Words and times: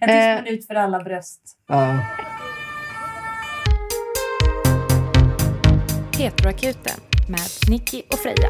En 0.00 0.08
tyst 0.08 0.18
Eh. 0.38 0.42
minut 0.44 0.66
för 0.66 0.74
alla 0.74 0.98
bröst. 1.00 1.40
Ja. 1.68 1.98
Heteroakuten 6.18 7.00
med 7.28 7.40
Nicky 7.70 8.02
och 8.12 8.18
Freja. 8.18 8.48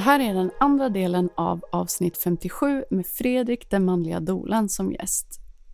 Det 0.00 0.04
här 0.04 0.20
är 0.20 0.34
den 0.34 0.50
andra 0.60 0.88
delen 0.88 1.30
av 1.34 1.64
avsnitt 1.72 2.18
57 2.18 2.84
med 2.90 3.06
Fredrik 3.06 3.70
den 3.70 3.84
manliga 3.84 4.20
dolan 4.20 4.68
som 4.68 4.92
gäst. 4.92 5.26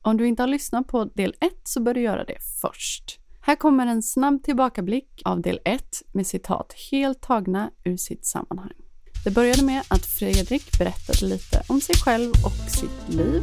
Om 0.02 0.16
du 0.16 0.26
inte 0.26 0.42
har 0.42 0.48
lyssnat 0.48 0.86
på 0.88 1.04
del 1.04 1.34
1 1.40 1.52
så 1.64 1.80
bör 1.80 1.94
du 1.94 2.00
göra 2.00 2.24
det 2.24 2.38
först. 2.60 3.20
Här 3.40 3.56
kommer 3.56 3.86
en 3.86 4.02
snabb 4.02 4.42
tillbakablick 4.42 5.22
av 5.24 5.40
del 5.40 5.60
1 5.64 5.82
med 6.12 6.26
citat 6.26 6.74
helt 6.90 7.20
tagna 7.20 7.70
ur 7.84 7.96
sitt 7.96 8.26
sammanhang. 8.26 8.74
Det 9.24 9.30
började 9.30 9.64
med 9.64 9.82
att 9.88 10.06
Fredrik 10.06 10.78
berättade 10.78 11.26
lite 11.26 11.62
om 11.68 11.80
sig 11.80 11.94
själv 11.94 12.30
och 12.30 12.70
sitt 12.70 13.14
liv. 13.14 13.42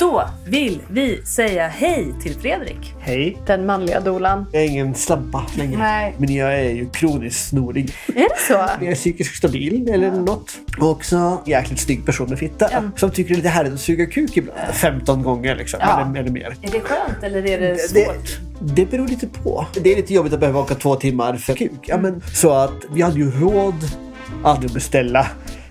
Då 0.00 0.24
vill 0.46 0.80
vi 0.90 1.22
säga 1.26 1.68
hej 1.68 2.06
till 2.22 2.34
Fredrik. 2.34 2.94
Hej. 3.00 3.36
Den 3.46 3.66
manliga 3.66 4.00
dolan. 4.00 4.46
Jag 4.52 4.62
är 4.62 4.66
ingen 4.66 4.94
slabba 4.94 5.46
längre. 5.56 5.78
Nej. 5.78 6.14
Men 6.18 6.34
jag 6.34 6.54
är 6.60 6.70
ju 6.70 6.90
kroniskt 6.90 7.48
snorig. 7.48 7.92
Är 8.08 8.12
det 8.14 8.28
så? 8.48 8.52
Jag 8.52 8.82
är 8.90 8.94
psykiskt 8.94 9.36
stabil 9.36 9.88
eller 9.88 10.10
något. 10.10 10.50
Och 10.80 10.90
också 10.90 11.42
jäkligt 11.46 11.80
snygg 11.80 12.06
person 12.06 12.28
med 12.28 12.38
fitta. 12.38 12.68
Som 12.96 13.10
tycker 13.10 13.28
det 13.28 13.34
är 13.34 13.36
lite 13.36 13.48
härligt 13.48 13.72
att 13.72 13.80
suga 13.80 14.06
kuk 14.06 14.36
ibland. 14.36 14.58
15 14.72 15.22
gånger 15.22 15.56
liksom. 15.56 15.80
Ja. 15.82 16.00
Eller, 16.06 16.20
eller 16.20 16.30
mer. 16.30 16.56
Är 16.62 16.70
det 16.72 16.80
skönt 16.80 17.22
eller 17.22 17.46
är 17.46 17.60
det 17.60 17.72
Det, 17.72 17.78
svårt? 18.06 18.40
det 18.60 18.90
beror 18.90 19.08
lite 19.08 19.26
på. 19.26 19.66
Det 19.74 19.92
är 19.92 19.96
lite 19.96 20.14
jobbigt 20.14 20.32
att 20.32 20.40
behöva 20.40 20.60
åka 20.60 20.74
två 20.74 20.94
timmar 20.94 21.36
för 21.36 21.54
kuk. 21.54 21.70
Ja, 21.82 21.98
men, 21.98 22.22
så 22.34 22.50
att 22.52 22.74
vi 22.94 23.02
hade 23.02 23.18
ju 23.18 23.30
råd 23.30 23.74
att 24.44 24.72
beställa 24.74 25.26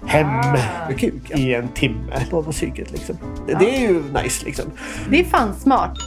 hem 0.05 0.57
kuk 0.97 1.31
i 1.31 1.53
en 1.53 1.67
timme 1.67 2.25
på 2.29 2.43
på 2.43 2.51
psyket. 2.51 2.91
Liksom. 2.91 3.15
Det 3.59 3.75
är 3.75 3.81
ju 3.81 4.03
nice 4.03 4.45
liksom. 4.45 4.65
Det 5.09 5.19
är 5.19 5.23
fan 5.23 5.55
smart. 5.55 5.97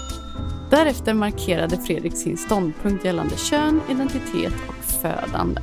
Därefter 0.71 1.15
markerade 1.15 1.77
Fredrik 1.77 2.17
sin 2.17 2.37
ståndpunkt 2.37 3.05
gällande 3.05 3.37
kön, 3.37 3.81
identitet 3.91 4.55
och 4.69 4.85
födande. 4.85 5.61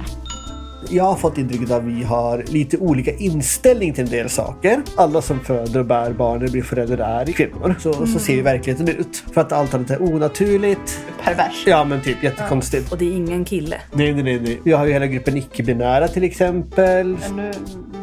Jag 0.89 1.03
har 1.03 1.15
fått 1.15 1.37
intrycket 1.37 1.71
att 1.71 1.83
vi 1.83 2.03
har 2.03 2.43
lite 2.47 2.77
olika 2.77 3.11
inställning 3.13 3.93
till 3.93 4.03
en 4.03 4.09
del 4.09 4.29
saker. 4.29 4.81
Alla 4.95 5.21
som 5.21 5.39
föder 5.39 5.79
och 5.79 5.85
bär 5.85 6.11
barn 6.13 6.37
eller 6.41 6.51
blir 6.51 6.61
föräldrar 6.61 7.21
är 7.21 7.31
kvinnor. 7.31 7.75
Så, 7.79 7.93
så 7.93 8.19
ser 8.19 8.33
ju 8.33 8.41
verkligheten 8.41 8.87
ut. 8.87 9.23
För 9.33 9.41
att 9.41 9.51
allt 9.51 9.73
annat 9.73 9.89
är 9.89 10.01
onaturligt. 10.01 10.99
Pervers. 11.23 11.63
Ja 11.67 11.83
men 11.83 12.01
typ 12.01 12.23
jättekonstigt. 12.23 12.91
Och 12.91 12.97
det 12.97 13.05
är 13.05 13.15
ingen 13.15 13.45
kille. 13.45 13.75
Nej, 13.91 14.13
nej, 14.13 14.23
nej, 14.23 14.39
nej. 14.39 14.61
Vi 14.63 14.71
har 14.71 14.85
ju 14.85 14.93
hela 14.93 15.07
gruppen 15.07 15.37
icke-binära 15.37 16.07
till 16.07 16.23
exempel. 16.23 17.17
Ännu 17.29 17.51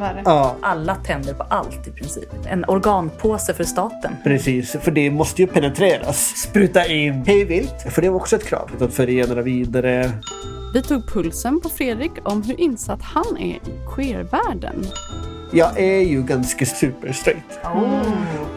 värre. 0.01 0.23
Ja, 0.25 0.57
Alla 0.63 0.95
tänder 0.95 1.35
på 1.35 1.43
allt 1.43 1.89
i 1.89 1.91
princip. 1.91 2.29
En 2.51 2.65
organpåse 2.65 3.55
för 3.55 3.65
staten. 3.65 4.13
precis. 4.25 4.77
För 4.81 4.91
det 4.91 5.11
måste 5.11 5.43
ju 5.43 5.49
penetreras. 5.49 6.27
Spruta 6.37 6.87
in 6.87 7.25
hej 7.27 7.45
vilt. 7.45 7.75
För 7.91 8.03
det 8.03 8.09
var 8.09 8.17
också 8.17 8.37
ett 8.37 8.45
krav. 8.47 8.71
Att 8.81 8.95
förena 8.95 9.43
vidare. 9.43 10.11
Vi 10.77 10.83
tog 10.83 11.07
pulsen 11.09 11.61
på 11.61 11.69
Fredrik 11.69 12.13
om 12.23 12.43
hur 12.43 12.61
insatt 12.61 13.03
han 13.03 13.37
är 13.37 13.55
i 13.55 13.61
queervärlden. 13.95 14.87
Jag 15.53 15.81
är 15.81 16.01
ju 16.01 16.23
ganska 16.23 16.67
super 16.67 17.13
straight. 17.13 17.61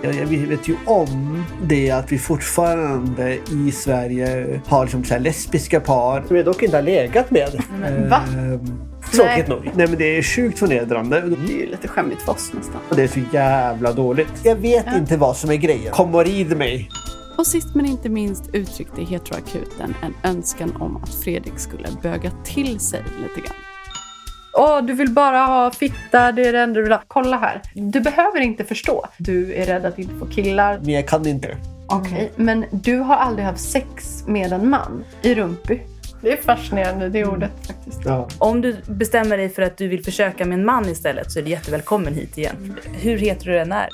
Jag, 0.02 0.16
jag 0.16 0.26
vet 0.26 0.68
ju 0.68 0.76
om 0.86 1.44
det 1.64 1.92
att 1.92 2.12
vi 2.12 2.18
fortfarande 2.18 3.38
i 3.52 3.72
Sverige 3.72 4.62
har 4.68 4.84
liksom 4.84 5.04
så 5.04 5.14
här 5.14 5.22
lesbiska 5.22 5.80
par 5.80 6.24
som 6.28 6.36
jag 6.36 6.46
dock 6.46 6.64
inte 6.64 6.78
har 6.78 6.82
legat 6.82 7.32
med. 7.32 7.64
va? 8.10 8.22
Ehm, 8.38 8.60
Tråkigt 9.12 9.48
Nej. 9.48 9.50
nog. 9.50 9.72
Nej 9.76 9.88
men 9.88 9.98
det 9.98 10.18
är 10.18 10.22
sjukt 10.24 10.60
förnedrande. 10.60 11.22
Det 11.22 11.54
är 11.54 11.58
ju 11.58 11.66
lite 11.66 11.88
skämmigt 11.88 12.22
för 12.22 12.32
oss 12.32 12.52
nästan. 12.54 12.82
Och 12.90 12.96
det 12.96 13.04
är 13.04 13.08
så 13.08 13.20
jävla 13.34 13.94
dåligt. 13.94 14.34
Jag 14.44 14.56
vet 14.56 14.86
inte 14.96 15.18
vad 15.18 15.38
som 15.38 15.50
är 15.50 15.56
grejen. 15.56 15.94
Kom 15.94 16.16
och 16.16 16.26
rid 16.26 16.58
mig. 16.58 16.90
Och 17.40 17.48
sist 17.48 17.76
men 17.76 17.86
inte 17.86 18.10
minst 18.10 18.44
uttryckte 18.54 19.02
heteroakuten 19.04 19.96
en 20.02 20.14
önskan 20.24 20.76
om 20.80 20.98
att 20.98 21.10
Fredrik 21.10 21.60
skulle 21.60 21.88
böga 22.04 22.32
till 22.44 22.80
sig 22.80 23.04
lite 23.22 23.48
grann. 23.48 23.58
Åh, 24.54 24.86
du 24.86 24.94
vill 24.94 25.10
bara 25.10 25.46
ha 25.46 25.72
fitta, 25.72 26.32
det 26.32 26.48
är 26.48 26.54
det 26.54 26.60
enda 26.60 26.76
du 26.76 26.84
vill 26.84 26.92
ha. 26.92 27.02
Kolla 27.08 27.38
här. 27.38 27.62
Du 27.74 28.00
behöver 28.00 28.40
inte 28.42 28.64
förstå. 28.64 29.06
Du 29.18 29.54
är 29.54 29.66
rädd 29.66 29.86
att 29.86 30.00
inte 30.00 30.16
få 30.16 30.26
killar. 30.26 30.80
Men 30.80 30.90
jag 30.90 31.08
kan 31.08 31.28
inte. 31.28 31.58
Okej, 31.88 32.32
men 32.36 32.66
du 32.72 32.98
har 32.98 33.16
aldrig 33.16 33.46
haft 33.46 33.72
sex 33.72 34.24
med 34.28 34.54
en 34.54 34.70
man 34.70 35.04
i 35.22 35.36
rumpi. 35.36 35.82
Det 36.22 36.32
är 36.32 36.38
fascinerande, 36.38 37.10
det 37.10 37.26
ordet 37.26 37.68
faktiskt. 37.68 38.02
Ja. 38.06 38.28
Om 38.38 38.62
du 38.62 38.76
bestämmer 38.88 39.38
dig 39.38 39.50
för 39.50 39.62
att 39.62 39.78
du 39.78 39.88
vill 39.88 40.04
försöka 40.04 40.46
med 40.46 40.60
en 40.60 40.66
man 40.66 40.90
istället 40.90 41.32
så 41.32 41.40
är 41.40 41.44
du 41.44 41.50
jättevälkommen 41.50 42.14
hit 42.14 42.38
igen. 42.38 42.76
Hur 42.86 43.18
hetero 43.18 43.52
du 43.52 43.60
än 43.60 43.72
är. 43.72 43.90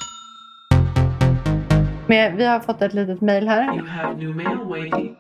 Men 2.08 2.38
vi 2.38 2.46
har 2.46 2.60
fått 2.60 2.82
ett 2.82 2.94
litet 2.94 3.22
mejl 3.22 3.48
här. 3.48 3.76
You 3.78 3.88
have 3.88 4.16
new 4.18 4.36
mail. 4.36 5.16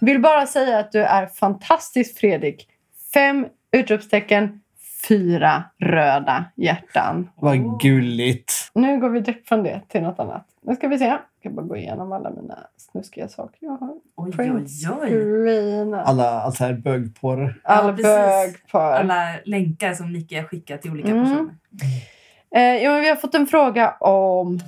Vill 0.00 0.20
bara 0.20 0.46
säga 0.46 0.78
att 0.78 0.92
du 0.92 1.02
är 1.02 1.26
fantastisk 1.26 2.18
Fredrik. 2.18 2.68
Fem 3.14 3.46
utropstecken, 3.72 4.60
fyra 5.08 5.64
röda 5.78 6.44
hjärtan. 6.56 7.30
Vad 7.36 7.80
gulligt. 7.80 8.52
Nu 8.74 9.00
går 9.00 9.08
vi 9.10 9.20
direkt 9.20 9.48
från 9.48 9.62
det 9.62 9.80
till 9.88 10.02
något 10.02 10.18
annat. 10.18 10.46
Nu 10.62 10.74
ska 10.76 10.88
vi 10.88 10.98
se. 10.98 11.04
Jag 11.04 11.18
ska 11.40 11.50
bara 11.50 11.66
gå 11.66 11.76
igenom 11.76 12.12
alla 12.12 12.30
mina 12.30 12.58
snuskiga 12.76 13.28
saker 13.28 13.56
jag 13.60 13.76
har. 13.76 13.94
Oj, 14.16 14.32
Prince 14.32 14.88
oj, 15.02 15.16
oj. 15.48 15.94
Alla, 16.04 16.40
allt 16.42 16.60
här 16.60 16.72
bögporr. 16.72 17.60
Alla 17.64 17.88
Ja, 17.88 17.92
bögpar. 17.92 18.92
Alla 18.92 19.34
länkar 19.44 19.94
som 19.94 20.12
Nicky 20.12 20.36
har 20.36 20.42
skickat 20.44 20.82
till 20.82 20.90
olika 20.90 21.08
Mm. 21.08 21.24
personer. 21.24 21.54
Eh, 22.54 22.82
ja, 22.84 22.90
men 22.90 23.00
vi 23.00 23.08
har 23.08 23.16
fått 23.16 23.34
en 23.34 23.46
fråga 23.46 23.90
om 24.00 24.60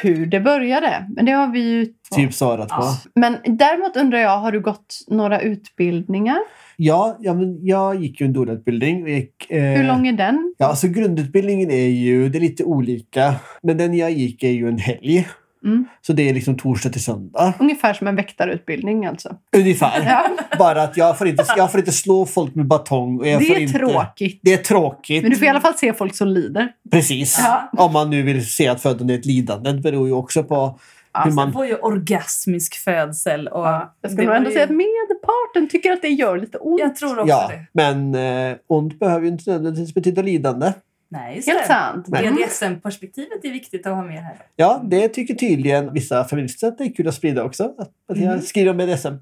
hur 0.00 0.26
det 0.26 0.40
började. 0.40 1.06
Men 1.16 1.24
det 1.24 1.32
har 1.32 1.52
vi 1.52 1.60
ju... 1.60 1.86
Typ 2.10 2.34
svarat 2.34 2.68
på. 2.68 2.82
Men 3.14 3.36
däremot 3.44 3.96
undrar 3.96 4.18
jag, 4.18 4.38
har 4.38 4.52
du 4.52 4.60
gått 4.60 5.04
några 5.08 5.40
utbildningar? 5.40 6.38
Ja, 6.76 7.16
ja 7.20 7.34
men 7.34 7.66
jag 7.66 8.02
gick 8.02 8.20
ju 8.20 8.24
en 8.24 8.32
gick, 8.32 9.50
eh, 9.50 9.62
Hur 9.62 9.84
lång 9.84 10.06
är 10.06 10.12
den? 10.12 10.54
Ja, 10.58 10.66
alltså 10.66 10.88
grundutbildningen 10.88 11.70
är 11.70 11.88
ju, 11.88 12.28
det 12.28 12.38
är 12.38 12.40
lite 12.40 12.64
olika. 12.64 13.34
Men 13.62 13.76
den 13.76 13.94
jag 13.94 14.10
gick 14.10 14.42
är 14.42 14.50
ju 14.50 14.68
en 14.68 14.78
helg. 14.78 15.26
Mm. 15.64 15.84
Så 16.00 16.12
det 16.12 16.28
är 16.28 16.34
liksom 16.34 16.56
torsdag 16.56 16.90
till 16.90 17.04
söndag. 17.04 17.54
Ungefär 17.58 17.94
som 17.94 18.06
en 18.06 18.16
väktarutbildning 18.16 19.06
alltså. 19.06 19.36
Ungefär. 19.56 20.02
Ja. 20.06 20.28
Bara 20.58 20.82
att 20.82 20.96
jag 20.96 21.18
får, 21.18 21.28
inte, 21.28 21.44
jag 21.56 21.70
får 21.70 21.80
inte 21.80 21.92
slå 21.92 22.26
folk 22.26 22.54
med 22.54 22.66
batong. 22.66 23.18
Och 23.20 23.28
jag 23.28 23.40
Det 23.40 23.44
får 23.46 23.54
är 23.54 23.60
inte, 23.60 23.78
tråkigt. 23.78 24.40
Det 24.42 24.52
är 24.52 24.56
tråkigt. 24.58 25.22
Men 25.22 25.30
du 25.30 25.36
får 25.36 25.46
i 25.46 25.48
alla 25.50 25.60
fall 25.60 25.74
se 25.74 25.92
folk 25.94 26.14
som 26.16 26.28
lider. 26.28 26.68
Precis. 26.90 27.38
Ja. 27.42 27.70
Om 27.84 27.92
man 27.92 28.10
nu 28.10 28.22
vill 28.22 28.46
se 28.50 28.68
att 28.68 28.80
födande 28.82 29.14
är 29.14 29.18
ett 29.18 29.26
lidande. 29.26 29.72
Det 29.72 29.80
beror 29.80 30.06
ju 30.08 30.12
också 30.14 30.44
på 30.44 30.78
hur 31.24 31.24
Man 31.26 31.34
man... 31.34 31.52
får 31.52 31.66
ju 31.66 31.74
orgasmisk 31.76 32.74
födsel. 32.74 33.48
Och 33.48 33.66
Jag 33.66 33.80
ska 34.00 34.08
det 34.08 34.16
nog 34.16 34.26
var 34.26 34.34
ändå 34.34 34.50
ju- 34.50 34.54
säga 34.54 34.64
att 34.64 34.70
medparten 34.70 35.68
tycker 35.70 35.92
att 35.92 36.02
det 36.02 36.08
gör 36.08 36.38
lite 36.38 36.58
ont. 36.58 36.80
Jag 36.80 36.96
tror 36.96 37.18
också 37.18 37.28
Ja, 37.28 37.50
det. 37.50 37.66
men 37.72 38.14
eh, 38.50 38.56
ont 38.66 38.98
behöver 38.98 39.22
ju 39.26 39.28
inte 39.32 39.50
nödvändigtvis 39.50 39.94
betyda 39.94 40.22
lidande. 40.22 40.72
Nej, 41.10 41.36
just 41.36 41.48
Helt 41.48 41.60
det. 41.60 41.66
sant. 41.66 42.06
Nej. 42.08 42.30
BDSM-perspektivet 42.30 43.44
är 43.44 43.50
viktigt 43.50 43.86
att 43.86 43.94
ha 43.94 44.02
med 44.04 44.22
här. 44.22 44.36
Ja, 44.56 44.82
det 44.84 45.08
tycker 45.08 45.34
tydligen 45.34 45.92
vissa 45.92 46.24
feminister 46.24 46.68
att 46.68 46.78
det 46.78 46.84
är 46.84 46.94
kul 46.94 47.08
att 47.08 47.14
sprida 47.14 47.44
också. 47.44 47.64
Att, 47.78 47.90
att 48.08 48.18
jag 48.18 48.44
skriver 48.44 48.70
om 48.70 48.76
BDSM. 48.76 49.14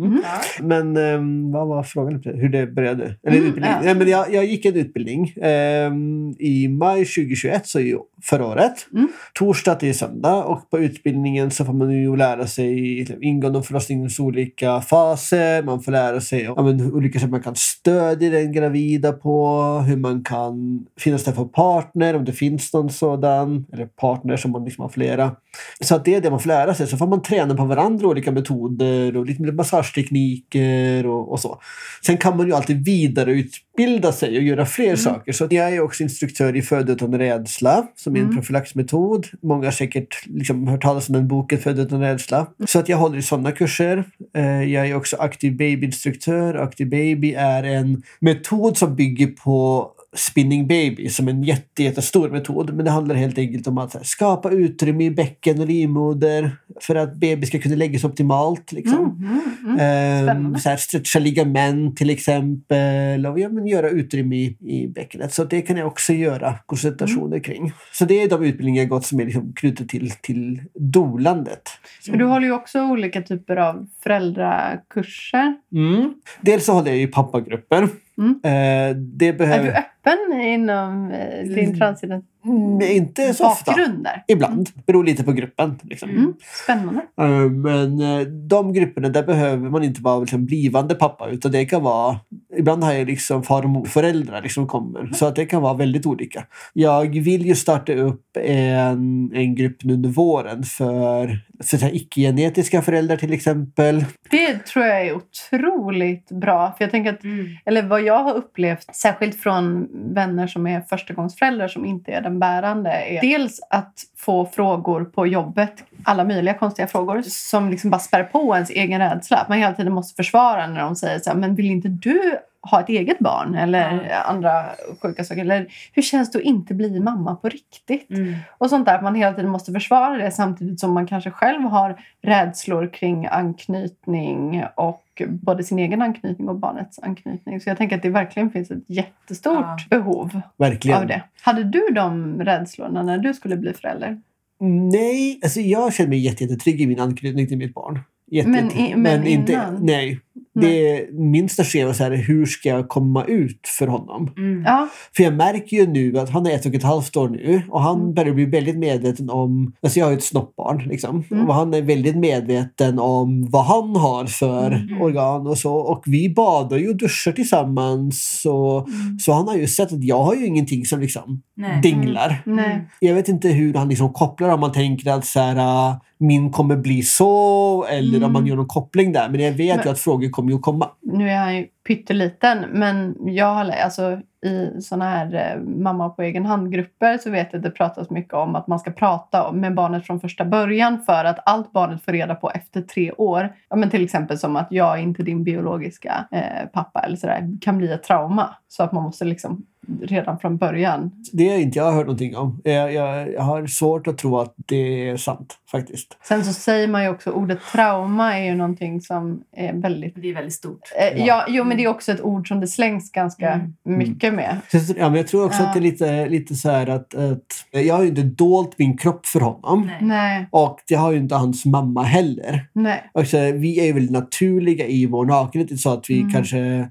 Mm. 0.00 0.20
Ja. 0.22 0.40
Men 0.64 0.96
ehm, 0.96 1.52
vad 1.52 1.68
var 1.68 1.82
frågan? 1.82 2.22
Hur 2.24 2.48
det 2.48 2.66
började? 2.66 3.04
Eller 3.04 3.36
Mm, 3.36 3.48
utbildning. 3.48 3.72
ja. 3.72 3.80
Nej, 3.82 3.94
men 3.94 4.08
jag, 4.08 4.34
jag 4.34 4.44
gick 4.44 4.64
en 4.64 4.74
utbildning 4.76 5.34
ehm, 5.42 6.34
i 6.38 6.68
maj 6.68 7.04
2021, 7.04 7.66
så 7.66 7.80
i 7.80 7.96
förra 8.22 8.46
året. 8.46 8.86
Mm. 8.92 9.08
Torsdag 9.34 9.74
till 9.74 9.98
söndag. 9.98 10.44
Och 10.44 10.70
på 10.70 10.78
utbildningen 10.78 11.50
så 11.50 11.64
får 11.64 11.72
man 11.72 11.90
ju 11.92 12.16
lära 12.16 12.46
sig 12.46 13.00
ingående 13.24 13.58
om 13.58 13.62
förlossningens 13.64 14.20
olika 14.20 14.80
faser. 14.80 15.62
Man 15.62 15.82
får 15.82 15.92
lära 15.92 16.20
sig 16.20 16.42
ja, 16.42 16.62
men, 16.62 16.92
olika 16.92 17.18
sätt 17.20 17.30
man 17.30 17.42
kan 17.42 17.54
stödja 17.56 18.30
den 18.30 18.52
gravida 18.52 19.12
på. 19.12 19.48
Hur 19.88 19.96
man 19.96 20.24
kan 20.24 20.84
finnas 20.98 21.24
där 21.24 21.32
för 21.32 21.44
partner, 21.44 22.16
om 22.16 22.24
det 22.24 22.32
finns 22.32 22.72
någon 22.72 22.90
sådan. 22.90 23.66
Eller 23.72 23.86
partner 23.86 24.36
som 24.36 24.50
man 24.50 24.64
liksom 24.64 24.82
har 24.82 24.88
flera. 24.88 25.36
Så 25.80 25.94
att 25.94 26.04
det 26.04 26.14
är 26.14 26.20
det 26.20 26.30
man 26.30 26.40
får 26.40 26.48
lära 26.48 26.74
sig. 26.74 26.86
Så 26.86 26.96
får 26.96 27.06
man 27.06 27.22
träna 27.22 27.54
på 27.54 27.64
varandra 27.64 28.06
olika 28.08 28.32
metoder 28.32 29.16
och 29.16 29.26
lite 29.26 29.42
massagetekniker 29.84 31.06
och, 31.06 31.32
och 31.32 31.40
så. 31.40 31.60
Sen 32.06 32.16
kan 32.16 32.36
man 32.36 32.46
ju 32.46 32.52
alltid 32.52 32.84
vidareutbilda 32.84 34.12
sig 34.12 34.36
och 34.36 34.42
göra 34.42 34.66
fler 34.66 34.96
saker. 34.96 35.32
Så 35.32 35.46
jag 35.50 35.72
är 35.74 35.80
också 35.80 36.02
instruktör 36.02 36.56
i 36.56 36.62
Född 36.62 36.90
utan 36.90 37.18
rädsla 37.18 37.86
som 37.96 38.14
är 38.16 38.20
en 38.20 38.24
Mm. 38.24 38.36
profylaxmetod. 38.36 39.26
Många 39.42 39.64
har 39.66 39.72
säkert 39.72 40.26
liksom 40.26 40.68
hört 40.68 40.82
talas 40.82 41.08
om 41.08 41.12
den 41.12 41.28
boken 41.28 41.58
Född 41.58 41.78
utan 41.78 42.00
rädsla. 42.00 42.46
Så 42.66 42.78
att 42.78 42.88
jag 42.88 42.96
håller 42.98 43.18
i 43.18 43.22
sådana 43.22 43.52
kurser. 43.52 44.04
Eh, 44.36 44.62
Jag 44.62 44.88
är 44.88 44.94
också 44.94 45.16
aktiv 45.16 45.56
babyinstruktör. 45.56 46.54
Aktiv 46.54 46.88
baby 46.88 47.34
är 47.34 47.62
en 47.62 48.02
metod 48.20 48.76
som 48.76 48.96
bygger 48.96 49.26
på 49.26 49.90
spinning 50.14 50.66
baby 50.66 51.08
som 51.08 51.28
en 51.28 51.42
jätte, 51.42 51.82
jättestor 51.82 52.28
metod. 52.30 52.74
Men 52.74 52.84
det 52.84 52.90
handlar 52.90 53.14
helt 53.14 53.38
enkelt 53.38 53.66
om 53.66 53.78
att 53.78 54.06
skapa 54.06 54.50
utrymme 54.50 55.04
i 55.04 55.10
bäcken 55.10 55.60
och 55.60 55.66
livmoder 55.66 56.50
för 56.80 56.94
att 56.94 57.14
baby 57.16 57.46
ska 57.46 57.58
kunna 57.58 57.76
lägga 57.76 57.98
sig 57.98 58.08
optimalt. 58.10 58.72
Liksom. 58.72 58.98
Mm, 58.98 59.40
mm, 59.64 59.78
mm. 59.78 60.28
Ehm, 60.28 60.56
så 60.58 60.68
här, 60.68 60.76
stretcha 60.76 61.18
ligament 61.18 61.96
till 61.96 62.10
exempel 62.10 63.26
och 63.26 63.40
ja, 63.40 63.48
men 63.48 63.66
göra 63.66 63.88
utrymme 63.90 64.36
i, 64.36 64.56
i 64.60 64.88
bäckenet. 64.88 65.32
Så 65.34 65.44
det 65.44 65.62
kan 65.62 65.76
jag 65.76 65.86
också 65.86 66.12
göra 66.12 66.54
konsultationer 66.66 67.24
Mm. 67.24 67.42
kring. 67.42 67.72
Så 67.92 68.04
det 68.04 68.22
är 68.22 68.28
de 68.28 68.44
utbildningar 68.44 68.82
jag 68.82 68.88
gått 68.88 69.06
som 69.06 69.20
är 69.20 69.24
liksom 69.24 69.52
knutet 69.56 69.88
till, 69.88 70.10
till 70.10 70.62
dolandet. 70.74 71.62
Men 72.08 72.18
du 72.18 72.24
håller 72.24 72.46
ju 72.46 72.52
också 72.52 72.82
olika 72.82 73.22
typer 73.22 73.56
av 73.56 73.86
föräldrakurser. 74.02 75.54
Mm. 75.72 76.14
Dels 76.40 76.64
så 76.64 76.72
håller 76.72 76.90
jag 76.90 76.98
ju 76.98 77.06
pappagrupper. 77.06 77.88
Mm. 78.18 78.30
Eh, 78.44 78.96
det 78.96 79.28
Är 79.28 79.32
du 79.32 79.38
behöver... 79.38 79.84
öppen 80.06 80.40
inom 80.40 81.10
eh, 81.10 81.44
din 81.54 81.78
transident 81.78 82.24
Mm, 82.46 82.80
inte 82.82 83.34
så 83.34 83.46
ofta. 83.46 83.70
bakgrund 83.70 84.04
där? 84.04 84.24
Ibland. 84.28 84.68
Beror 84.86 85.04
lite 85.04 85.24
på 85.24 85.32
gruppen. 85.32 85.78
Liksom. 85.82 86.10
Mm. 86.10 86.34
Spännande. 86.64 87.00
Eh, 87.20 87.50
Men 87.50 88.00
eh, 88.00 88.20
de 88.26 88.72
grupperna 88.72 89.08
där 89.08 89.22
behöver 89.22 89.70
man 89.70 89.82
inte 89.84 90.02
vara 90.02 90.20
liksom 90.20 90.46
blivande 90.46 90.94
pappa 90.94 91.28
utan 91.28 91.52
det 91.52 91.64
kan 91.64 91.82
vara 91.82 92.16
Ibland 92.56 92.84
har 92.84 92.92
jag 92.92 93.06
liksom 93.06 93.42
far 93.42 93.62
och 93.62 93.68
morföräldrar 93.68 94.42
liksom 94.42 94.66
kommer 94.66 95.10
så 95.14 95.26
att 95.26 95.36
det 95.36 95.46
kan 95.46 95.62
vara 95.62 95.74
väldigt 95.74 96.06
olika. 96.06 96.46
Jag 96.72 97.08
vill 97.22 97.46
ju 97.46 97.54
starta 97.54 97.92
upp 97.92 98.36
en, 98.36 99.30
en 99.34 99.54
grupp 99.54 99.76
nu 99.84 99.94
under 99.94 100.08
våren 100.08 100.62
för, 100.62 101.38
för 101.64 101.76
så 101.76 101.86
icke-genetiska 101.86 102.82
föräldrar 102.82 103.16
till 103.16 103.32
exempel. 103.32 104.04
Det 104.30 104.58
tror 104.58 104.84
jag 104.84 105.06
är 105.06 105.16
otroligt 105.16 106.28
bra. 106.30 106.74
För 106.78 106.84
jag 106.84 106.90
tänker 106.90 107.12
att, 107.12 107.24
Mm. 107.24 107.46
eller 107.64 107.82
vad 107.82 108.02
jag 108.02 108.24
har 108.24 108.34
upplevt, 108.34 108.94
särskilt 108.94 109.34
från 109.40 109.88
vänner 109.94 110.46
som 110.46 110.66
är 110.66 110.80
förstagångsföräldrar 110.80 111.68
som 111.68 111.84
inte 111.84 112.12
är 112.12 112.20
den 112.20 112.38
bärande, 112.38 112.90
är 112.90 113.20
dels 113.20 113.60
att 113.70 113.92
få 114.16 114.46
frågor 114.46 115.04
på 115.04 115.26
jobbet, 115.26 115.84
alla 116.04 116.24
möjliga 116.24 116.54
konstiga 116.54 116.88
frågor, 116.88 117.22
som 117.26 117.70
liksom 117.70 117.90
bara 117.90 117.98
spär 117.98 118.24
på 118.24 118.54
ens 118.54 118.70
egen 118.70 119.00
rädsla. 119.00 119.36
Att 119.36 119.48
man 119.48 119.58
hela 119.58 119.72
tiden 119.72 119.92
måste 119.92 120.16
försvara 120.16 120.66
när 120.66 120.80
de 120.80 120.96
säger 120.96 121.18
så 121.18 121.30
här, 121.30 121.36
men 121.36 121.54
vill 121.54 121.70
inte 121.70 121.88
du 121.88 122.36
ha 122.70 122.80
ett 122.80 122.88
eget 122.88 123.18
barn? 123.18 123.54
Eller 123.54 124.10
andra 124.26 124.64
sjuka 125.02 125.24
saker. 125.24 125.40
Eller 125.40 125.66
hur 125.92 126.02
känns 126.02 126.30
det 126.30 126.38
att 126.38 126.44
inte 126.44 126.74
bli 126.74 127.00
mamma 127.00 127.34
på 127.36 127.48
riktigt? 127.48 128.10
Mm. 128.10 128.34
Och 128.58 128.70
sånt 128.70 128.86
där, 128.86 128.94
att 128.96 129.02
man 129.02 129.14
hela 129.14 129.32
tiden 129.34 129.50
måste 129.50 129.72
försvara 129.72 130.16
det 130.16 130.30
samtidigt 130.30 130.80
som 130.80 130.92
man 130.94 131.06
kanske 131.06 131.30
själv 131.30 131.62
har 131.62 132.00
rädslor 132.22 132.86
kring 132.92 133.26
anknytning 133.26 134.64
och 134.74 135.22
både 135.28 135.64
sin 135.64 135.78
egen 135.78 136.02
anknytning 136.02 136.48
och 136.48 136.56
barnets 136.58 136.98
anknytning. 136.98 137.60
Så 137.60 137.68
jag 137.70 137.78
tänker 137.78 137.96
att 137.96 138.02
det 138.02 138.10
verkligen 138.10 138.50
finns 138.50 138.70
ett 138.70 138.84
jättestort 138.86 139.56
Ja. 139.90 139.98
behov 139.98 140.40
Verkligen. 140.56 140.98
av 140.98 141.06
det. 141.06 141.22
Hade 141.42 141.64
du 141.64 141.82
de 141.94 142.40
rädslorna 142.42 143.02
när 143.02 143.18
du 143.18 143.34
skulle 143.34 143.56
bli 143.56 143.72
förälder? 143.72 144.20
Nej, 144.60 145.40
alltså 145.42 145.60
jag 145.60 145.92
känner 145.94 146.08
mig 146.10 146.18
jätte- 146.18 146.44
jättetrygg 146.44 146.80
i 146.80 146.86
min 146.86 147.00
anknytning 147.00 147.46
till 147.48 147.58
mitt 147.58 147.74
barn. 147.74 148.00
Jätte, 148.30 148.48
Men 148.48 148.70
i- 148.72 148.94
men 148.96 149.26
innan? 149.26 149.78
nej. 149.80 150.20
Det 150.60 150.88
är 150.98 151.12
min 151.12 151.48
största 151.48 151.86
var 151.86 151.92
så 151.92 152.04
här, 152.04 152.10
hur 152.10 152.46
ska 152.46 152.68
jag 152.68 152.88
komma 152.88 153.24
ut 153.24 153.60
för 153.78 153.86
honom? 153.86 154.30
Mm. 154.36 154.62
Ja, 154.66 154.88
För 155.16 155.22
jag 155.22 155.34
märker 155.34 155.76
ju 155.76 155.86
nu 155.86 156.18
att 156.18 156.30
han 156.30 156.46
är 156.46 156.50
ett 156.50 156.66
och 156.66 156.74
ett 156.74 156.82
halvt 156.82 157.16
år 157.16 157.28
nu 157.28 157.62
och 157.70 157.80
han 157.82 158.00
Mm. 158.00 158.14
börjar 158.14 158.34
bli 158.34 158.44
väldigt 158.44 158.76
medveten 158.78 159.30
om, 159.30 159.72
alltså 159.82 159.98
jag 159.98 160.06
har 160.06 160.10
ju 160.12 160.16
ett 160.18 160.24
snoppbarn 160.24 160.78
liksom, 160.88 161.24
Mm. 161.30 161.48
och 161.48 161.54
han 161.54 161.74
är 161.74 161.82
väldigt 161.82 162.16
medveten 162.16 162.98
om 162.98 163.46
vad 163.50 163.64
han 163.64 163.96
har 163.96 164.26
för 164.26 164.70
Mm. 164.72 165.02
organ 165.02 165.46
och 165.46 165.58
så. 165.58 165.74
Och 165.74 166.02
vi 166.06 166.34
badar 166.34 166.76
ju 166.76 166.88
och 166.88 166.96
duschar 166.96 167.32
tillsammans. 167.32 168.42
Och, 168.48 168.88
Mm. 168.88 169.18
Så 169.18 169.32
han 169.32 169.48
har 169.48 169.56
ju 169.56 169.66
sett 169.66 169.92
att 169.92 170.04
jag 170.04 170.22
har 170.22 170.34
ju 170.34 170.46
ingenting 170.46 170.84
som 170.84 171.00
liksom 171.00 171.42
Nej. 171.56 171.80
dinglar. 171.82 172.42
nej. 172.46 172.88
Jag 173.00 173.14
vet 173.14 173.28
inte 173.28 173.48
hur 173.48 173.74
han 173.74 173.88
liksom 173.88 174.12
kopplar 174.12 174.48
om 174.48 174.60
man 174.60 174.72
tänker 174.72 175.10
att 175.10 175.26
så 175.26 175.40
här, 175.40 175.56
äh, 175.90 175.96
min 176.18 176.50
kommer 176.52 176.76
bli 176.76 177.02
så 177.02 177.84
eller 177.90 178.08
om 178.16 178.22
Mm. 178.22 178.32
man 178.32 178.46
gör 178.46 178.56
någon 178.56 178.66
koppling 178.66 179.12
där. 179.12 179.28
Men 179.28 179.40
jag 179.40 179.52
vet 179.52 179.76
Men- 179.76 179.84
ju 179.86 179.90
att 179.90 179.98
frågor 179.98 180.28
kommer 180.28 180.43
ju 180.48 180.54
att 180.54 180.62
komma. 180.62 180.90
Nu 181.00 181.30
är 181.30 181.36
han 181.36 181.56
ju 181.56 181.66
pytteliten, 181.86 182.64
men 182.72 183.16
jag 183.20 183.54
har 183.54 183.70
alltså, 183.70 184.20
i 184.46 184.80
såna 184.80 185.04
här 185.04 185.34
eh, 185.34 185.62
mamma 185.62 186.08
på 186.08 186.22
egen 186.22 186.46
hand-grupper 186.46 187.18
så 187.18 187.30
vet 187.30 187.48
jag 187.52 187.58
att 187.58 187.62
det 187.62 187.70
pratas 187.70 188.10
mycket 188.10 188.34
om 188.34 188.56
att 188.56 188.66
man 188.66 188.78
ska 188.78 188.90
prata 188.90 189.52
med 189.52 189.74
barnet 189.74 190.06
från 190.06 190.20
första 190.20 190.44
början 190.44 191.02
för 191.06 191.24
att 191.24 191.38
allt 191.46 191.72
barnet 191.72 192.04
får 192.04 192.12
reda 192.12 192.34
på 192.34 192.50
efter 192.50 192.82
tre 192.82 193.12
år, 193.12 193.54
ja, 193.68 193.76
men 193.76 193.90
till 193.90 194.04
exempel 194.04 194.38
som 194.38 194.56
att 194.56 194.68
jag 194.70 194.98
är 194.98 195.02
inte 195.02 195.22
din 195.22 195.44
biologiska 195.44 196.24
eh, 196.30 196.68
pappa 196.72 197.00
eller 197.00 197.16
sådär, 197.16 197.58
kan 197.60 197.78
bli 197.78 197.92
ett 197.92 198.02
trauma. 198.02 198.56
Så 198.68 198.82
att 198.82 198.92
man 198.92 199.02
måste 199.02 199.24
liksom 199.24 199.66
redan 200.02 200.38
från 200.38 200.56
början. 200.56 201.10
Det 201.32 201.48
har 201.48 201.58
inte 201.58 201.78
jag 201.78 201.92
hört 201.92 202.06
någonting 202.06 202.36
om. 202.36 202.60
Jag, 202.64 202.92
jag, 202.92 203.32
jag 203.32 203.42
har 203.42 203.66
svårt 203.66 204.06
att 204.06 204.18
tro 204.18 204.38
att 204.38 204.54
det 204.56 205.08
är 205.08 205.16
sant 205.16 205.58
faktiskt. 205.78 206.16
Sen 206.28 206.44
så 206.44 206.52
säger 206.52 206.88
man 206.88 207.02
ju 207.02 207.08
också 207.08 207.30
ordet 207.30 207.58
trauma 207.72 208.38
är 208.38 208.44
ju 208.44 208.54
någonting 208.54 209.00
som 209.00 209.42
är 209.56 209.72
väldigt 209.72 210.14
Det 210.16 210.30
är 210.30 210.34
väldigt 210.34 210.52
stort. 210.54 210.80
Eh, 211.00 211.18
Ja. 211.18 211.24
ja, 211.26 211.44
jo, 211.48 211.64
men 211.64 211.76
det 211.76 211.84
är 211.84 211.88
också 211.88 212.12
ett 212.12 212.20
ord 212.20 212.48
som 212.48 212.60
det 212.60 212.66
slängs 212.66 213.10
ganska 213.12 213.48
Mm. 213.52 213.72
mycket 213.84 214.34
med. 214.34 214.56
Så- 214.72 214.94
Ja, 214.98 215.08
men 215.08 215.14
jag 215.14 215.26
tror 215.28 215.44
också 215.46 215.62
Ja. 215.62 215.66
att 215.68 215.74
det 215.74 215.78
är 215.78 215.82
lite, 215.82 216.28
lite 216.28 216.54
så 216.54 216.70
här 216.70 216.86
att, 216.86 217.14
att 217.14 217.40
jag 217.70 217.94
har 217.94 218.02
ju 218.02 218.08
inte 218.08 218.22
dolt 218.22 218.78
min 218.78 218.96
kropp 218.96 219.26
för 219.26 219.40
honom. 219.40 219.86
Nej. 219.86 219.98
Nej, 220.00 220.46
Och 220.50 220.78
det 220.88 220.94
har 220.94 221.12
ju 221.12 221.18
inte 221.18 221.34
hans 221.34 221.64
mamma 221.64 222.02
heller. 222.02 222.68
nej. 222.72 223.10
Och 223.14 223.26
så, 223.26 223.36
vi 223.52 223.80
är 223.80 223.84
ju 223.84 223.92
väldigt 223.92 224.10
naturliga 224.12 224.86
i 224.86 225.06
vår 225.06 225.24
nakenhet. 225.26 225.68
Det 225.68 225.74
är 225.74 225.76
så 225.76 225.92
att 225.92 226.10
vi 226.10 226.20
Mm. 226.20 226.32
kanske 226.32 226.58
eh, 226.58 226.86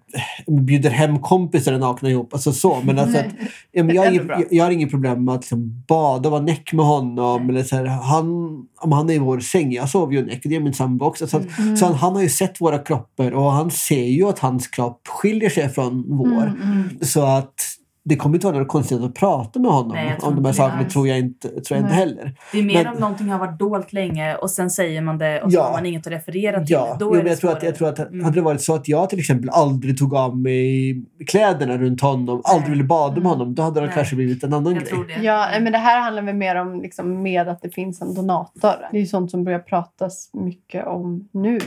bjuder 0.48 0.90
hem 0.90 1.20
kompisar 1.20 1.78
nakna 1.78 2.10
ihop. 2.10 2.34
Alltså 2.34 2.52
så. 2.52 2.78
Men 2.84 3.00
alltså 3.00 3.20
att, 3.20 3.26
ja, 3.72 3.84
men 3.84 3.96
jag, 3.96 4.04
har 4.04 4.12
inget, 4.12 4.28
jag, 4.28 4.44
jag 4.52 4.64
har 4.64 4.72
inget 4.72 4.90
problem 4.92 5.26
med 5.26 5.34
att 5.36 5.42
liksom 5.42 5.84
bada 5.88 6.30
och 6.30 6.32
vara 6.32 6.42
näck 6.42 6.74
med 6.74 6.86
honom. 6.86 7.50
Eller 7.50 7.64
så 7.64 7.76
här, 7.76 7.86
han, 7.86 8.66
om 8.84 8.92
han 8.92 9.10
är 9.10 9.14
i 9.14 9.20
vår 9.20 9.40
säng, 9.40 9.74
jag 9.74 9.90
sover 9.90 10.14
ju 10.14 10.26
näck. 10.26 10.42
Det 10.44 10.56
är 10.56 10.60
min 10.60 10.74
sambo 10.74 11.06
också. 11.06 11.28
Så, 11.28 11.38
att, 11.38 11.60
Mm. 11.60 11.78
så 11.78 11.86
han, 11.86 11.96
han 11.96 12.16
har 12.16 12.22
ju 12.22 12.30
sett 12.30 12.62
våra 12.62 12.78
kroppar 12.80 13.32
och 13.32 13.52
han 13.52 13.72
ser 13.72 14.04
ju 14.06 14.24
att 14.30 14.40
hans 14.40 14.68
kropp 14.68 15.08
skiljer 15.08 15.50
sig 15.50 15.70
från 15.70 16.18
vår. 16.18 16.44
Mm, 16.44 16.62
mm. 16.62 16.90
Så 17.02 17.26
att 17.26 17.54
det 18.06 18.16
kommer 18.16 18.36
inte 18.36 18.48
vara 18.48 18.60
något 18.60 18.68
konstigt 18.68 19.02
att 19.02 19.14
prata 19.16 19.60
med 19.60 19.72
honom 19.72 19.92
Nej, 19.96 20.18
om 20.22 20.36
de 20.36 20.46
här 20.46 20.54
sakerna. 20.54 20.84
Tror 20.84 21.08
jag 21.08 21.20
inte, 21.20 21.48
tror 21.48 21.62
jag 21.70 21.78
inte 21.80 21.90
Nej. 21.90 22.00
heller. 22.00 22.36
Det 22.52 22.60
är 22.60 22.64
mer 22.64 22.84
Men- 22.84 22.94
om 22.94 23.00
någonting 23.00 23.30
har 23.30 23.40
varit 23.40 23.60
dolt 23.60 23.94
länge 23.94 24.36
och 24.36 24.50
sen 24.50 24.70
säger 24.70 25.02
man 25.02 25.18
det 25.18 25.42
och 25.42 25.52
så 25.52 25.58
Ja. 25.58 25.64
har 25.64 25.72
man 25.72 25.86
inget 25.86 26.08
att 26.08 26.14
referera 26.14 26.58
till. 26.60 26.72
Ja, 26.74 26.98
Då 27.00 27.06
jo, 27.06 27.12
är 27.12 27.16
men 27.16 27.24
det 27.26 27.30
jag, 27.32 27.40
tror 27.40 27.52
att, 27.52 27.64
jag 27.64 27.76
tror 27.76 27.88
att 27.90 28.00
Mm. 28.00 28.24
hade 28.24 28.36
det 28.36 28.42
varit 28.42 28.62
så 28.62 28.76
att 28.76 28.88
jag 28.88 29.10
till 29.10 29.20
exempel 29.20 29.50
aldrig 29.50 29.98
tog 29.98 30.16
av 30.16 30.38
mig 30.38 30.96
kläderna 31.28 31.78
runt 31.78 32.02
honom, 32.02 32.42
aldrig 32.44 32.70
ville 32.72 32.84
bada 32.84 33.10
med 33.14 33.18
Mm. 33.18 33.30
honom, 33.32 33.56
då 33.56 33.64
hade 33.64 33.80
det 33.80 33.86
Nej. 33.86 33.96
kanske 33.96 34.16
blivit 34.16 34.44
en 34.44 34.54
annan 34.54 34.74
Jag 34.74 34.82
grej. 34.84 34.92
tror 34.92 35.06
det. 35.06 35.24
Ja, 35.24 35.48
nej, 35.52 35.62
men 35.62 35.72
det 35.72 35.78
här 35.80 36.02
handlar 36.02 36.22
väl 36.24 36.36
mer 36.36 36.56
om 36.56 36.82
liksom, 36.82 37.22
med 37.24 37.48
att 37.50 37.62
det 37.62 37.70
finns 37.70 38.02
en 38.02 38.14
donator. 38.14 38.76
Det 38.92 38.98
är 38.98 39.02
ju 39.02 39.06
sånt 39.08 39.32
som 39.32 39.44
börjar 39.44 39.60
pratas 39.60 40.30
mycket 40.34 40.88
om 40.88 41.30
nu. 41.32 41.60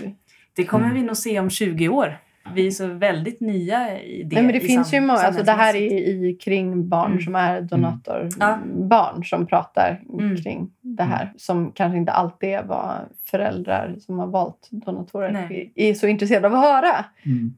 Det 0.56 0.64
kommer 0.64 0.84
Mm. 0.84 0.96
vi 0.96 1.02
nog 1.06 1.16
se 1.16 1.40
om 1.40 1.50
20 1.50 1.88
år. 1.88 2.18
Vi 2.54 2.66
är 2.66 2.70
så 2.70 2.86
väldigt 2.86 3.40
nya 3.40 4.00
i 4.02 4.22
det. 4.22 4.34
nej, 4.36 4.44
men 4.44 4.52
det 4.52 4.58
i 4.64 4.66
finns 4.66 4.94
ju 4.94 5.00
många, 5.00 5.18
alltså 5.18 5.42
det 5.42 5.52
här 5.52 5.74
är 5.76 5.92
i 5.92 6.38
kring 6.40 6.88
barn 6.88 7.10
Mm. 7.12 7.22
som 7.24 7.34
är 7.36 7.60
donatorbarn 7.60 9.14
Ja. 9.16 9.22
som 9.24 9.46
pratar 9.46 10.02
Mm. 10.18 10.36
kring 10.36 10.70
det 10.80 11.02
här. 11.02 11.32
Som 11.36 11.72
kanske 11.72 11.98
inte 11.98 12.12
alltid 12.12 12.48
är 12.48 12.62
vad 12.62 12.92
föräldrar 13.30 13.94
som 14.00 14.18
har 14.18 14.26
valt 14.26 14.68
donatorer 14.70 15.30
Nej. 15.32 15.72
är 15.74 15.94
så 15.94 16.06
intresserade 16.06 16.46
av 16.46 16.54
att 16.54 16.60
höra. 16.64 17.04
Mm. 17.24 17.54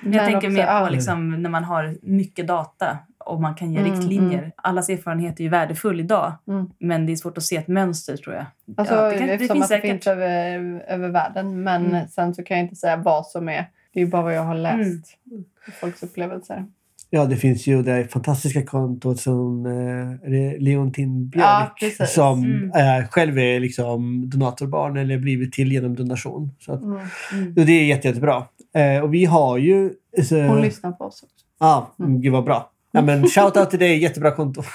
Men 0.00 0.12
jag 0.12 0.22
tänker 0.24 0.36
också, 0.48 0.50
mer 0.50 0.66
ja. 0.66 0.84
på 0.86 0.92
liksom, 0.92 1.42
när 1.42 1.50
man 1.50 1.64
har 1.64 1.96
mycket 2.02 2.46
data 2.46 2.98
och 3.18 3.40
man 3.40 3.54
kan 3.54 3.72
ge 3.72 3.78
Mm, 3.80 3.92
riktlinjer. 3.92 4.38
mm. 4.38 4.50
Allas 4.56 4.88
erfarenhet 4.88 5.40
är 5.40 5.44
ju 5.44 5.50
värdefull 5.50 6.00
idag, 6.00 6.32
Mm. 6.48 6.70
men 6.78 7.06
det 7.06 7.12
är 7.12 7.16
svårt 7.16 7.38
att 7.38 7.44
se 7.44 7.56
ett 7.56 7.68
mönster 7.68 8.16
tror 8.16 8.34
jag. 8.34 8.44
Alltså, 8.76 8.94
Ja, 8.94 9.10
det 9.10 9.18
kan- 9.18 9.26
det 9.28 9.38
finns 9.38 9.50
att 9.50 9.58
det 9.58 9.66
säkert. 9.66 9.90
finns 9.90 10.06
över, 10.06 10.84
över 10.88 11.08
världen. 11.08 11.62
Men 11.62 11.86
Mm. 11.86 12.08
sen 12.08 12.34
så 12.34 12.42
kan 12.42 12.56
jag 12.56 12.64
inte 12.64 12.76
säga 12.76 12.96
vad 12.96 13.26
som 13.26 13.48
är. 13.48 13.66
Det 13.96 14.02
är 14.02 14.06
bara 14.06 14.22
vad 14.22 14.34
jag 14.34 14.42
har 14.44 14.54
läst. 14.54 15.18
Mm. 15.30 15.44
Folks 15.80 16.02
upplevelser. 16.02 16.64
Ja, 17.10 17.24
det 17.24 17.36
finns 17.36 17.66
ju 17.66 17.82
det 17.82 18.12
fantastiska 18.12 18.62
kontot 18.64 19.20
som 19.20 19.66
eh, 19.66 20.58
Leontin 20.62 21.28
Björk 21.28 21.82
Ja, 21.98 22.06
som 22.06 22.44
Mm. 22.44 22.70
eh, 23.00 23.08
själv 23.08 23.38
är 23.38 23.60
liksom 23.60 24.30
donatorbarn 24.30 24.96
eller 24.96 25.18
blivit 25.18 25.52
till 25.52 25.72
genom 25.72 25.94
donation. 25.94 26.50
Så 26.58 26.72
att, 26.72 26.82
Mm. 26.82 26.98
Mm. 27.32 27.48
och 27.48 27.66
det 27.66 27.72
är 27.72 27.84
jätte, 27.84 28.08
jättebra. 28.08 28.44
Eh, 28.74 29.02
och 29.02 29.14
vi 29.14 29.24
har 29.24 29.58
ju... 29.58 29.90
Så, 30.24 30.42
Hon 30.42 30.60
lyssnar 30.62 30.92
på 30.92 31.04
oss 31.04 31.22
också. 31.22 31.46
Ja, 31.60 31.94
Mm. 31.98 32.20
gud 32.20 32.32
vad 32.32 32.44
bra. 32.44 32.70
Ja, 32.96 33.02
men 33.02 33.28
shout 33.28 33.56
out 33.56 33.70
till 33.70 33.78
dig, 33.78 34.02
jättebra 34.02 34.30
konto. 34.30 34.62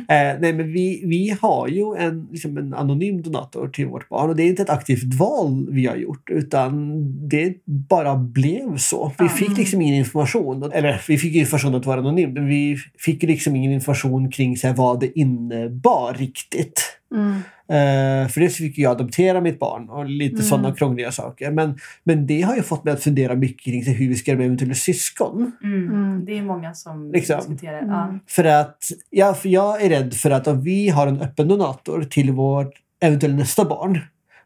Eh, 0.00 0.36
nej, 0.40 0.52
men 0.52 0.72
vi, 0.72 1.02
vi 1.06 1.36
har 1.40 1.68
ju 1.68 1.94
en, 1.98 2.28
liksom 2.30 2.58
en 2.58 2.74
anonym 2.74 3.22
donator 3.22 3.68
till 3.68 3.86
vårt 3.86 4.08
barn 4.08 4.30
och 4.30 4.36
det 4.36 4.42
är 4.42 4.46
inte 4.46 4.62
ett 4.62 4.70
aktivt 4.70 5.14
val 5.14 5.68
vi 5.70 5.86
har 5.86 5.96
gjort 5.96 6.30
utan 6.30 7.02
det 7.28 7.54
bara 7.64 8.16
blev 8.16 8.76
så. 8.76 9.12
Vi 9.18 9.28
fick 9.28 9.58
liksom 9.58 9.80
ingen 9.80 9.94
information. 9.94 10.72
Eller 10.72 11.02
vi 11.08 11.18
fick 11.18 11.34
information 11.34 11.74
att 11.74 11.86
vara 11.86 12.00
anonym 12.00 12.32
men 12.32 12.46
vi 12.46 12.76
fick 12.98 13.22
liksom 13.22 13.56
ingen 13.56 13.72
information 13.72 14.30
kring 14.30 14.56
så 14.56 14.66
här, 14.66 14.74
vad 14.74 15.00
det 15.00 15.18
innebar 15.18 16.14
riktigt. 16.14 16.82
Mm. 17.14 17.40
Eh, 17.70 18.28
för 18.28 18.40
det 18.40 18.48
fick 18.48 18.78
jag 18.78 18.90
adoptera 18.90 19.40
mitt 19.40 19.58
barn 19.58 19.88
och 19.88 20.04
lite 20.04 20.34
Mm. 20.34 20.44
sådana 20.46 20.74
krångliga 20.74 21.12
saker. 21.12 21.50
Men, 21.50 21.78
men 22.04 22.26
det 22.26 22.42
har 22.42 22.56
ju 22.56 22.62
fått 22.62 22.84
mig 22.84 22.94
att 22.94 23.02
fundera 23.02 23.34
mycket 23.34 23.64
kring 23.64 23.84
hur 23.84 24.08
vi 24.08 24.14
ska 24.14 24.30
göra 24.30 24.38
med 24.38 24.46
eventuella 24.46 24.74
syskon. 24.74 25.52
Mm. 25.64 25.88
Mm. 25.88 26.24
Det 26.24 26.38
är 26.38 26.42
många 26.42 26.74
som 26.74 27.12
Liksom. 27.12 27.36
diskuterar. 27.38 27.78
Mm. 27.78 27.90
Ja. 27.90 28.18
För 28.26 28.44
att 28.44 28.78
ja, 29.10 29.34
för 29.34 29.48
jag 29.48 29.82
är 29.82 29.88
rädd 29.88 30.14
för 30.14 30.30
att 30.30 30.46
om 30.46 30.60
vi 30.62 30.88
har 30.88 31.06
en 31.06 31.20
öppen 31.20 31.48
donator 31.48 32.02
till 32.04 32.32
vårt 32.32 32.72
eventuella 33.02 33.36
nästa 33.36 33.64
barn 33.64 34.00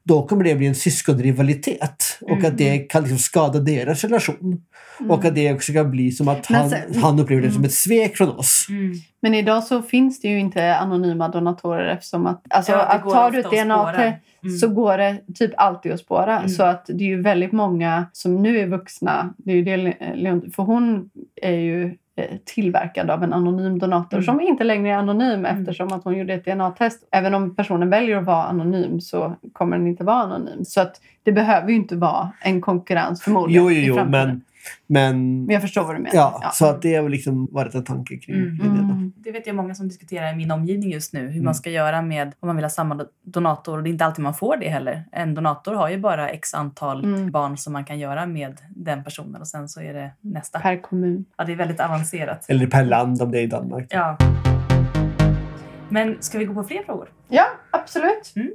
då 0.05 0.27
kommer 0.27 0.45
det 0.45 0.55
bli 0.55 0.67
en 0.67 0.75
syskonrivalitet 0.75 2.19
och 2.21 2.31
Mm. 2.31 2.45
att 2.47 2.59
det 2.59 2.79
kan 2.79 3.03
liksom 3.03 3.19
skada 3.19 3.59
deras 3.61 4.05
relation. 4.05 4.61
Och 5.09 5.25
att 5.25 5.35
det 5.35 5.53
också 5.55 5.73
kan 5.73 5.91
bli 5.91 6.11
som 6.11 6.29
att 6.29 6.47
han, 6.47 6.71
sen- 6.71 6.95
han 7.03 7.21
upplever 7.21 7.43
det 7.43 7.49
som 7.51 7.57
Mm. 7.57 7.67
ett 7.67 7.75
svek 7.75 8.17
från 8.17 8.29
oss. 8.29 8.67
Mm. 8.69 8.93
Men 9.23 9.35
idag 9.35 9.65
så 9.65 9.83
finns 9.83 10.21
det 10.21 10.29
ju 10.29 10.39
inte 10.41 10.77
anonyma 10.77 11.29
donatorer 11.29 11.87
eftersom 11.89 12.27
att, 12.27 12.43
alltså, 12.51 12.73
Ja, 12.73 12.79
att 12.83 13.03
tar 13.03 13.31
du 13.31 13.39
ett 13.41 13.51
DNA. 13.51 13.93
Mm. 14.43 14.57
så 14.61 14.69
går 14.69 14.99
det 14.99 15.21
typ 15.35 15.51
alltid 15.57 15.93
att 15.93 16.01
spåra. 16.01 16.37
Mm. 16.39 16.49
Så 16.49 16.63
att 16.63 16.85
det 16.87 17.05
är 17.05 17.09
ju 17.09 17.23
väldigt 17.23 17.53
många 17.53 18.07
som 18.13 18.43
nu 18.43 18.59
är 18.61 18.67
vuxna. 18.67 19.35
Det 19.39 19.51
är 19.53 19.57
ju 19.57 19.63
det 19.65 19.95
för 20.57 20.63
hon 20.63 21.11
är 21.43 21.53
ju 21.59 21.97
tillverkad 22.45 23.11
av 23.11 23.23
en 23.25 23.33
anonym 23.33 23.79
donator 23.79 24.17
Mm. 24.17 24.25
som 24.25 24.41
inte 24.41 24.65
längre 24.65 24.91
är 24.93 24.97
anonym 24.97 25.45
Mm. 25.45 25.45
eftersom 25.61 25.93
att 25.93 26.05
hon 26.05 26.19
gjorde 26.19 26.35
ett 26.35 26.45
DNA-test. 26.45 27.09
Även 27.11 27.35
om 27.35 27.55
personen 27.57 27.91
väljer 27.91 28.17
att 28.17 28.25
vara 28.25 28.45
anonym 28.45 29.01
så 29.01 29.35
kommer 29.53 29.79
den 29.79 29.87
inte 29.87 30.05
vara 30.05 30.17
anonym. 30.23 30.65
Så 30.65 30.81
att 30.81 31.01
det 31.23 31.33
behöver 31.33 31.69
ju 31.69 31.75
inte 31.75 31.97
vara 31.97 32.31
en 32.41 32.61
konkurrens 32.61 33.23
förmodligen 33.23 33.63
Jo, 33.65 33.71
jo, 33.71 33.77
i 33.77 33.87
jo, 33.87 33.95
framtiden. 33.95 34.29
men, 34.29 34.41
men 34.87 35.45
Men 35.45 35.53
jag 35.53 35.63
förstår 35.63 35.85
vad 35.85 35.95
du 35.97 35.99
menar. 36.03 36.15
ja, 36.17 36.51
så 36.55 36.67
att 36.67 36.83
det 36.83 36.95
har 36.95 37.03
väl 37.03 37.13
liksom 37.13 37.49
varit 37.53 37.75
en 37.75 37.85
tanke 37.85 38.17
kring 38.17 38.37
Mm. 38.37 38.59
kring 38.59 38.71
det. 38.75 38.79
då. 38.79 38.85
Mm. 38.85 39.13
Det 39.17 39.33
vet 39.33 39.47
jag 39.47 39.57
många 39.57 39.75
som 39.75 39.89
diskuterar 39.89 40.33
i 40.33 40.37
min 40.37 40.51
omgivning 40.51 40.91
just 40.91 41.13
nu. 41.13 41.21
Hur 41.21 41.31
Mm. 41.31 41.45
man 41.45 41.55
ska 41.55 41.71
göra 41.71 42.03
med 42.03 42.33
om 42.41 42.47
man 42.47 42.57
vill 42.57 42.65
ha 42.65 42.71
samma 42.71 42.95
do- 42.95 43.07
donator. 43.25 43.77
Och 43.77 43.83
det 43.83 43.89
är 43.89 43.93
inte 43.93 44.05
alltid 44.05 44.23
man 44.23 44.35
får 44.35 44.57
det 44.57 44.69
heller. 44.69 45.05
En 45.13 45.35
donator 45.35 45.75
har 45.75 45.89
ju 45.89 45.99
bara 45.99 46.29
x 46.29 46.55
antal 46.55 47.05
Mm. 47.05 47.31
barn 47.31 47.57
som 47.57 47.73
man 47.73 47.85
kan 47.85 47.99
göra 47.99 48.27
med 48.27 48.59
den 48.69 49.05
personen. 49.05 49.41
Och 49.41 49.49
sen 49.49 49.69
så 49.69 49.81
är 49.81 49.95
det 49.95 50.11
nästa. 50.21 50.59
Per 50.61 50.83
kommun. 50.83 51.25
Ja, 51.37 51.45
det 51.45 51.53
är 51.53 51.57
väldigt 51.57 51.81
avancerat. 51.81 52.47
Eller 52.49 52.67
per 52.67 52.85
land 52.85 53.23
om 53.23 53.31
det 53.31 53.39
är 53.39 53.43
i 53.43 53.47
Danmark. 53.47 53.87
Ja. 53.91 54.17
Men 55.89 56.17
ska 56.21 56.39
vi 56.39 56.45
gå 56.45 56.55
på 56.55 56.65
fler 56.65 56.83
frågor? 56.87 57.09
Ja, 57.29 57.45
absolut. 57.71 58.33
Mm. 58.37 58.51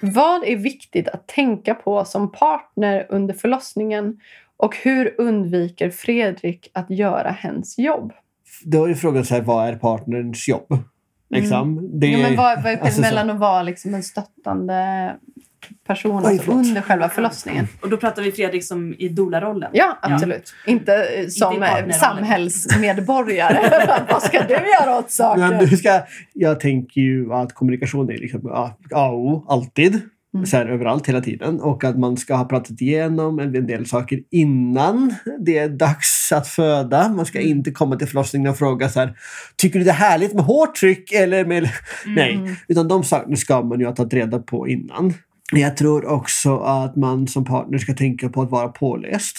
Vad 0.00 0.44
är 0.44 0.56
viktigt 0.56 1.08
att 1.08 1.26
tänka 1.28 1.74
på 1.74 2.04
som 2.04 2.32
partner 2.32 3.06
under 3.08 3.34
förlossningen 3.34 4.20
och 4.56 4.76
hur 4.76 5.14
undviker 5.20 5.90
Fredrik 5.90 6.70
att 6.74 6.90
göra 6.90 7.30
hens 7.30 7.78
jobb? 7.78 8.12
Då 8.64 8.84
är 8.84 8.94
frågan 8.94 9.24
så 9.24 9.34
här, 9.34 9.42
vad 9.42 9.68
är 9.68 9.76
partnerns 9.76 10.48
jobb? 10.48 10.78
Liksom. 11.30 11.90
Det 12.00 12.06
Jo, 12.06 12.18
men 12.18 12.36
vad, 12.36 12.62
vad 12.62 12.72
är 12.72 12.76
alltså 12.80 12.94
så- 12.94 13.00
mellan 13.00 13.30
att 13.30 13.38
vara 13.38 13.62
liksom 13.62 13.94
en 13.94 14.02
stöttande 14.02 15.16
person 15.86 16.22
Oj, 16.24 16.32
alltså 16.32 16.50
under 16.50 16.80
själva 16.80 17.08
förlossningen? 17.08 17.68
Och 17.80 17.90
då 17.90 17.96
pratar 17.96 18.22
vi 18.22 18.32
Fredrik 18.32 18.64
som 18.64 18.94
i 18.98 19.08
doula-rollen. 19.08 19.70
Ja, 19.72 19.98
absolut. 20.02 20.54
Inte 20.66 20.94
eh, 20.94 21.28
som 21.28 21.62
i 21.62 21.66
eh, 21.66 21.90
samhällsmedborgare. 21.90 23.58
vad 24.10 24.22
ska 24.22 24.42
du 24.42 24.54
göra 24.54 24.98
åt 24.98 25.10
saker? 25.10 25.40
Men 25.40 25.66
du 25.66 25.76
ska, 25.76 26.00
jag 26.32 26.60
tänker 26.60 27.00
ju 27.00 27.32
att 27.32 27.52
kommunikation 27.52 28.10
är 28.10 28.18
liksom 28.18 28.46
A 28.46 28.70
A 28.92 29.08
och 29.08 29.44
alltid. 29.48 30.00
Mm. 30.36 30.46
Så 30.46 30.56
här, 30.56 30.66
överallt, 30.66 31.08
hela 31.08 31.20
tiden. 31.20 31.60
Och 31.60 31.84
att 31.84 31.98
man 31.98 32.16
ska 32.16 32.34
ha 32.34 32.44
pratat 32.44 32.80
igenom 32.80 33.38
en 33.38 33.66
del 33.66 33.86
saker 33.86 34.20
innan 34.30 35.14
det 35.40 35.58
är 35.58 35.68
dags 35.68 36.32
att 36.32 36.48
föda. 36.48 37.08
Man 37.08 37.26
ska 37.26 37.38
Mm. 37.38 37.50
inte 37.50 37.70
komma 37.70 37.96
till 37.96 38.08
förlossningen 38.08 38.50
och 38.50 38.58
fråga 38.58 38.88
så 38.88 39.00
här, 39.00 39.16
tycker 39.56 39.78
du 39.78 39.84
det 39.84 39.90
är 39.90 39.94
härligt 39.94 40.34
med 40.34 40.44
hårt 40.44 40.74
tryck 40.74 41.12
eller 41.12 41.44
med... 41.44 41.58
Mm. 41.58 42.14
Nej, 42.14 42.56
utan 42.68 42.88
de 42.88 43.04
sakerna 43.04 43.36
ska 43.36 43.62
man 43.62 43.80
ju 43.80 43.86
ha 43.86 43.94
tagit 43.94 44.14
reda 44.14 44.38
på 44.38 44.68
innan. 44.68 45.14
Jag 45.52 45.76
tror 45.76 46.06
också 46.06 46.58
att 46.58 46.96
man 46.96 47.28
som 47.28 47.44
partner 47.44 47.78
ska 47.78 47.94
tänka 47.94 48.28
på 48.28 48.42
att 48.42 48.50
vara 48.50 48.68
påläst. 48.68 49.36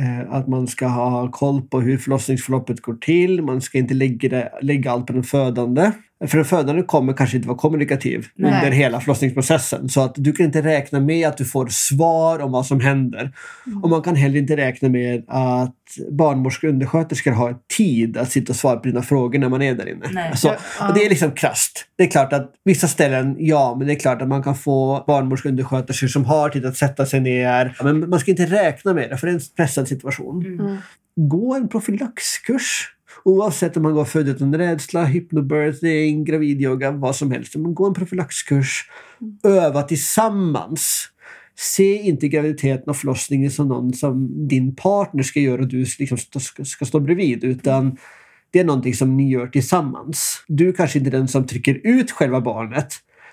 Eh, 0.00 0.32
att 0.32 0.48
man 0.48 0.66
ska 0.66 0.86
ha 0.86 1.30
koll 1.30 1.62
på 1.62 1.80
hur 1.80 1.98
förlossningsförloppet 1.98 2.80
går 2.80 2.94
till. 2.94 3.42
Man 3.42 3.60
ska 3.60 3.78
inte 3.78 3.94
lägga, 3.94 4.28
det, 4.28 4.52
lägga 4.62 4.90
allt 4.90 5.06
på 5.06 5.12
den 5.12 5.24
födande. 5.24 5.92
För 6.26 6.36
den 6.36 6.44
födande 6.44 6.82
kommer 6.82 7.12
kanske 7.12 7.36
inte 7.36 7.48
vara 7.48 7.58
kommunikativ 7.58 8.26
Nej. 8.34 8.54
under 8.54 8.70
hela 8.70 9.00
förlossningsprocessen. 9.00 9.88
Så 9.88 10.00
att 10.00 10.12
du 10.16 10.32
kan 10.32 10.46
inte 10.46 10.62
räkna 10.62 11.00
med 11.00 11.28
att 11.28 11.36
du 11.36 11.44
får 11.44 11.66
svar 11.66 12.38
om 12.38 12.52
vad 12.52 12.66
som 12.66 12.80
händer. 12.80 13.32
Och 13.82 13.90
man 13.90 14.02
kan 14.02 14.16
heller 14.16 14.38
inte 14.38 14.56
räkna 14.56 14.88
med 14.88 15.24
att 15.28 15.74
barnmorskor 16.10 16.68
och 16.68 16.72
undersköterskor 16.72 17.30
har 17.30 17.56
tid 17.76 18.16
att 18.16 18.30
sitta 18.30 18.52
och 18.52 18.56
svara 18.56 18.76
på 18.76 18.88
dina 18.88 19.02
frågor 19.02 19.38
när 19.38 19.48
man 19.48 19.62
är 19.62 19.74
där 19.74 19.88
inne. 19.88 20.06
Nej. 20.10 20.28
Alltså, 20.30 20.48
och 20.88 20.94
det 20.94 21.06
är 21.06 21.08
liksom 21.08 21.30
krasst. 21.30 21.84
Det 21.96 22.02
är 22.02 22.10
klart 22.10 22.32
att 22.32 22.52
vissa 22.64 22.88
ställen, 22.88 23.36
ja, 23.38 23.74
men 23.78 23.86
det 23.86 23.92
är 23.92 23.98
klart 23.98 24.22
att 24.22 24.28
man 24.28 24.42
kan 24.42 24.56
få 24.56 25.04
barnmorskor 25.06 25.48
och 25.48 25.52
undersköterskor 25.52 26.06
som 26.06 26.24
har 26.24 26.48
tid 26.48 26.66
att 26.66 26.76
sätta 26.76 27.06
sig 27.06 27.20
ner. 27.20 27.76
Men 27.82 28.10
man 28.10 28.20
ska 28.20 28.30
inte 28.30 28.46
räkna 28.46 28.94
med 28.94 29.10
det, 29.10 29.16
för 29.16 29.26
det 29.26 29.32
är 29.32 29.34
en 29.34 29.40
pressad 29.56 29.88
situation. 29.88 30.46
Mm. 30.46 30.60
Mm. 30.60 30.76
Gå 31.16 31.54
en 31.54 31.68
profylaxkurs. 31.68 32.94
Oavsett 33.28 33.76
om 33.76 33.82
man 33.82 33.94
går 33.94 34.04
född 34.04 34.28
utan 34.28 34.54
rädsla, 34.54 35.04
hypnobirthing, 35.04 36.24
gravidyoga, 36.24 36.90
vad 36.90 37.16
som 37.16 37.30
helst. 37.30 37.56
Men 37.56 37.74
gå 37.74 37.86
en 37.86 37.94
profylaxkurs. 37.94 38.90
Öva 39.42 39.82
tillsammans. 39.82 41.08
Se 41.56 41.94
inte 41.94 42.28
graviditeten 42.28 42.90
och 42.90 42.96
förlossningen 42.96 43.50
som 43.50 43.68
någon 43.68 43.92
som 43.92 44.48
din 44.48 44.76
partner 44.76 45.22
ska 45.22 45.40
göra 45.40 45.62
och 45.62 45.68
du 45.68 45.86
liksom 45.98 46.18
ska, 46.18 46.64
ska 46.64 46.84
stå 46.84 47.00
bredvid. 47.00 47.44
Utan 47.44 47.96
det 48.50 48.60
är 48.60 48.64
någonting 48.64 48.94
som 48.94 49.16
ni 49.16 49.30
gör 49.30 49.46
tillsammans. 49.46 50.44
Du 50.48 50.72
kanske 50.72 50.98
inte 50.98 51.10
är 51.10 51.18
den 51.18 51.28
som 51.28 51.46
trycker 51.46 51.80
ut 51.84 52.10
själva 52.10 52.40
barnet. 52.40 52.88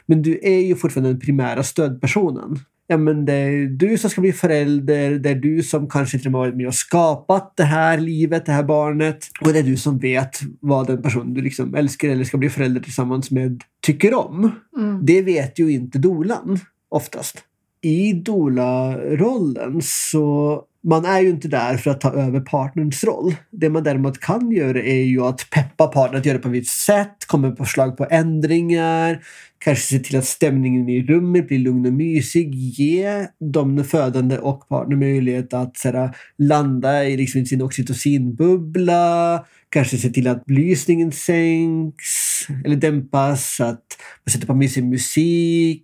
Men 0.05 0.21
du 0.21 0.39
är 0.43 0.59
ju 0.59 0.75
fortfarande 0.75 1.09
den 1.09 1.19
primära 1.19 1.63
stödpersonen. 1.63 2.59
Ja, 2.87 2.97
men 2.97 3.25
det 3.25 3.33
är 3.33 3.67
du 3.67 3.97
som 3.97 4.09
ska 4.09 4.21
bli 4.21 4.33
förälder, 4.33 5.11
det 5.11 5.29
är 5.29 5.35
du 5.35 5.63
som 5.63 5.89
kanske 5.89 6.17
med 6.17 6.33
har 6.33 6.39
varit 6.39 6.55
med 6.55 6.67
och 6.67 6.75
skapat 6.75 7.53
det 7.57 7.63
här 7.63 7.97
livet, 7.97 8.45
det 8.45 8.51
här 8.51 8.63
barnet. 8.63 9.27
Och 9.41 9.53
det 9.53 9.59
är 9.59 9.63
du 9.63 9.77
som 9.77 9.97
vet 9.97 10.39
vad 10.59 10.87
den 10.87 11.01
person 11.01 11.33
du 11.33 11.41
liksom 11.41 11.75
älskar 11.75 12.09
eller 12.09 12.23
ska 12.23 12.37
bli 12.37 12.49
förälder 12.49 12.81
tillsammans 12.81 13.31
med 13.31 13.61
tycker 13.81 14.13
om. 14.13 14.51
Mm. 14.77 15.05
Det 15.05 15.21
vet 15.21 15.59
ju 15.59 15.71
inte 15.71 15.97
dolan 15.97 16.59
oftast. 16.89 17.43
I 17.81 18.13
doula-rollen 18.13 19.81
så 19.81 20.63
man 20.85 21.05
är 21.05 21.21
ju 21.21 21.29
inte 21.29 21.47
där 21.47 21.77
för 21.77 21.91
att 21.91 22.01
ta 22.01 22.13
över 22.13 22.39
partnerns 22.39 23.03
roll. 23.03 23.35
Det 23.51 23.69
man 23.69 23.83
däremot 23.83 24.19
kan 24.19 24.51
göra 24.51 24.81
är 24.81 25.03
ju 25.03 25.21
att 25.21 25.49
peppa 25.49 25.87
partnern 25.87 26.19
att 26.19 26.25
göra 26.25 26.37
det 26.37 26.43
på 26.43 26.47
ett 26.47 26.53
visst 26.53 26.85
sätt, 26.85 27.25
komma 27.27 27.47
med 27.47 27.57
förslag 27.57 27.97
på 27.97 28.07
ändringar, 28.09 29.19
kanske 29.59 29.83
se 29.83 29.99
till 29.99 30.17
att 30.17 30.25
stämningen 30.25 30.89
i 30.89 31.03
rummet 31.03 31.47
blir 31.47 31.59
lugn 31.59 31.85
och 31.85 31.93
mysig, 31.93 32.55
ge 32.55 33.27
de 33.53 33.83
födande 33.83 34.37
och 34.37 34.69
partner 34.69 34.95
möjlighet 34.95 35.53
att 35.53 35.77
så 35.77 35.91
här, 35.91 36.15
landa 36.37 37.05
i 37.05 37.17
liksom 37.17 37.45
sin 37.45 37.61
oxytocinbubbla, 37.61 39.45
kanske 39.69 39.97
se 39.97 40.09
till 40.09 40.27
att 40.27 40.45
belysningen 40.45 41.11
sänks 41.11 42.24
eller 42.65 42.75
dämpas, 42.75 43.59
att 43.59 43.97
man 44.25 44.31
sätter 44.31 44.47
på 44.47 44.53
mysig 44.53 44.83
musik. 44.83 45.83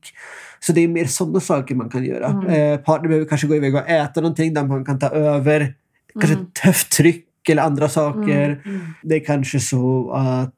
Så 0.60 0.74
det 0.74 0.82
är 0.82 0.88
mer 0.88 1.06
sådana 1.06 1.40
saker 1.40 1.76
man 1.76 1.90
kan 1.90 2.06
göra. 2.06 2.28
Mm. 2.28 2.48
Eh, 2.48 2.80
partner 2.80 3.08
behöver 3.10 3.28
kanske 3.28 3.48
gå 3.48 3.56
iväg 3.56 3.76
och 3.76 3.90
äta 3.90 4.22
någonting 4.22 4.54
där 4.54 4.64
man 4.64 4.86
kan 4.86 5.00
ta 5.00 5.08
över 5.08 5.74
kanske 6.14 6.34
Mm. 6.34 6.48
höfttryck 6.62 7.50
eller 7.50 7.64
andra 7.64 7.90
saker. 7.90 8.62
Mm. 8.66 8.82
Det 9.04 9.16
är 9.16 9.26
kanske 9.26 9.60
så 9.60 10.12
att 10.12 10.56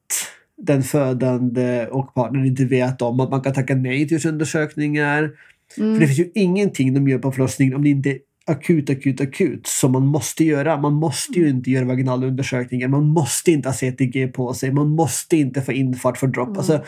den 0.57 0.83
födande 0.83 1.87
och 1.87 2.13
partnern 2.13 2.45
inte 2.45 2.65
vet 2.65 3.01
om 3.01 3.19
att 3.19 3.29
man 3.29 3.41
kan 3.41 3.53
tacka 3.53 3.75
nej 3.75 4.07
till 4.07 4.27
undersökningar. 4.27 5.31
Mm. 5.77 5.93
För 5.93 5.99
det 5.99 6.07
finns 6.07 6.19
ju 6.19 6.31
ingenting 6.35 6.93
de 6.93 7.07
gör 7.07 7.19
på 7.19 7.31
förlossningen 7.31 7.75
om 7.75 7.83
det 7.83 7.89
inte 7.89 8.17
akut, 8.47 8.89
akut, 8.89 9.21
akut 9.21 9.67
som 9.67 9.91
man 9.91 10.05
måste 10.07 10.43
göra. 10.43 10.77
Man 10.77 10.93
måste 10.93 11.39
ju 11.39 11.49
inte 11.49 11.71
göra 11.71 11.85
vaginala 11.85 12.27
undersökningar. 12.27 12.87
Man 12.87 13.03
måste 13.07 13.51
inte 13.51 13.69
ha 13.69 13.73
CTG 13.73 14.27
på 14.27 14.53
sig. 14.53 14.71
Man 14.71 14.89
måste 14.89 15.37
inte 15.37 15.61
få 15.61 15.71
infart 15.71 16.17
för 16.17 16.27
dropp. 16.27 16.47
Mm. 16.47 16.57
Alltså, 16.57 16.83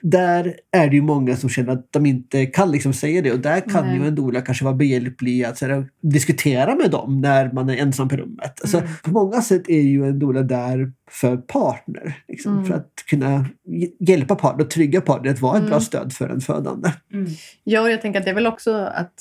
där 0.00 0.54
är 0.72 0.88
det 0.88 0.96
ju 0.96 1.02
många 1.02 1.36
som 1.36 1.48
känner 1.50 1.72
att 1.72 1.92
de 1.92 2.06
inte 2.06 2.46
kan 2.46 2.70
liksom 2.72 2.92
säga 2.92 3.22
det 3.22 3.32
och 3.32 3.40
där 3.40 3.60
kan 3.60 3.86
Nej. 3.86 3.98
ju 3.98 4.06
en 4.06 4.14
doula 4.14 4.40
kanske 4.40 4.64
vara 4.64 4.74
behjälplig 4.74 5.44
att 5.44 5.60
här, 5.60 5.88
diskutera 6.02 6.74
med 6.74 6.90
dem 6.90 7.20
när 7.20 7.52
man 7.52 7.70
är 7.70 7.76
ensam 7.76 8.08
på 8.08 8.16
rummet. 8.16 8.60
Alltså, 8.62 8.78
Mm. 8.78 8.90
På 9.04 9.10
många 9.10 9.42
sätt 9.42 9.68
är 9.68 9.80
ju 9.82 10.04
en 10.06 10.18
doula 10.18 10.42
där 10.42 10.92
för 11.10 11.36
partner. 11.36 12.16
Liksom, 12.28 12.52
Mm. 12.52 12.64
För 12.66 12.74
att 12.74 12.92
kunna 13.10 13.46
hj- 13.68 13.90
hjälpa 14.00 14.34
partner 14.34 14.64
och 14.64 14.70
trygga 14.70 15.00
partner 15.00 15.30
att 15.30 15.40
vara 15.40 15.56
ett 15.56 15.62
bra 15.64 15.72
Mm. 15.72 15.80
stöd 15.80 16.12
för 16.12 16.28
en 16.28 16.40
födande. 16.40 16.92
Mm. 17.12 17.26
Ja, 17.64 17.80
och 17.82 17.90
jag 17.90 18.00
tänker 18.02 18.18
att 18.18 18.24
det 18.24 18.30
är 18.30 18.34
väl 18.34 18.46
också 18.46 18.74
att 18.74 19.12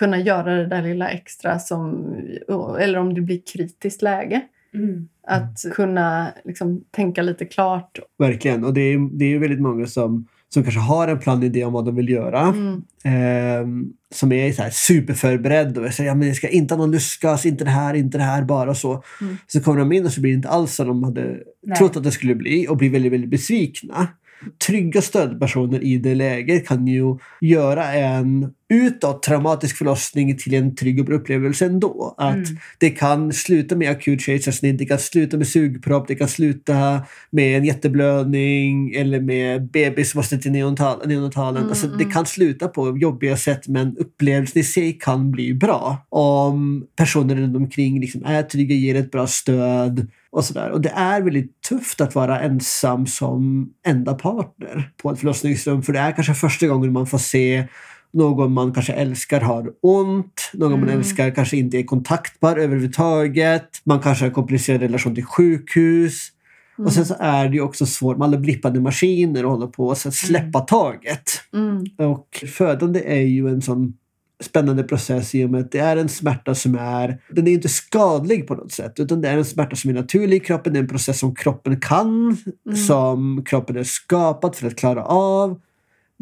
kunna 0.00 0.18
göra 0.18 0.54
det 0.56 0.66
där 0.66 0.82
lilla 0.82 1.08
extra 1.08 1.58
som, 1.58 2.14
eller 2.80 2.98
om 2.98 3.14
det 3.14 3.20
blir 3.20 3.40
kritiskt 3.52 4.02
läge. 4.02 4.40
Mm. 4.74 5.08
Att 5.26 5.58
kunna 5.72 6.32
liksom, 6.44 6.84
tänka 6.90 7.22
lite 7.22 7.44
klart. 7.44 7.98
Verkligen. 8.18 8.64
Och 8.64 8.74
det 8.74 8.80
är, 8.80 9.18
det 9.18 9.24
är 9.24 9.38
väldigt 9.38 9.60
många 9.60 9.86
som, 9.86 10.26
som 10.48 10.62
kanske 10.62 10.80
har 10.80 11.08
en 11.08 11.18
plan 11.18 11.42
idé 11.42 11.64
om 11.64 11.72
vad 11.72 11.84
de 11.84 11.96
vill 11.96 12.08
göra. 12.08 12.40
Mm. 12.40 12.82
Ehm, 13.04 13.92
som 14.14 14.32
är 14.32 14.52
så 14.52 14.62
här 14.62 14.70
superförberedd 14.70 15.78
och 15.78 15.94
säger 15.94 16.10
ja, 16.10 16.14
men 16.14 16.28
jag 16.28 16.36
ska 16.36 16.48
inte 16.48 16.74
ha 16.74 16.78
någon 16.78 16.92
lustgas, 16.92 17.46
inte 17.46 17.64
det 17.64 17.70
här, 17.70 17.94
inte 17.94 18.18
det 18.18 18.24
här, 18.24 18.42
bara 18.42 18.74
så. 18.74 19.02
Mm. 19.20 19.36
Så 19.46 19.60
kommer 19.62 19.78
de 19.78 19.92
in 19.92 20.04
och 20.04 20.12
så 20.12 20.20
blir 20.20 20.30
det 20.30 20.36
inte 20.36 20.48
alls 20.48 20.74
som 20.74 20.86
de 20.86 21.04
hade 21.04 21.36
Nej. 21.62 21.76
trott 21.78 21.96
att 21.96 22.04
det 22.04 22.10
skulle 22.10 22.34
bli 22.34 22.66
och 22.68 22.76
blir 22.76 22.90
väldigt, 22.90 23.12
väldigt 23.12 23.30
besvikna. 23.30 24.08
Trygga 24.66 25.02
stödpersoner 25.02 25.84
i 25.84 25.98
det 25.98 26.14
läget 26.14 26.66
kan 26.66 26.86
ju 26.86 27.18
göra 27.40 27.92
en 27.92 28.52
utåt 28.70 29.22
traumatisk 29.22 29.76
förlossning 29.76 30.38
till 30.38 30.54
en 30.54 30.76
trygg 30.76 31.10
upplevelse 31.10 31.66
ändå. 31.66 32.14
Att 32.18 32.34
Mm. 32.34 32.56
det 32.78 32.90
kan 32.90 33.32
sluta 33.32 33.76
med 33.76 33.90
akut 33.90 34.20
kejsarsnitt, 34.20 34.78
det 34.78 34.86
kan 34.86 34.98
sluta 34.98 35.36
med 35.36 35.48
sugpropp, 35.48 36.08
det 36.08 36.14
kan 36.14 36.28
sluta 36.28 37.02
med 37.30 37.56
en 37.56 37.64
jätteblödning 37.64 38.94
eller 38.94 39.20
med 39.20 39.70
bebis 39.70 40.10
som 40.10 40.18
måste 40.18 40.38
till 40.38 40.52
neonatal, 40.52 41.08
neonatalen. 41.08 41.56
Mm, 41.56 41.68
alltså, 41.68 41.86
Det 41.86 42.02
mm. 42.04 42.10
kan 42.10 42.26
sluta 42.26 42.68
på 42.68 42.98
jobbiga 42.98 43.36
sätt 43.36 43.68
men 43.68 43.96
upplevelsen 43.96 44.60
i 44.60 44.64
sig 44.64 44.92
kan 44.92 45.30
bli 45.30 45.54
bra 45.54 46.06
om 46.08 46.86
personer 46.96 47.34
runt 47.34 47.56
omkring 47.56 48.00
liksom 48.00 48.24
är 48.24 48.42
trygga, 48.42 48.74
ger 48.74 48.94
ett 48.94 49.10
bra 49.10 49.26
stöd 49.26 50.06
och 50.32 50.44
sådär. 50.44 50.70
Och 50.70 50.80
det 50.80 50.88
är 50.88 51.22
väldigt 51.22 51.62
tufft 51.68 52.00
att 52.00 52.14
vara 52.14 52.40
ensam 52.40 53.06
som 53.06 53.70
enda 53.86 54.14
partner 54.14 54.90
på 55.02 55.10
ett 55.10 55.18
förlossningsrum 55.18 55.82
för 55.82 55.92
det 55.92 55.98
är 55.98 56.12
kanske 56.12 56.34
första 56.34 56.66
gången 56.66 56.92
man 56.92 57.06
får 57.06 57.18
se 57.18 57.68
någon 58.12 58.52
man 58.52 58.72
kanske 58.72 58.92
älskar 58.92 59.40
har 59.40 59.70
ont, 59.82 60.50
någon 60.54 60.70
man 60.70 60.82
Mm. 60.82 60.98
älskar 60.98 61.30
kanske 61.30 61.56
inte 61.56 61.78
är 61.78 61.82
kontaktbar 61.82 62.56
överhuvudtaget. 62.56 63.68
Man 63.84 64.00
kanske 64.00 64.24
har 64.24 64.28
en 64.28 64.34
komplicerad 64.34 64.80
relation 64.80 65.14
till 65.14 65.24
sjukhus. 65.24 66.28
Och 66.78 66.92
sen 66.92 67.06
så 67.06 67.14
är 67.18 67.48
det 67.48 67.54
ju 67.54 67.60
också 67.60 67.86
svårt 67.86 68.18
med 68.18 68.24
alla 68.26 68.38
blippande 68.38 68.80
maskiner 68.80 69.44
och 69.44 69.50
hålla 69.52 69.66
på 69.66 69.86
och 69.86 69.96
så 69.96 70.10
släppa 70.10 70.60
taget. 70.60 71.30
Mm. 71.52 71.84
Och 72.10 72.44
födande 72.56 73.00
är 73.06 73.20
ju 73.20 73.48
en 73.48 73.62
sån 73.62 73.94
spännande 74.40 74.82
process 74.82 75.34
i 75.34 75.44
och 75.44 75.50
med 75.50 75.60
att 75.60 75.72
det 75.72 75.78
är 75.78 75.96
en 75.96 76.08
smärta 76.08 76.54
som 76.54 76.74
är, 76.74 77.18
den 77.30 77.46
är 77.46 77.52
inte 77.52 77.68
skadlig 77.68 78.46
på 78.46 78.54
något 78.54 78.72
sätt 78.72 79.00
utan 79.00 79.20
det 79.20 79.28
är 79.28 79.36
en 79.36 79.44
smärta 79.44 79.76
som 79.76 79.90
är 79.90 79.94
naturlig 79.94 80.36
i 80.36 80.40
kroppen, 80.40 80.72
det 80.72 80.78
är 80.78 80.82
en 80.82 80.88
process 80.88 81.18
som 81.18 81.34
kroppen 81.34 81.80
kan, 81.80 82.36
som 82.86 83.44
kroppen 83.46 83.76
är 83.76 83.84
skapad 83.84 84.56
för 84.56 84.66
att 84.66 84.76
klara 84.76 85.04
av. 85.04 85.60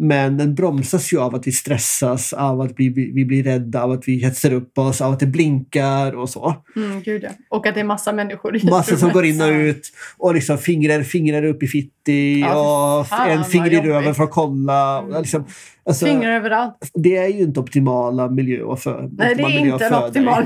Men 0.01 0.37
den 0.37 0.55
bromsas 0.55 1.13
ju 1.13 1.21
av 1.21 1.35
att 1.35 1.47
vi 1.47 1.53
stressas, 1.53 2.33
av 2.33 2.61
att 2.61 2.73
vi, 2.77 2.89
vi, 2.89 3.13
vi 3.13 3.25
blir 3.25 3.43
rädda, 3.43 3.83
av 3.83 3.91
att 3.91 4.09
vi 4.09 4.19
hetsar 4.19 4.53
upp 4.53 4.79
oss, 4.79 5.01
av 5.01 5.13
att 5.13 5.21
det 5.21 5.27
blinkar 5.27 6.17
och 6.17 6.31
så. 6.31 6.55
Mm, 6.77 7.03
gud 7.03 7.23
ja. 7.25 7.31
Och 7.49 7.67
att 7.67 7.75
det 7.75 7.81
är 7.81 7.85
massa 7.85 8.13
människor 8.13 8.57
i 8.57 8.71
Massa 8.71 8.97
som 8.97 9.11
går 9.11 9.25
in 9.25 9.41
och 9.41 9.49
ut 9.49 9.93
och 10.17 10.35
liksom 10.35 10.59
fingrar, 10.59 11.03
fingrar 11.03 11.45
upp 11.45 11.63
i 11.63 11.67
fitti 11.67 12.41
Ja, 12.41 13.01
och 13.01 13.07
fan, 13.07 13.31
en 13.31 13.45
finger 13.45 13.73
i 13.73 13.81
röven 13.81 14.15
för 14.15 14.25
att 14.25 14.31
kolla. 14.31 15.01
Och 15.01 15.21
Liksom, 15.21 15.45
alltså, 15.89 16.07
Fingrar 16.07 16.33
överallt. 16.33 16.91
det 16.95 17.17
är 17.17 17.29
ju 17.29 17.39
inte 17.43 17.61
optimala 17.61 18.29
miljö 18.31 18.73
att 18.73 18.81
fö- 18.85 19.09
Nej, 19.13 19.35
det 19.35 19.43
är 19.43 19.59
inte 19.67 19.87
en 19.87 19.95
optimal 19.95 20.45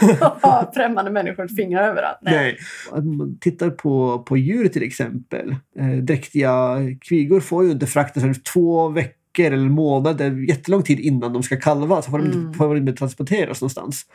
miljö 0.00 0.16
att 0.20 0.42
ha 0.42 0.70
främmande 0.74 1.10
människor 1.10 1.48
fingrar 1.48 1.82
överallt. 1.88 2.18
Nej. 2.22 2.56
Om 2.90 3.16
man 3.16 3.38
tittar 3.40 3.70
på, 3.70 4.18
på 4.18 4.36
djur 4.36 4.68
till 4.68 4.82
exempel. 4.82 5.56
Eh, 5.78 5.86
dräktiga 5.88 6.76
kvigor 7.00 7.40
får 7.40 7.64
ju 7.64 7.70
inte 7.70 7.86
fraktas 7.86 8.22
över 8.24 8.34
två 8.52 8.88
veckor 8.88 9.16
eller 9.46 9.68
månader, 9.68 10.30
jättelång 10.48 10.82
tid 10.82 11.00
innan 11.00 11.32
de 11.32 11.42
ska 11.42 11.56
kalva. 11.56 12.02
Så 12.02 12.10
får 12.10 12.18
de, 12.18 12.26
Mm. 12.26 12.38
inte, 12.46 12.58
får 12.58 12.74
de 12.74 12.80
inte 12.80 12.92
transporteras 12.92 13.60
någonstans. 13.60 14.06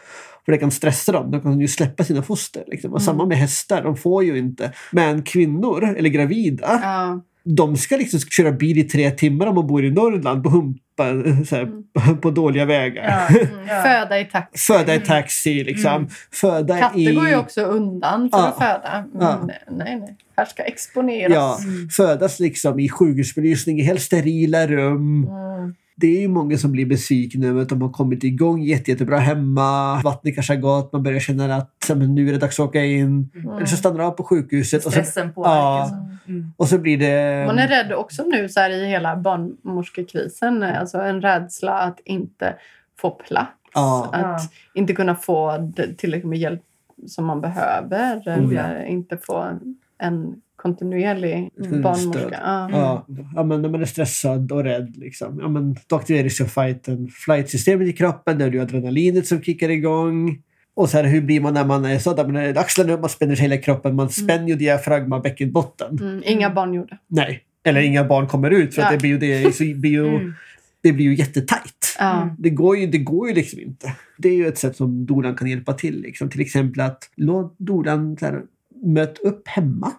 För 0.45 0.51
det 0.51 0.57
kan 0.57 0.71
stressa 0.71 1.11
dem. 1.11 1.31
De 1.31 1.41
kan 1.41 1.59
ju 1.61 1.67
släppa 1.67 2.03
sina 2.03 2.21
foster. 2.21 2.63
Liksom. 2.67 2.89
Mm. 2.89 2.99
Samma 2.99 3.25
med 3.25 3.37
hästar, 3.37 3.83
de 3.83 3.97
får 3.97 4.23
ju 4.23 4.37
inte. 4.37 4.71
Men 4.91 5.21
kvinnor, 5.21 5.95
eller 5.97 6.09
gravida, 6.09 6.79
Ja. 6.83 7.21
De 7.45 7.77
ska 7.77 7.97
liksom 7.97 8.19
köra 8.19 8.51
bil 8.51 8.77
i 8.77 8.83
tre 8.83 9.11
timmar 9.11 9.47
om 9.47 9.55
man 9.55 9.67
bor 9.67 9.85
i 9.85 9.91
Norrland 9.91 10.43
på 10.43 10.49
humpar, 10.49 11.43
så 11.45 11.55
här, 11.55 12.15
på 12.15 12.31
dåliga 12.31 12.65
vägar. 12.65 13.03
Ja. 13.29 13.37
Mm. 13.39 13.47
Ja. 13.67 13.83
Föda 13.83 14.19
i 14.19 14.25
taxi. 14.25 14.73
Föda 14.73 14.95
i 14.95 14.99
taxi, 14.99 15.63
liksom. 15.63 15.91
Mm. 15.95 16.07
Föda 16.31 16.77
Katter 16.79 16.99
i... 16.99 17.15
går 17.15 17.27
ju 17.27 17.35
också 17.35 17.61
undan 17.61 18.29
för 18.29 18.37
Ja. 18.37 18.47
att 18.47 18.57
föda. 18.57 19.05
Men 19.13 19.21
Ja. 19.21 19.47
Nej, 19.47 19.99
nej. 19.99 20.17
Här 20.37 20.45
ska 20.45 20.63
exponeras. 20.63 21.33
Ja, 21.33 21.57
Mm. 21.63 21.89
födas 21.89 22.39
liksom 22.39 22.79
i 22.79 22.89
sjukhusbelysning 22.89 23.79
i 23.79 23.83
helt 23.83 24.01
sterila 24.01 24.67
rum. 24.67 25.23
Mm. 25.23 25.75
Det 25.95 26.07
är 26.17 26.21
ju 26.21 26.27
många 26.27 26.57
som 26.57 26.71
blir 26.71 26.85
besvikna 26.85 27.47
över 27.47 27.61
att 27.61 27.69
de 27.69 27.81
har 27.81 27.89
kommit 27.89 28.23
igång 28.23 28.61
jätte, 28.61 28.91
jättebra 28.91 29.17
hemma. 29.17 30.01
Vattnet 30.03 30.35
kanske 30.35 30.53
har 30.53 30.61
gått, 30.61 30.93
man 30.93 31.03
börjar 31.03 31.19
känna 31.19 31.55
att 31.55 31.71
så, 31.87 31.95
men 31.95 32.15
nu 32.15 32.27
är 32.29 32.31
det 32.33 32.37
dags 32.39 32.59
att 32.59 32.65
åka 32.65 32.83
in. 32.85 33.29
Eller 33.55 33.65
så 33.65 33.75
stannar 33.77 33.99
de 33.99 34.15
på 34.15 34.23
sjukhuset 34.23 34.85
och 34.85 34.93
så, 34.93 34.99
Stressen 35.03 35.33
påverkar. 35.33 35.55
Ja. 35.55 36.07
Mm. 36.27 36.53
och 36.57 36.67
så 36.67 36.77
blir 36.77 36.97
det... 36.97 37.43
Man 37.47 37.59
är 37.59 37.67
rädd 37.67 37.93
också 37.93 38.23
nu 38.23 38.49
så 38.49 38.59
här, 38.59 38.69
i 38.69 38.85
hela 38.87 39.15
barnmorskekrisen. 39.15 40.63
Alltså 40.63 40.97
en 40.97 41.21
rädsla 41.21 41.79
att 41.79 41.99
inte 42.05 42.55
få 42.99 43.09
plats. 43.11 43.51
Ja. 43.73 44.09
Att 44.13 44.21
Ja. 44.21 44.39
inte 44.73 44.93
kunna 44.93 45.15
få 45.15 45.71
tillräckligt 45.97 46.29
med 46.29 46.39
hjälp 46.39 46.61
som 47.07 47.25
man 47.25 47.41
behöver. 47.41 48.27
Mm. 48.27 48.49
Eller 48.49 48.85
inte 48.85 49.17
få 49.17 49.49
en 49.97 50.41
kontinuerlig 50.69 51.49
Stöd. 51.65 51.81
barnmorska. 51.81 52.29
Ja. 52.31 52.69
Ja, 52.71 53.05
ja, 53.35 53.43
men 53.43 53.61
när 53.61 53.69
man 53.69 53.81
är 53.81 53.85
stressad 53.85 54.51
och 54.51 54.63
rädd. 54.63 54.97
Liksom. 54.97 55.39
Ja, 55.41 55.47
men 55.49 55.75
då 55.87 55.95
aktiveras 55.95 56.41
ju 56.41 56.45
fight 56.45 56.89
and 56.89 57.11
flight-systemet 57.13 57.87
i 57.87 57.93
kroppen. 57.93 58.37
Där 58.37 58.45
är 58.45 58.49
det 58.51 58.57
ju 58.57 58.63
adrenalinet 58.63 59.27
som 59.27 59.41
kickar 59.41 59.69
igång. 59.69 60.41
Och 60.75 60.89
så 60.89 60.97
här, 60.97 61.03
hur 61.03 61.21
blir 61.21 61.41
man 61.41 61.53
när 61.53 61.65
man 61.65 61.85
är 61.85 61.99
så? 61.99 62.15
Man 62.15 62.57
axlarna 62.57 62.93
upp, 62.93 63.01
man 63.01 63.09
spänner 63.09 63.35
hela 63.35 63.57
kroppen. 63.57 63.95
Man 63.95 64.09
spänner 64.09 64.47
ju 64.47 64.55
diafragma, 64.55 65.19
bäckenbotten. 65.19 65.99
Mm, 66.01 66.21
inga 66.25 66.49
barn 66.49 66.73
gjorde. 66.73 66.97
Nej. 67.07 67.41
Eller 67.63 67.81
inga 67.81 68.03
barn 68.03 68.27
kommer 68.27 68.51
ut 68.51 68.75
för 68.75 68.81
Ja. 68.81 68.91
det 68.91 68.97
blir 68.97 69.09
ju, 69.09 69.17
det, 69.17 69.55
så 69.55 69.63
blir 69.63 69.91
ju, 69.91 70.07
Mm. 70.07 70.33
det 70.81 70.91
blir 70.93 71.05
ju 71.05 71.15
jättetajt. 71.15 71.95
Ja. 71.99 72.35
Det 72.39 72.49
går, 72.49 72.77
ju, 72.77 72.87
det 72.87 72.97
går 72.97 73.27
ju 73.29 73.35
liksom 73.35 73.59
inte. 73.59 73.93
Det 74.17 74.29
är 74.29 74.33
ju 74.33 74.47
ett 74.47 74.57
sätt 74.57 74.75
som 74.75 75.05
dolan 75.05 75.35
kan 75.35 75.47
hjälpa 75.47 75.73
till. 75.73 76.01
Liksom. 76.01 76.29
Till 76.29 76.41
exempel 76.41 76.81
att 76.81 77.09
låt 77.15 77.55
dolan 77.57 78.17
så 78.17 78.25
här, 78.25 78.41
möt 78.85 79.17
upp 79.19 79.47
hemma. 79.47 79.91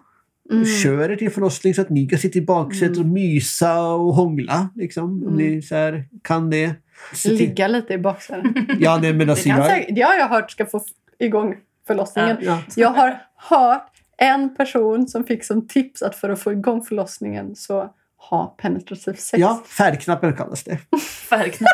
Mm. 0.51 0.65
Kör 0.65 1.09
er 1.11 1.15
till 1.15 1.29
förlossning 1.31 1.73
så 1.73 1.81
att 1.81 1.89
ni 1.89 2.05
kan 2.07 2.19
sitta 2.19 2.39
i 2.39 2.41
baksätet 2.41 2.97
och 2.97 3.05
mysa 3.05 3.81
och 3.83 4.13
hångla. 4.13 4.69
Liksom, 4.75 5.03
Om 5.03 5.21
Mm. 5.23 5.35
ni 5.35 5.61
så 5.61 5.75
här, 5.75 6.05
kan 6.23 6.49
det. 6.49 6.75
Till- 7.23 7.35
Ligga 7.35 7.67
lite 7.67 7.93
i 7.93 7.97
baksätet. 7.97 8.51
Ja, 8.79 8.97
nej, 9.01 9.13
men 9.13 9.27
Det, 9.27 9.33
alltså, 9.33 9.49
kan 9.49 9.57
jag, 9.57 9.67
säkert, 9.67 9.95
det 9.95 10.01
har 10.01 10.13
jag 10.15 10.27
hört 10.27 10.51
ska 10.51 10.65
få 10.65 10.81
igång 11.19 11.55
förlossningen. 11.87 12.37
ja. 12.41 12.61
Jag 12.75 12.89
har 12.89 13.21
hört 13.35 13.91
en 14.17 14.55
person 14.55 15.07
som 15.07 15.23
fick 15.23 15.43
som 15.43 15.67
tips 15.67 16.01
att 16.01 16.15
för 16.15 16.29
att 16.29 16.39
få 16.39 16.51
igång 16.51 16.83
förlossningen 16.85 17.55
så 17.55 17.93
ha 18.29 18.45
penetrativ 18.61 19.13
sex. 19.13 19.39
ja, 19.41 19.63
färgknappen 19.77 20.33
kallas 20.33 20.63
det. 20.63 20.77
Färgknapp. 21.29 21.69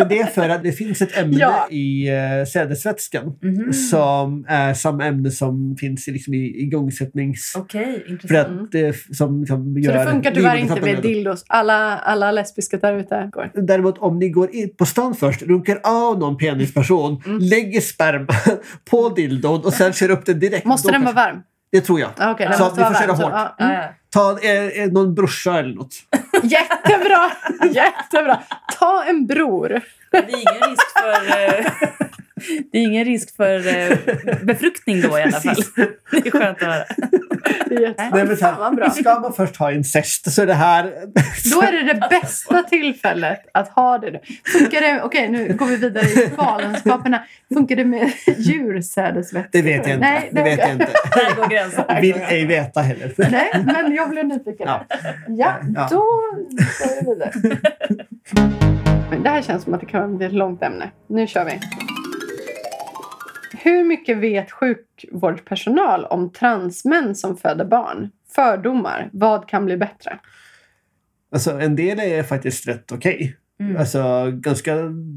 Men 0.00 0.08
det 0.08 0.18
är 0.22 0.26
för 0.26 0.48
att 0.48 0.62
det 0.62 0.72
finns 0.72 1.02
ett 1.02 1.18
ämne 1.18 1.36
Ja. 1.38 1.68
i 1.70 2.10
uh, 2.10 2.44
sädesvätskan 2.44 3.36
Mhm. 3.42 3.72
som 3.72 4.44
är 4.48 4.74
samma 4.74 5.04
ämne 5.06 5.30
som 5.30 5.76
finns 5.80 6.08
i, 6.08 6.12
liksom, 6.12 6.34
i 6.34 6.62
igångsättnings... 6.62 7.52
Okej, 7.56 8.02
För 8.06 8.10
intressant. 8.12 8.60
att 8.62 8.72
det 8.72 8.96
som, 9.16 9.46
som 9.46 9.74
Så 9.74 9.80
gör 9.80 10.04
det 10.04 10.10
funkar 10.10 10.30
tyvärr 10.30 10.56
inte 10.56 10.80
med 10.80 11.02
dildos. 11.02 11.44
Alla, 11.48 11.98
alla 11.98 12.32
lesbiska 12.32 12.76
där 12.76 12.94
ute 12.98 13.28
går. 13.32 13.50
Däremot 13.54 13.98
om 13.98 14.18
ni 14.18 14.28
går 14.28 14.54
in 14.54 14.74
på 14.78 14.86
stan 14.86 15.14
först, 15.14 15.42
runkar 15.42 15.80
av 15.84 16.18
någon 16.18 16.36
penisperson, 16.36 17.22
Mm. 17.26 17.38
lägger 17.38 17.80
sperma 17.80 18.26
på 18.90 19.08
dildon 19.08 19.60
och 19.64 19.72
sen 19.72 19.92
kör 19.92 20.10
upp 20.10 20.26
den 20.26 20.38
direkt. 20.40 20.64
Måste 20.66 20.92
den 20.92 21.02
vara 21.04 21.14
varm? 21.14 21.36
Det 21.72 21.80
tror 21.80 22.00
jag. 22.00 22.10
Ah, 22.16 22.34
den 22.34 22.52
Så 22.52 22.64
måste 22.64 22.80
vi 22.80 22.86
får 22.86 22.94
köra 22.94 23.12
hårt. 23.12 23.32
ja, 23.32 23.54
Ja, 23.58 23.64
mm. 23.64 23.76
ja. 23.80 23.88
Ta 24.12 24.38
eh, 24.38 24.66
eh, 24.82 24.92
någon 24.92 25.14
brorsa 25.14 25.58
eller 25.58 25.74
något. 25.74 25.94
Jättebra! 26.42 27.30
Jättebra! 27.70 28.42
Ta 28.78 29.04
en 29.04 29.26
bror. 29.26 29.80
Det 30.10 30.18
är 30.18 30.28
ingen 30.28 30.70
risk 30.70 30.98
för, 30.98 31.28
eh, 31.28 31.72
det 32.72 32.78
är 32.78 32.82
ingen 32.82 33.04
risk 33.04 33.36
för 33.36 33.68
eh, 33.68 33.96
befruktning 34.42 35.00
då 35.00 35.18
i 35.18 35.22
alla 35.22 35.40
fall. 35.40 35.64
Det 36.10 36.26
är 36.26 36.30
skönt 36.30 36.62
att 36.62 36.68
höra. 36.68 36.84
Det 37.66 37.74
är 37.74 37.80
jätte- 37.80 38.08
Nej, 38.12 38.24
men 38.24 38.36
så 38.36 38.44
Fan, 38.46 38.76
bra. 38.76 38.84
här, 38.86 38.92
ska 38.94 39.20
man 39.20 39.32
först 39.32 39.56
ha 39.56 39.72
incest 39.72 40.32
så 40.32 40.42
är 40.42 40.46
det 40.46 40.54
här... 40.54 40.82
Då 41.54 41.62
är 41.62 41.72
det 41.72 41.92
det 41.94 42.08
bästa 42.10 42.62
tillfället 42.62 43.40
att 43.54 43.68
ha 43.68 43.98
det. 43.98 44.20
Funkar 44.52 44.80
det, 44.80 45.02
okej 45.02 45.28
nu 45.28 45.54
går 45.54 45.66
vi 45.66 45.76
vidare 45.76 46.04
i 46.06 46.30
galenskaperna. 46.36 47.22
Funkar 47.54 47.76
det 47.76 47.84
med 47.84 48.10
djursädesvätskor? 48.38 49.48
Det 49.52 49.62
vet 49.62 49.86
jag 49.86 49.94
inte. 49.96 50.06
Nej, 50.10 50.28
det 50.32 50.42
vet 50.42 50.58
jag 50.58 50.70
inte. 50.72 50.86
Där 51.14 51.36
går 51.36 51.46
gränsen. 51.48 51.84
Vill 52.00 52.16
ej 52.28 52.46
veta 52.46 52.80
heller. 52.80 53.12
Nej, 53.16 53.50
men 53.64 53.94
jag 53.94 54.10
blev 54.10 54.26
nyfiken. 54.26 54.68
Ja. 54.68 54.84
Ja, 55.28 55.54
Ja. 55.74 55.88
då 55.90 55.96
går 55.98 57.04
vi 57.04 57.10
vidare. 57.14 57.30
Det 59.22 59.28
här 59.28 59.42
känns 59.42 59.62
som 59.64 59.74
att 59.74 59.80
det 59.80 59.86
kan 59.86 60.16
bli 60.16 60.26
ett 60.26 60.32
långt 60.32 60.62
ämne. 60.62 60.90
Nu 61.08 61.26
kör 61.26 61.44
vi. 61.44 61.60
Hur 63.62 63.84
mycket 63.84 64.18
vet 64.18 64.50
sjukvårdspersonal 64.50 66.04
om 66.04 66.32
transmän 66.32 67.14
som 67.14 67.36
föder 67.36 67.64
barn? 67.64 68.10
Fördomar. 68.34 69.10
Vad 69.12 69.48
kan 69.48 69.64
bli 69.64 69.76
bättre? 69.76 70.18
Alltså, 71.32 71.50
en 71.60 71.76
del 71.76 72.00
är 72.00 72.22
faktiskt 72.22 72.68
rätt 72.68 72.92
okej. 72.92 73.36
Mm. 73.60 73.76
Alltså, 73.76 74.30
ganska, 74.30 74.74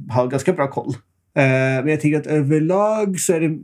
har 0.09 0.27
ganska 0.27 0.53
bra 0.53 0.67
koll. 0.67 0.93
Eh, 1.35 1.83
men 1.83 1.87
jag 1.87 2.01
tycker 2.01 2.19
att 2.19 2.27
överlag 2.27 3.19
så 3.19 3.33
är 3.33 3.39
det 3.39 3.57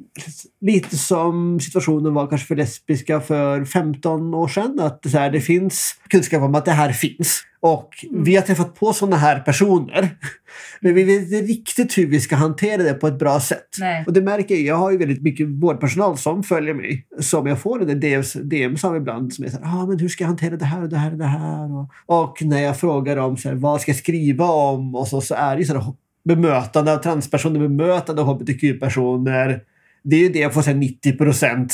lite 0.61 0.97
som 0.97 1.59
situationen 1.59 2.13
var 2.13 2.27
kanske 2.27 2.47
för 2.47 2.55
lesbiska 2.55 3.21
för 3.21 3.65
15 3.65 4.33
år 4.33 4.47
sedan. 4.47 4.79
Att 4.79 5.03
det, 5.03 5.09
så 5.09 5.17
här, 5.17 5.31
det 5.31 5.41
finns 5.41 5.95
kunskap 6.09 6.41
om 6.41 6.55
att 6.55 6.65
det 6.65 6.71
här 6.71 6.91
finns. 6.91 7.43
Och 7.61 7.89
vi 8.11 8.35
har 8.35 8.41
träffat 8.41 8.75
på 8.75 8.93
sådana 8.93 9.17
här 9.17 9.39
personer. 9.39 10.09
Men 10.79 10.93
vi 10.93 11.03
vet 11.03 11.21
inte 11.21 11.41
riktigt 11.41 11.97
hur 11.97 12.07
vi 12.07 12.19
ska 12.19 12.35
hantera 12.35 12.83
det 12.83 12.93
på 12.93 13.07
ett 13.07 13.19
bra 13.19 13.39
sätt. 13.39 13.77
Nej. 13.79 14.03
Och 14.07 14.13
det 14.13 14.21
märker 14.21 14.55
jag. 14.55 14.63
Jag 14.63 14.75
har 14.75 14.91
ju 14.91 14.97
väldigt 14.97 15.21
mycket 15.21 15.47
vårdpersonal 15.47 16.17
som 16.17 16.43
följer 16.43 16.73
mig. 16.73 17.07
Som 17.19 17.47
jag 17.47 17.59
får 17.59 17.89
en 17.89 17.99
DMs, 17.99 18.33
DMs 18.33 18.85
av 18.85 18.95
ibland. 18.95 19.33
Som 19.33 19.45
är 19.45 19.49
så 19.49 19.57
här, 19.57 19.81
ah, 19.81 19.85
men 19.85 19.99
hur 19.99 20.09
ska 20.09 20.23
jag 20.23 20.27
hantera 20.29 20.57
det 20.57 20.65
här 20.65 20.83
och 20.83 20.89
det 20.89 20.97
här 20.97 21.11
och 21.11 21.17
det 21.17 21.25
här? 21.25 21.71
Och, 21.77 21.89
och 22.05 22.41
när 22.41 22.61
jag 22.61 22.79
frågar 22.79 23.17
om 23.17 23.37
så 23.37 23.49
här, 23.49 23.55
vad 23.55 23.81
ska 23.81 23.91
jag 23.91 23.97
skriva 23.97 24.45
om? 24.45 24.95
Och 24.95 25.07
så, 25.07 25.21
så 25.21 25.35
är 25.35 25.55
det 25.55 25.61
ju 25.61 25.65
så 25.65 25.73
här, 25.73 25.93
bemötande 26.23 26.93
av 26.93 26.97
transpersoner, 26.97 27.59
bemötande 27.59 28.21
av 28.21 28.27
hbtq-personer. 28.27 29.61
Det 30.03 30.15
är 30.15 30.19
ju 30.19 30.29
det 30.29 30.39
jag 30.39 30.53
får 30.53 30.61
säga 30.61 30.77
90 30.77 31.17
procent. 31.17 31.73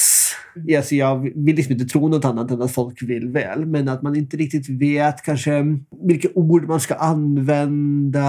Alltså 0.78 0.96
jag 0.96 1.32
vill 1.36 1.56
liksom 1.56 1.74
inte 1.74 1.86
tro 1.86 2.08
något 2.08 2.26
annat 2.26 2.52
än 2.52 2.62
att 2.62 2.72
folk 2.72 3.02
vill 3.02 3.30
väl. 3.30 3.66
Men 3.66 3.90
att 3.90 4.02
man 4.02 4.16
inte 4.16 4.38
riktigt 4.38 4.70
vet 4.70 5.22
kanske 5.22 5.64
vilka 6.04 6.28
ord 6.36 6.68
man 6.68 6.80
ska 6.80 6.96
använda. 6.96 8.22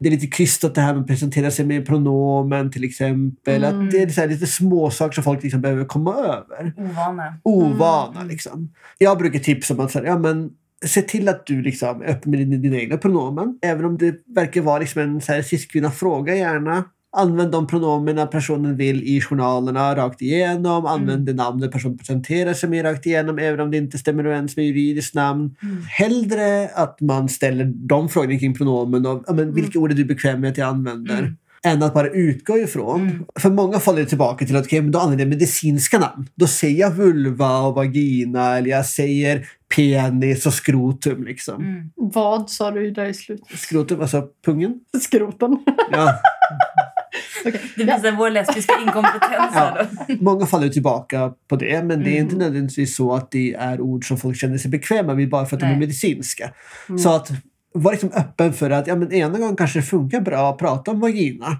Det 0.00 0.08
är 0.08 0.10
lite 0.10 0.26
krystat 0.26 0.74
det 0.74 0.80
här 0.80 0.94
med 0.94 1.00
att 1.00 1.06
presentera 1.06 1.50
sig 1.50 1.66
med 1.66 1.86
pronomen 1.86 2.70
till 2.70 2.84
exempel. 2.84 3.64
Mm. 3.64 3.86
Att 3.86 3.90
det 3.90 4.02
är 4.02 4.08
så 4.08 4.20
här 4.20 4.28
lite 4.28 4.46
småsaker 4.46 5.14
som 5.14 5.24
folk 5.24 5.42
liksom 5.42 5.60
behöver 5.60 5.84
komma 5.84 6.14
över 6.14 6.72
Ovana. 6.76 7.34
ovana. 7.42 8.22
Liksom. 8.24 8.72
Jag 8.98 9.18
brukar 9.18 9.38
tipsa 9.38 9.74
om 9.74 9.80
att 9.80 9.90
säga, 9.90 10.06
ja, 10.06 10.18
men, 10.18 10.50
se 10.86 11.02
till 11.02 11.28
att 11.28 11.46
du 11.46 11.62
liksom, 11.62 12.02
är 12.02 12.06
öppen 12.06 12.30
med 12.30 12.40
dina, 12.40 12.56
dina 12.56 12.76
egna 12.76 12.96
pronomen. 12.96 13.58
Även 13.62 13.84
om 13.84 13.98
det 13.98 14.14
verkar 14.34 14.60
vara 14.60 14.78
liksom 14.78 15.02
en 15.02 15.20
så 15.20 15.32
här, 15.32 15.42
cis-kvinna, 15.42 15.90
fråga 15.90 16.36
gärna. 16.36 16.84
Använd 17.16 17.52
de 17.52 17.66
pronomen 17.66 18.28
personen 18.28 18.76
vill 18.76 19.02
i 19.02 19.20
journalerna 19.20 19.96
rakt 19.96 20.22
igenom. 20.22 20.86
Använd 20.86 21.26
det 21.26 21.32
namnet 21.32 21.72
personen 21.72 21.98
presenterar 21.98 22.54
sig 22.54 22.68
med 22.68 22.84
rakt 22.84 23.06
igenom 23.06 23.38
även 23.38 23.60
om 23.60 23.70
det 23.70 23.76
inte 23.76 23.98
stämmer 23.98 24.24
överens 24.24 24.56
med 24.56 24.66
juridiskt 24.66 25.14
namn. 25.14 25.56
Hellre 25.88 26.68
att 26.68 27.00
man 27.00 27.28
ställer 27.28 27.64
de 27.64 28.08
frågorna 28.08 28.38
kring 28.38 28.54
pronomen 28.54 29.06
och 29.06 29.34
men, 29.34 29.54
vilka 29.54 29.78
ord 29.78 29.90
är 29.90 29.94
du 29.94 30.04
bekväm 30.04 30.40
med 30.40 30.50
att 30.50 30.58
jag 30.58 30.68
använder. 30.68 31.34
Än 31.64 31.82
att 31.82 31.94
bara 31.94 32.08
utgå 32.08 32.58
ifrån. 32.58 33.26
För 33.40 33.50
många 33.50 33.78
faller 33.80 34.00
det 34.00 34.06
tillbaka 34.08 34.46
till 34.46 34.56
att 34.56 34.64
okay, 34.66 34.80
men 34.82 34.90
då 34.90 34.98
använder 34.98 35.24
jag 35.24 35.30
medicinska 35.30 35.98
namn. 35.98 36.28
Då 36.34 36.46
säger 36.46 36.80
jag 36.80 36.90
vulva 36.90 37.58
och 37.58 37.74
vagina 37.74 38.56
eller 38.58 38.70
jag 38.70 38.86
säger 38.86 39.48
penis 39.76 40.46
och 40.46 40.54
skrotum. 40.54 41.24
Liksom. 41.24 41.62
Mm. 41.64 41.90
Vad 41.96 42.50
sa 42.50 42.70
du 42.70 42.90
där 42.90 43.06
i 43.06 43.14
slutet? 43.14 43.58
Skrotum, 43.58 44.00
alltså 44.00 44.26
pungen. 44.44 44.80
Skroten. 45.02 45.58
Ja. 45.90 46.14
Okej. 47.46 47.60
Det 47.76 47.84
visar 47.84 48.16
vår 48.16 48.30
lesbiska 48.30 48.72
inkompetens 48.82 49.54
då. 50.08 50.14
Många 50.20 50.46
faller 50.46 50.68
tillbaka 50.68 51.32
på 51.48 51.56
det, 51.56 51.84
men 51.84 52.02
det 52.04 52.10
är 52.10 52.12
Mm. 52.12 52.24
inte 52.24 52.36
nödvändigtvis 52.36 52.96
så 52.96 53.14
att 53.14 53.30
det 53.30 53.54
är 53.54 53.80
ord 53.80 54.08
som 54.08 54.16
folk 54.16 54.36
känner 54.36 54.58
sig 54.58 54.70
bekväma 54.70 55.14
med 55.14 55.30
bara 55.30 55.46
för 55.46 55.56
att 55.56 55.60
de 55.60 55.66
är 55.66 55.70
Nej. 55.70 55.78
medicinska. 55.80 56.50
Så 57.02 57.14
att 57.16 57.30
vara 57.74 57.92
liksom 57.92 58.10
öppen 58.14 58.52
för 58.52 58.70
att 58.70 58.86
ja, 58.86 58.96
men 58.96 59.12
ena 59.12 59.38
gången 59.38 59.56
kanske 59.56 59.78
det 59.78 59.82
funkar 59.82 60.20
bra 60.20 60.50
att 60.50 60.58
prata 60.58 60.90
om 60.90 61.00
vagina. 61.00 61.56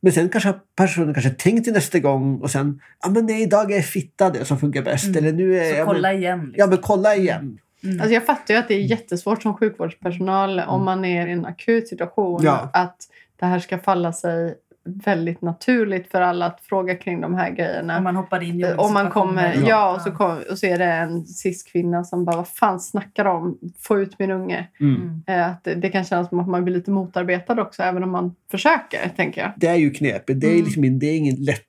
Men 0.00 0.12
sen 0.12 0.28
kanske 0.28 0.54
personen 0.76 1.14
kanske 1.14 1.30
tänkt 1.30 1.64
till 1.64 1.72
nästa 1.72 1.98
gång 1.98 2.40
och 2.40 2.50
sen, 2.50 2.80
ja 3.02 3.08
men 3.10 3.26
nej, 3.26 3.42
idag 3.42 3.72
är 3.72 3.82
fitta 3.82 4.30
det 4.30 4.44
som 4.44 4.58
funkar 4.58 4.82
bäst. 4.82 5.16
Eller 5.16 5.32
nu 5.32 5.56
är, 5.58 5.62
Mm. 5.62 5.72
Så 5.74 5.78
ja, 5.78 5.84
kolla 5.84 6.08
men, 6.08 6.18
igen. 6.18 6.38
Liksom. 6.38 6.54
ja 6.56 6.66
men 6.66 6.78
kolla 6.78 7.16
igen. 7.16 7.58
Alltså 8.00 8.14
jag 8.14 8.26
fattar 8.26 8.54
ju 8.54 8.60
att 8.60 8.68
det 8.68 8.74
är 8.74 8.80
jättesvårt 8.80 9.42
som 9.42 9.54
sjukvårdspersonal 9.56 10.60
om 10.60 10.84
man 10.84 11.04
är 11.04 11.26
i 11.26 11.32
en 11.32 11.46
akut 11.46 11.88
situation 11.88 12.40
Ja. 12.44 12.70
att 12.72 12.96
det 13.36 13.46
här 13.46 13.58
ska 13.58 13.78
falla 13.78 14.12
sig 14.12 14.54
väldigt 14.84 15.42
naturligt 15.42 16.10
för 16.10 16.20
alla 16.20 16.46
att 16.46 16.60
fråga 16.60 16.94
kring 16.94 17.20
de 17.20 17.34
här 17.34 17.50
grejerna. 17.50 17.98
Om 17.98 18.04
man 18.04 18.16
hoppar 18.16 18.42
in 18.42 18.60
i 18.60 18.64
olika 18.64 18.80
Om 18.80 18.92
man 18.94 19.10
kommer, 19.10 19.64
ja, 19.68 19.94
och, 19.94 20.00
så 20.02 20.10
kom, 20.10 20.38
och 20.50 20.58
så 20.58 20.66
är 20.66 20.78
det 20.78 20.84
en 20.84 21.26
cis-kvinna 21.26 22.04
som 22.04 22.24
bara, 22.24 22.36
vad 22.36 22.48
fan 22.48 22.80
snackar 22.80 23.24
de 23.24 23.36
om? 23.36 23.58
Få 23.80 24.00
ut 24.00 24.18
min 24.18 24.30
unge. 24.30 24.68
Mm. 24.80 25.22
Eh, 25.26 25.46
Att 25.50 25.64
det, 25.64 25.74
det 25.74 25.88
kan 25.88 26.04
kännas 26.04 26.28
som 26.28 26.40
att 26.40 26.48
man 26.48 26.64
blir 26.64 26.74
lite 26.74 26.90
motarbetad 26.90 27.60
också, 27.62 27.82
även 27.82 28.02
om 28.02 28.10
man 28.10 28.34
försöker, 28.50 29.08
tänker 29.16 29.40
jag. 29.40 29.52
Det 29.56 29.66
är 29.66 29.74
ju 29.76 29.90
knepigt. 29.90 30.40
Det 30.40 30.46
är, 30.46 30.52
Mm. 30.52 30.64
liksom, 30.64 30.84
in- 30.84 30.98
det 30.98 31.06
är 31.06 31.16
ingen 31.16 31.36
lätt 31.36 31.62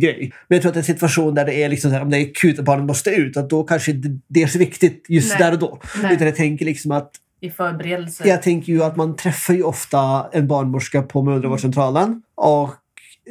grej. 0.00 0.32
Men 0.48 0.56
jag 0.56 0.62
tror 0.62 0.70
att 0.70 0.76
en 0.76 0.84
situation 0.84 1.34
där 1.34 1.44
det 1.44 1.54
är 1.62 1.68
liksom 1.68 1.90
så 1.90 1.96
här, 1.96 2.02
om 2.02 2.10
det 2.10 2.18
är 2.18 2.30
akut 2.30 2.58
att 2.58 2.64
barnet 2.64 2.86
måste 2.86 3.10
ut, 3.10 3.36
att 3.36 3.50
då 3.50 3.64
kanske 3.64 3.92
det, 3.92 4.18
det 4.28 4.42
är 4.42 4.46
så 4.46 4.58
viktigt 4.58 5.06
just 5.08 5.28
Nej. 5.30 5.38
där 5.38 5.52
och 5.52 5.58
då. 5.58 5.80
Nej. 6.02 6.14
Utan 6.14 6.26
jag 6.26 6.36
tänker 6.36 6.64
liksom 6.64 6.90
att 6.92 7.10
I 7.44 7.50
förberedelse. 7.50 8.28
Jag 8.28 8.42
tänker 8.42 8.72
ju 8.72 8.82
att 8.82 8.96
man 8.96 9.16
träffar 9.16 9.54
ju 9.54 9.62
ofta 9.62 10.26
en 10.32 10.48
barnmorska 10.48 11.02
på 11.02 11.22
mödravårdscentralen 11.22 12.22
och 12.34 12.70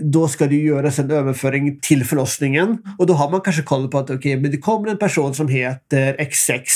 då 0.02 0.28
ska 0.28 0.46
det 0.48 0.56
ju 0.56 0.68
göras 0.68 1.00
en 1.00 1.12
överföring 1.12 1.80
till 1.80 2.06
förlossningen 2.06 2.78
och 2.98 3.06
då 3.08 3.14
har 3.14 3.32
man 3.32 3.42
kanske 3.42 3.62
koll 3.62 3.88
på 3.88 3.98
att 3.98 4.10
okej, 4.10 4.38
men 4.40 4.52
det 4.52 4.58
kommer 4.58 4.90
en 4.90 4.98
person 4.98 5.34
som 5.34 5.48
heter 5.48 6.26
XX 6.32 6.72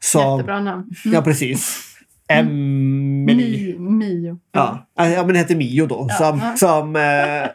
som... 0.00 0.36
Jättebra 0.36 0.60
namn. 0.60 0.90
Ja, 1.04 1.22
precis. 1.22 1.82
Emily. 2.28 3.78
Mi, 3.78 3.78
Mio. 3.78 4.38
Ja, 4.52 4.86
ja 4.96 5.04
men 5.24 5.28
det 5.28 5.38
heter 5.38 5.56
Mio 5.56 5.86
då. 5.86 6.08
Som, 6.18 6.38
Ja. 6.42 6.56
som, 6.56 6.96
eh, 6.96 7.02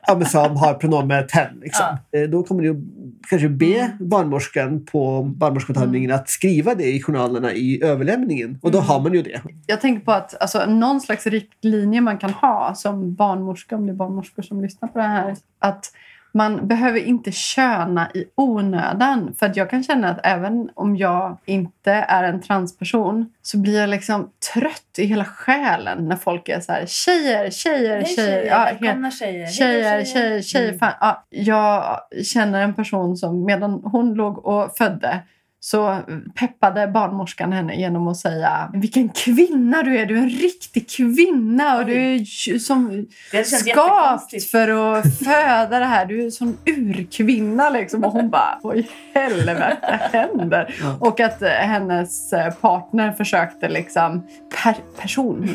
ja, 0.07 0.25
som 0.25 0.57
har 0.57 0.73
pronomenet 0.73 1.31
hen. 1.31 1.59
Liksom. 1.61 1.85
Eh, 2.15 2.29
Då 2.29 2.43
kommer 2.43 2.63
du 2.63 2.81
kanske 3.29 3.49
be 3.49 3.65
Mm. 3.79 4.09
barnmorskan 4.09 4.85
på 4.85 5.23
barnmorskemottagningen 5.23 6.11
att 6.11 6.29
skriva 6.29 6.75
det 6.75 6.83
i 6.95 7.01
journalerna 7.01 7.53
i 7.53 7.83
överlämningen. 7.83 8.59
Och 8.61 8.71
då 8.71 8.77
Mm. 8.77 8.87
har 8.87 8.99
man 8.99 9.13
ju 9.13 9.21
det. 9.21 9.41
Jag 9.67 9.81
tänker 9.81 10.05
på 10.05 10.11
att 10.11 10.41
alltså, 10.41 10.65
någon 10.65 11.01
slags 11.01 11.27
riktlinje 11.27 12.01
man 12.01 12.17
kan 12.17 12.29
ha 12.33 12.73
som 12.75 13.13
barnmorska, 13.15 13.75
om 13.75 13.85
det 13.85 13.91
är 13.91 13.95
barnmorskor 13.95 14.43
som 14.43 14.61
lyssnar 14.61 14.89
på 14.89 14.97
det 14.99 15.03
här, 15.05 15.35
att 15.59 15.85
man 16.33 16.67
behöver 16.67 16.99
inte 16.99 17.31
köna 17.31 18.11
i 18.13 18.25
onödan. 18.35 19.35
För 19.39 19.45
att 19.45 19.55
jag 19.55 19.69
kan 19.69 19.83
känna 19.83 20.09
att 20.09 20.19
även 20.23 20.69
om 20.73 20.97
jag 20.97 21.37
inte 21.45 21.91
är 21.91 22.23
en 22.23 22.41
transperson 22.41 23.25
så 23.41 23.57
blir 23.57 23.79
jag 23.79 23.89
liksom 23.89 24.29
trött 24.53 24.95
i 24.97 25.05
hela 25.05 25.25
själen 25.25 26.07
när 26.07 26.15
folk 26.15 26.49
är 26.49 26.59
så 26.59 26.71
här 26.71 26.85
tjejer, 26.85 27.49
tjejer, 27.49 28.03
tjejer. 28.03 28.15
tjejer, 28.15 28.45
Ja, 28.45 28.57
helt- 28.57 28.81
välkomna 28.81 29.11
tjejer. 29.11 29.47
Tjejer, 29.47 30.05
tjejer, 30.05 30.41
tjejer. 30.41 30.67
Mm. 30.67 30.79
Fan, 30.79 30.93
ja, 30.99 31.25
jag 31.29 31.99
känner 32.25 32.61
en 32.63 32.73
person 32.73 33.17
som 33.17 33.45
medan 33.45 33.81
hon 33.83 34.13
låg 34.13 34.45
och 34.45 34.77
födde 34.77 35.19
så 35.63 35.99
peppade 36.35 36.87
barnmorskan 36.87 37.53
henne 37.53 37.75
genom 37.75 38.07
att 38.07 38.17
säga 38.17 38.71
Vilken 38.73 39.09
kvinna 39.09 39.83
du 39.83 39.97
är! 39.97 40.05
Du 40.05 40.17
är 40.17 40.21
en 40.21 40.29
riktig 40.29 40.89
kvinna 40.89 41.77
och 41.77 41.85
du 41.85 41.93
är 41.93 42.59
som 42.59 43.07
skapt 43.43 44.43
för 44.43 44.97
att 44.97 45.17
föda 45.17 45.79
det 45.79 45.85
här. 45.85 46.05
Du 46.05 46.19
är 46.19 46.25
en 46.25 46.31
sån 46.31 46.57
urkvinna 46.65 47.69
liksom. 47.69 48.03
Och 48.03 48.11
hon 48.11 48.29
bara, 48.29 48.59
vad 48.63 48.77
i 48.77 48.87
helvete 49.13 49.99
händer? 50.13 50.75
Ja. 50.81 50.97
Och 50.99 51.19
att 51.19 51.41
eh, 51.41 51.49
hennes 51.49 52.33
eh, 52.33 52.53
partner 52.53 53.11
försökte 53.11 53.69
liksom, 53.69 54.27
per 54.63 54.75
person. 55.01 55.49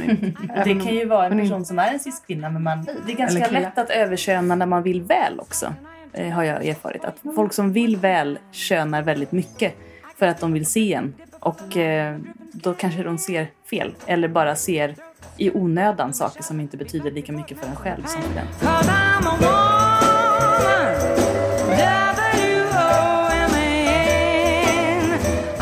Det 0.65 0.75
kan 0.75 0.95
ju 0.95 1.05
vara 1.05 1.27
en 1.27 1.39
person 1.39 1.65
som 1.65 1.79
är 1.79 1.93
en 1.93 1.99
cis-kvinna 1.99 2.51
men 2.51 2.63
man, 2.63 2.87
det 3.07 3.13
är 3.13 3.17
ganska 3.17 3.51
lätt 3.51 3.79
att 3.79 3.91
överköna 3.91 4.55
när 4.55 4.67
man 4.67 4.83
vill 4.83 5.03
väl 5.03 5.41
också. 5.41 5.75
Eh, 6.13 6.31
har 6.31 6.45
jag 6.45 6.67
erfarit. 6.67 7.05
Att 7.05 7.17
folk 7.35 7.53
som 7.53 7.73
vill 7.73 7.97
väl 7.97 8.39
könar 8.53 9.03
väldigt 9.03 9.33
mycket 9.33 9.75
för 10.19 10.27
att 10.27 10.41
de 10.41 10.53
vill 10.53 10.67
se 10.67 10.95
en. 10.95 11.15
Och 11.41 11.77
eh, 11.77 12.19
då 12.53 12.75
kanske 12.75 13.03
de 13.03 13.19
ser 13.19 13.51
fel. 13.71 13.95
Eller 14.07 14.29
bara 14.29 14.57
ser 14.57 14.95
i 15.37 15.51
onödan 15.51 16.15
saker 16.15 16.43
som 16.43 16.61
inte 16.61 16.77
betyder 16.77 17.11
lika 17.11 17.33
mycket 17.33 17.59
för 17.59 17.67
en 17.67 17.77
själv 17.77 18.03
som 18.07 18.23
för 18.23 18.35
den. 18.35 18.47
I'm 18.61 19.27
a 19.27 19.37
woman. 19.41 19.97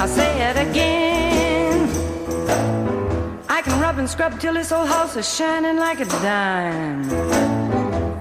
I'll 0.04 0.10
say 0.10 0.50
it 0.50 0.56
again. 0.56 1.88
I 3.48 3.62
can 3.62 3.80
rub 3.80 3.98
and 3.98 4.10
scrub 4.10 4.38
till 4.38 4.52
this 4.52 4.70
old 4.70 4.86
house 4.86 5.16
is 5.16 5.26
shining 5.36 5.76
like 5.76 5.98
a 5.98 6.04
dime. 6.04 7.04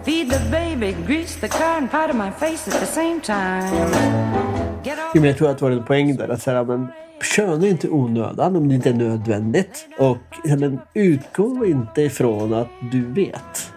Feed 0.05 0.29
the 0.29 0.39
baby, 0.49 0.93
grease 1.05 1.35
the 1.35 1.49
car, 1.49 1.77
and 1.77 1.91
powder 1.91 2.13
my 2.13 2.31
face 2.31 2.69
at 2.69 2.79
the 2.79 2.85
same 2.85 3.19
time. 3.19 4.52
Jo, 4.85 5.21
men 5.21 5.23
jag 5.23 5.37
tror 5.37 5.49
att 5.49 5.57
det 5.57 5.65
var 5.65 5.71
en 5.71 5.83
poäng 5.83 6.15
där. 6.15 6.29
Att 6.29 6.41
säga, 6.41 6.63
men, 6.63 6.87
köna 7.35 7.67
inte 7.67 7.89
onödan 7.89 8.55
om 8.55 8.69
det 8.69 8.75
inte 8.75 8.89
är 8.89 8.93
nödvändigt. 8.93 9.87
Och 9.97 10.17
ja, 10.43 10.55
men, 10.55 10.79
utgå 10.93 11.65
inte 11.65 12.01
ifrån 12.01 12.53
att 12.53 12.69
du 12.91 13.05
vet. 13.05 13.71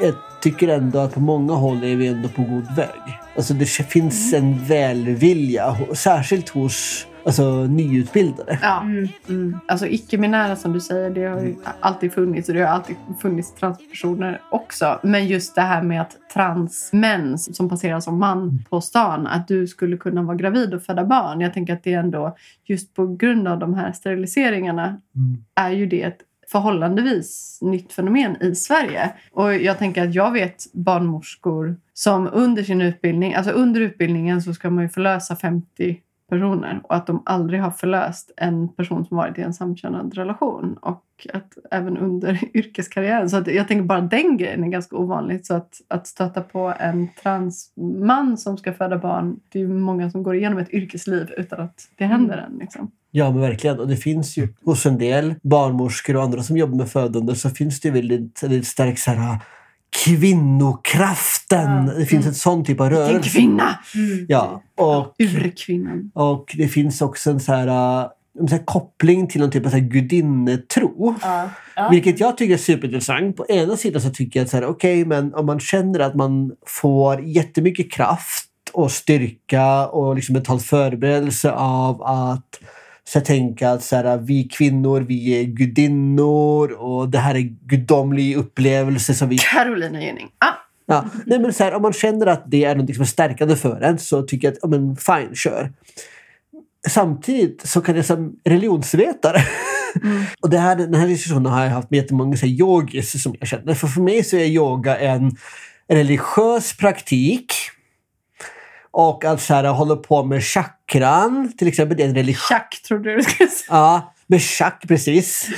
Jag 0.00 0.14
tycker 0.42 0.68
ändå 0.68 0.98
att 0.98 1.14
på 1.14 1.20
många 1.20 1.52
håll 1.52 1.84
är 1.84 1.96
vi 1.96 2.06
ändå 2.06 2.28
på 2.28 2.42
god 2.42 2.76
väg. 2.76 3.18
Alltså 3.38 3.54
det 3.54 3.66
finns 3.66 4.32
en 4.32 4.64
välvilja, 4.64 5.76
särskilt 5.94 6.48
hos 6.48 7.06
alltså, 7.24 7.64
nyutbildade. 7.64 8.58
Ja. 8.62 8.82
Mm. 9.28 9.58
Alltså 9.68 9.86
icke-binära 9.86 10.56
som 10.56 10.72
du 10.72 10.80
säger, 10.80 11.10
det 11.10 11.24
har 11.24 11.40
ju 11.40 11.54
alltid 11.80 12.12
funnits 12.12 12.48
och 12.48 12.54
det 12.54 12.60
har 12.60 12.68
alltid 12.68 12.96
funnits 13.20 13.54
transpersoner 13.54 14.40
också. 14.50 15.00
Men 15.02 15.26
just 15.26 15.54
det 15.54 15.60
här 15.60 15.82
med 15.82 16.00
att 16.00 16.16
transmän 16.34 17.38
som 17.38 17.68
passerar 17.68 18.00
som 18.00 18.18
man 18.18 18.64
på 18.70 18.80
stan, 18.80 19.26
att 19.26 19.48
du 19.48 19.66
skulle 19.66 19.96
kunna 19.96 20.22
vara 20.22 20.36
gravid 20.36 20.74
och 20.74 20.82
föda 20.82 21.04
barn. 21.04 21.40
Jag 21.40 21.54
tänker 21.54 21.72
att 21.72 21.82
det 21.82 21.92
ändå, 21.92 22.36
just 22.64 22.94
på 22.94 23.06
grund 23.06 23.48
av 23.48 23.58
de 23.58 23.74
här 23.74 23.92
steriliseringarna, 23.92 25.00
är 25.54 25.70
ju 25.70 25.86
det 25.86 26.02
ett 26.02 26.18
förhållandevis 26.50 27.58
nytt 27.62 27.92
fenomen 27.92 28.42
i 28.42 28.54
Sverige. 28.54 29.12
Och 29.32 29.54
jag 29.54 29.78
tänker 29.78 30.08
att 30.08 30.14
jag 30.14 30.32
vet 30.32 30.72
barnmorskor 30.72 31.76
som 31.94 32.28
under 32.32 32.62
sin 32.62 32.82
utbildning, 32.82 33.34
alltså 33.34 33.52
under 33.52 33.80
utbildningen 33.80 34.42
så 34.42 34.54
ska 34.54 34.70
man 34.70 34.84
ju 34.84 34.88
förlösa 34.88 35.36
50 35.36 36.00
personer 36.28 36.80
och 36.84 36.96
att 36.96 37.06
de 37.06 37.22
aldrig 37.26 37.60
har 37.60 37.70
förlöst 37.70 38.30
en 38.36 38.68
person 38.68 39.04
som 39.04 39.16
varit 39.16 39.38
i 39.38 39.42
en 39.42 39.54
samkönad 39.54 40.14
relation 40.14 40.76
och 40.82 41.04
att 41.32 41.52
även 41.70 41.98
under 41.98 42.40
yrkeskarriären. 42.56 43.30
Så 43.30 43.36
att 43.36 43.46
jag 43.46 43.68
tänker 43.68 43.84
bara 43.84 44.00
den 44.00 44.36
grejen 44.36 44.64
är 44.64 44.68
ganska 44.68 44.96
ovanligt. 44.96 45.46
Så 45.46 45.54
att, 45.54 45.80
att 45.88 46.06
stöta 46.06 46.40
på 46.40 46.74
en 46.78 47.08
transman 47.22 48.38
som 48.38 48.58
ska 48.58 48.72
föda 48.72 48.98
barn, 48.98 49.40
det 49.48 49.58
är 49.58 49.62
ju 49.62 49.68
många 49.68 50.10
som 50.10 50.22
går 50.22 50.36
igenom 50.36 50.58
ett 50.58 50.70
yrkesliv 50.70 51.30
utan 51.36 51.60
att 51.60 51.88
det 51.96 52.04
händer 52.04 52.38
än. 52.38 52.58
Liksom. 52.58 52.90
Ja, 53.10 53.30
men 53.30 53.40
verkligen. 53.40 53.80
Och 53.80 53.88
det 53.88 53.96
finns 53.96 54.36
ju 54.36 54.48
hos 54.64 54.86
en 54.86 54.98
del 54.98 55.34
barnmorskor 55.42 56.16
och 56.16 56.22
andra 56.22 56.42
som 56.42 56.56
jobbar 56.56 56.76
med 56.76 56.88
födande 56.88 57.34
så 57.34 57.50
finns 57.50 57.80
det 57.80 57.90
väldigt, 57.90 58.42
väldigt 58.42 58.66
stark 58.66 58.98
så 58.98 59.10
här, 59.10 59.38
kvinnokraften. 60.04 61.86
Det 61.86 62.06
finns 62.06 62.26
en 62.26 62.34
sån 62.34 62.64
typ 62.64 62.80
av 62.80 62.88
Vilken 62.88 63.06
rörelse. 63.08 63.30
kvinna! 63.30 63.78
Ja, 64.28 64.62
och, 64.76 65.14
Urkvinnan. 65.18 66.10
och 66.14 66.54
det 66.58 66.68
finns 66.68 67.02
också 67.02 67.30
en 67.30 67.40
så 67.40 67.52
här, 67.52 67.66
äh, 68.02 68.08
en 68.40 68.48
så 68.48 68.54
här 68.56 68.64
koppling 68.64 69.26
till 69.26 69.40
någon 69.40 69.50
typ 69.50 69.66
av 69.66 69.70
så 69.70 69.76
här 69.76 69.84
gudinnetro. 69.84 71.14
Ja. 71.22 71.50
Ja. 71.76 71.88
Vilket 71.90 72.20
jag 72.20 72.36
tycker 72.36 72.54
är 72.54 72.58
superintressant. 72.58 73.36
På 73.36 73.46
ena 73.48 73.76
sidan 73.76 74.02
så 74.02 74.10
tycker 74.10 74.40
jag 74.40 74.44
att 74.44 74.50
så 74.50 74.56
här, 74.56 74.66
okej, 74.66 75.04
men 75.04 75.34
om 75.34 75.46
man 75.46 75.60
känner 75.60 76.00
att 76.00 76.14
man 76.14 76.52
får 76.66 77.20
jättemycket 77.20 77.92
kraft 77.92 78.44
och 78.72 78.90
styrka 78.90 79.86
och 79.88 80.16
liksom 80.16 80.32
mentalt 80.32 80.62
förberedelse 80.62 81.52
av 81.52 82.02
att 82.02 82.60
så 83.08 83.18
jag 83.18 83.24
tänka 83.24 83.70
att 83.70 83.82
så 83.82 83.96
här, 83.96 84.18
vi 84.18 84.44
kvinnor, 84.44 85.00
vi 85.00 85.40
är 85.40 85.44
gudinnor 85.44 86.72
och 86.72 87.08
det 87.08 87.18
här 87.18 87.34
är 87.34 87.40
gudomlig 87.66 88.36
upplevelse 88.36 89.14
som 89.14 89.28
vi 89.28 89.38
Carolina 89.38 90.02
Gynning. 90.02 90.28
Ah, 90.38 90.54
Ja. 90.90 91.04
Nej, 91.26 91.38
men 91.38 91.52
så 91.52 91.64
här, 91.64 91.74
om 91.74 91.82
man 91.82 91.92
känner 91.92 92.26
att 92.26 92.42
det 92.46 92.64
är 92.64 92.74
något 92.74 92.94
som 92.94 93.02
är 93.02 93.06
stärkande 93.06 93.56
för 93.56 93.80
en 93.80 93.98
så 93.98 94.22
tycker 94.22 94.48
jag 94.48 94.52
att 94.52 94.58
ja, 94.62 94.68
men 94.68 94.96
fine, 94.96 95.34
kör. 95.34 95.72
Samtidigt 96.88 97.66
så 97.66 97.80
kan 97.80 97.96
jag 97.96 98.04
som 98.04 98.36
religionsvetare 98.44 99.38
och 100.40 100.50
det 100.50 100.58
här, 100.58 100.76
den 100.76 100.94
här 100.94 101.08
diskussionen 101.08 101.52
har 101.52 101.64
jag 101.64 101.70
haft 101.70 101.90
med 101.90 101.98
jättemånga 101.98 102.36
så 102.36 102.46
yogis 102.46 103.22
som 103.22 103.34
jag 103.38 103.48
känner. 103.48 103.74
För 103.74 103.86
för 103.86 104.00
mig 104.00 104.24
så 104.24 104.36
är 104.36 104.44
yoga 104.44 104.98
en 104.98 105.36
religiös 105.88 106.76
praktik. 106.76 107.52
Och 108.90 109.24
att 109.24 109.40
så 109.40 109.54
här, 109.54 109.64
hålla 109.64 109.96
på 109.96 110.24
med 110.24 110.44
chakran, 110.44 111.52
till 111.58 111.68
exempel, 111.68 111.96
det 111.96 112.02
är 112.02 112.08
en 112.08 112.14
religion. 112.14 112.58
Chuck 112.58 112.82
trodde 112.88 113.10
du 113.10 113.16
du 113.16 113.22
skulle 113.22 113.48
säga. 113.48 113.66
Ja, 113.68 114.14
med 114.26 114.42
chak 114.42 114.84
precis. 114.88 115.48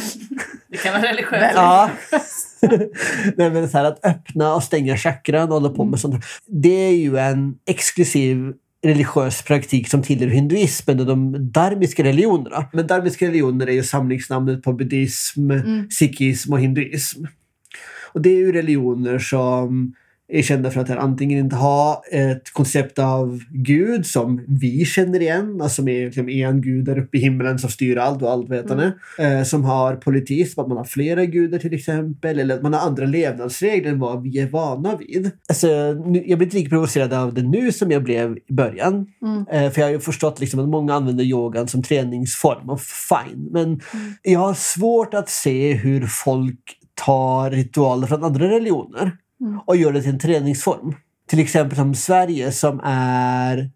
Det 0.68 0.76
kan 0.76 0.92
vara 0.92 1.12
religiöst. 1.12 1.52
Ja. 1.54 1.90
Nej, 3.36 3.50
men 3.50 3.68
så 3.68 3.78
här, 3.78 3.84
att 3.84 4.04
öppna 4.04 4.54
och 4.54 4.62
stänga 4.62 4.96
chakran 4.96 5.48
och 5.48 5.54
hålla 5.54 5.68
på 5.68 5.84
med 5.84 6.00
sånt. 6.00 6.24
Det 6.46 6.88
är 6.88 6.96
ju 6.96 7.18
en 7.18 7.54
exklusiv 7.66 8.52
religiös 8.82 9.42
praktik 9.42 9.88
som 9.88 10.02
tillhör 10.02 10.28
hinduismen 10.28 11.00
och 11.00 11.06
de 11.06 11.50
dharmiska 11.52 12.04
religionerna. 12.04 12.68
Men 12.72 12.86
dharmiska 12.86 13.26
religioner 13.26 13.66
är 13.66 13.72
ju 13.72 13.82
samlingsnamnet 13.82 14.62
på 14.62 14.72
buddhism, 14.72 15.50
sikhism 15.90 16.52
och 16.52 16.60
hinduism. 16.60 17.24
Och 18.12 18.20
det 18.20 18.30
är 18.30 18.36
ju 18.36 18.52
religioner 18.52 19.18
som 19.18 19.94
är 20.30 20.42
kända 20.42 20.70
för 20.70 20.80
att 20.80 20.90
antingen 20.90 21.38
inte 21.38 21.56
ha 21.56 22.02
ett 22.12 22.52
koncept 22.52 22.98
av 22.98 23.40
Gud 23.50 24.06
som 24.06 24.44
vi 24.48 24.84
känner 24.84 25.20
igen, 25.20 25.60
alltså 25.60 25.82
med 25.82 26.04
liksom 26.04 26.28
en 26.28 26.62
gud 26.62 26.84
där 26.84 26.98
uppe 26.98 27.16
i 27.16 27.20
himlen 27.20 27.58
som 27.58 27.70
styr 27.70 27.96
allt 27.96 28.22
och 28.22 28.30
allvetande. 28.30 28.92
Eh, 29.18 29.42
som 29.42 29.64
har 29.64 29.96
politism, 29.96 30.60
att 30.60 30.68
man 30.68 30.76
har 30.76 30.84
flera 30.84 31.24
gudar 31.24 31.58
till 31.58 31.74
exempel, 31.74 32.38
eller 32.38 32.54
att 32.54 32.62
man 32.62 32.72
har 32.72 32.80
andra 32.80 33.06
levnadsregler 33.06 33.90
än 33.90 33.98
vad 33.98 34.22
vi 34.22 34.38
är 34.38 34.48
vana 34.48 34.96
vid. 34.96 35.30
Alltså, 35.48 35.66
nu, 36.06 36.24
jag 36.26 36.38
blir 36.38 36.46
inte 36.46 36.56
lika 36.56 36.68
provocerad 36.68 37.12
av 37.12 37.34
det 37.34 37.42
nu 37.42 37.72
som 37.72 37.90
jag 37.90 38.02
blev 38.02 38.38
i 38.48 38.52
början. 38.52 39.06
Eh, 39.52 39.70
för 39.70 39.80
jag 39.80 39.88
har 39.88 39.92
ju 39.92 40.00
förstått 40.00 40.40
liksom 40.40 40.60
att 40.60 40.68
många 40.68 40.94
använder 40.94 41.24
yogan 41.24 41.68
som 41.68 41.82
träningsform, 41.82 42.70
och 42.70 42.80
fine. 42.80 43.48
Men 43.50 43.80
jag 44.22 44.40
har 44.40 44.54
svårt 44.54 45.14
att 45.14 45.28
se 45.28 45.72
hur 45.72 46.06
folk 46.06 46.76
tar 46.94 47.50
ritualer 47.50 48.06
från 48.06 48.24
andra 48.24 48.50
religioner 48.50 49.12
och 49.66 49.76
gör 49.76 49.92
det 49.92 50.02
till 50.02 50.10
en 50.10 50.18
träningsform. 50.18 50.94
Till 51.28 51.38
exempel 51.38 51.76
som 51.76 51.94
Sverige 51.94 52.52
som 52.52 52.80
är 52.84 53.70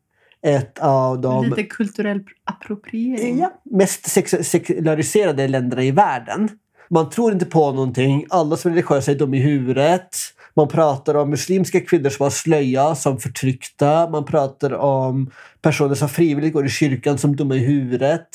ett 0.46 0.78
av 0.78 1.20
de 1.20 1.44
Lite 1.44 1.62
kulturell 1.62 2.20
appropriering. 2.44 3.38
ja, 3.38 3.52
mest 3.64 4.06
sekulariserade 4.44 5.48
länderna 5.48 5.82
i 5.82 5.90
världen. 5.90 6.48
Man 6.90 7.10
tror 7.10 7.32
inte 7.32 7.46
på 7.46 7.72
någonting. 7.72 8.26
Alla 8.30 8.56
som 8.56 8.70
är 8.70 8.74
religiösa 8.74 9.10
är 9.10 9.14
dum 9.14 9.34
i 9.34 9.38
huvudet. 9.38 10.08
Man 10.56 10.68
pratar 10.68 11.14
om 11.14 11.30
muslimska 11.30 11.80
kvinnor 11.80 12.10
som 12.10 12.24
har 12.24 12.30
slöja 12.30 12.94
som 12.94 13.18
förtryckta. 13.18 14.10
Man 14.10 14.24
pratar 14.24 14.74
om 14.74 15.30
personer 15.62 15.94
som 15.94 16.08
frivilligt 16.08 16.52
går 16.52 16.66
i 16.66 16.68
kyrkan 16.68 17.18
som 17.18 17.36
dumma 17.36 17.54
i 17.54 17.58
huvudet. 17.58 18.26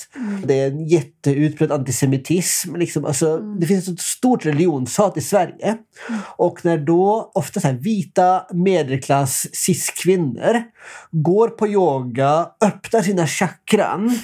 Det 0.43 0.59
är 0.59 0.67
en 0.67 0.87
jätteutbredd 0.87 1.71
antisemitism. 1.71 2.75
Liksom. 2.75 3.05
Alltså, 3.05 3.37
Det 3.37 3.65
finns 3.65 3.87
ett 3.87 3.99
stort 3.99 4.45
religionshat 4.45 5.17
i 5.17 5.21
Sverige. 5.21 5.77
Och 6.21 6.65
när 6.65 6.77
då 6.77 7.31
ofta 7.35 7.59
så 7.59 7.67
här, 7.67 7.73
vita 7.73 8.45
medelklass 8.53 9.47
cis-kvinnor 9.53 10.63
går 11.11 11.47
på 11.47 11.67
yoga, 11.67 12.49
öppnar 12.61 13.01
sina 13.01 13.27
chakran 13.27 14.19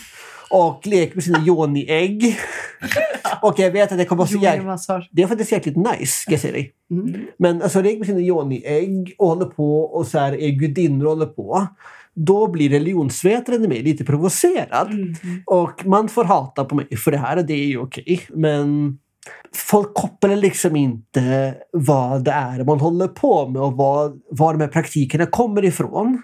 och 0.50 0.88
leker 0.88 1.16
med 1.16 1.24
sina 1.24 1.40
yoni-ägg. 1.46 2.38
och 3.42 3.60
jag 3.60 3.72
vet 3.72 3.92
att 3.92 3.98
det 3.98 4.06
kommer 4.06 4.24
att 4.24 4.30
se 4.30 4.38
jäk- 4.38 4.58
Yoni-massage. 4.58 5.10
det 5.12 5.22
är 5.24 5.28
faktiskt 5.28 5.52
jäkligt 5.52 5.76
nice, 5.78 6.06
ska 6.22 6.32
jag 6.32 6.40
säga 6.42 6.54
dig. 6.54 6.74
Men 7.38 7.62
alltså, 7.62 7.82
leker 7.82 7.98
med 7.98 8.08
sina 8.08 8.20
yoni-ägg 8.20 9.16
och 9.18 9.28
håller 9.28 9.46
på 9.46 9.82
och 9.82 10.08
så 10.08 10.20
här 10.20 10.34
är 10.42 10.50
gudinnor 10.50 11.06
och 11.06 11.12
håller 11.12 11.26
på. 11.26 11.68
Då 12.14 12.48
blir 12.48 12.70
religionsvetaren 12.70 13.66
i 13.66 13.68
mig 13.68 13.84
lite 13.84 14.06
provocerad. 14.06 14.90
Och 15.46 15.86
man 15.86 16.10
får 16.10 16.24
hata 16.24 16.66
på 16.66 16.76
mig 16.76 16.98
för 16.98 17.12
det 17.12 17.18
här 17.18 17.44
det 17.44 17.54
är 17.54 17.66
ju 17.66 17.78
okej. 17.78 18.22
Men 18.30 18.98
folk 19.56 19.94
kopplar 19.94 20.36
liksom 20.36 20.76
inte 20.76 21.56
vad 21.72 22.24
det 22.24 22.32
är 22.32 22.64
man 22.64 22.80
håller 22.80 23.08
på 23.08 23.50
med 23.50 23.62
och 23.62 23.74
vad, 23.74 24.22
var 24.32 24.54
de 24.54 24.62
här 24.62 24.68
praktikerna 24.68 25.26
kommer 25.26 25.66
ifrån. 25.66 26.22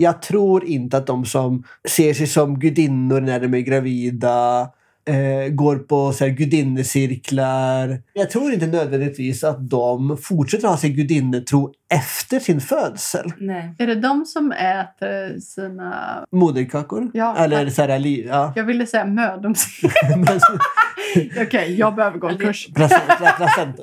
Jag 0.00 0.22
tror 0.22 0.64
inte 0.64 0.96
att 0.96 1.06
de 1.06 1.24
som 1.24 1.62
ser 1.88 2.14
sig 2.14 2.26
som 2.26 2.58
gudinnor 2.58 3.20
när 3.20 3.40
de 3.40 3.54
är 3.54 3.60
gravida 3.60 4.60
eh, 5.08 5.52
går 5.52 5.76
på 5.76 6.12
så 6.12 6.24
här 6.24 6.30
gudinnecirklar. 6.32 8.02
Jag 8.12 8.30
tror 8.30 8.52
inte 8.52 8.66
nödvändigtvis 8.66 9.44
att 9.44 9.70
de 9.70 10.16
fortsätter 10.22 10.68
ha 10.68 10.76
sin 10.76 10.94
gudinnetro 10.96 11.72
efter 11.94 12.38
sin 12.40 12.60
födsel. 12.60 13.32
Nej. 13.38 13.74
Är 13.78 13.86
det 13.86 13.94
de 13.94 14.24
som 14.24 14.52
äter 14.52 15.40
sina... 15.40 16.24
Moderkakor? 16.32 17.10
Ja. 17.14 17.36
Eller 17.36 17.70
så 17.70 17.82
här, 17.82 17.98
li- 17.98 18.26
ja. 18.28 18.52
Jag 18.56 18.64
ville 18.64 18.86
säga 18.86 19.04
mödoms... 19.04 19.66
Men- 21.16 21.46
Okej, 21.46 21.78
jag 21.78 21.94
behöver 21.94 22.18
gå 22.18 22.28
en 22.28 22.38
kurs. 22.38 22.68
Placenta. 22.74 23.16
placenta. 23.16 23.82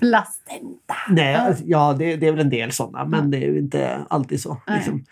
Placenta. 0.00 0.94
Nej, 1.08 1.34
alltså, 1.34 1.64
ja, 1.66 1.94
det, 1.98 2.16
det 2.16 2.26
är 2.28 2.30
väl 2.32 2.40
en 2.40 2.50
del 2.50 2.72
sådana, 2.72 3.04
men 3.04 3.30
det 3.30 3.36
är 3.36 3.40
ju 3.40 3.58
inte 3.58 4.00
alltid 4.10 4.42
så. 4.42 4.62
Nej. 4.66 4.76
Liksom. 4.76 5.04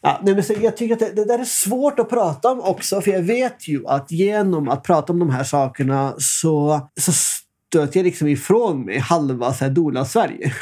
Ja, 0.00 0.20
nej, 0.22 0.34
men 0.34 0.44
så 0.44 0.54
jag 0.60 0.76
tycker 0.76 0.94
att 0.94 1.00
det, 1.00 1.12
det 1.12 1.24
där 1.24 1.38
är 1.38 1.44
svårt 1.44 1.98
att 1.98 2.10
prata 2.10 2.50
om 2.50 2.60
också, 2.60 3.00
för 3.00 3.10
jag 3.10 3.22
vet 3.22 3.68
ju 3.68 3.86
att 3.86 4.10
genom 4.10 4.68
att 4.68 4.82
prata 4.84 5.12
om 5.12 5.18
de 5.18 5.30
här 5.30 5.44
sakerna 5.44 6.14
så, 6.18 6.88
så 7.00 7.12
stöter 7.12 7.98
jag 8.00 8.04
liksom 8.04 8.28
ifrån 8.28 8.84
mig 8.84 8.98
halva 8.98 9.52
Dola-Sverige. 9.68 10.52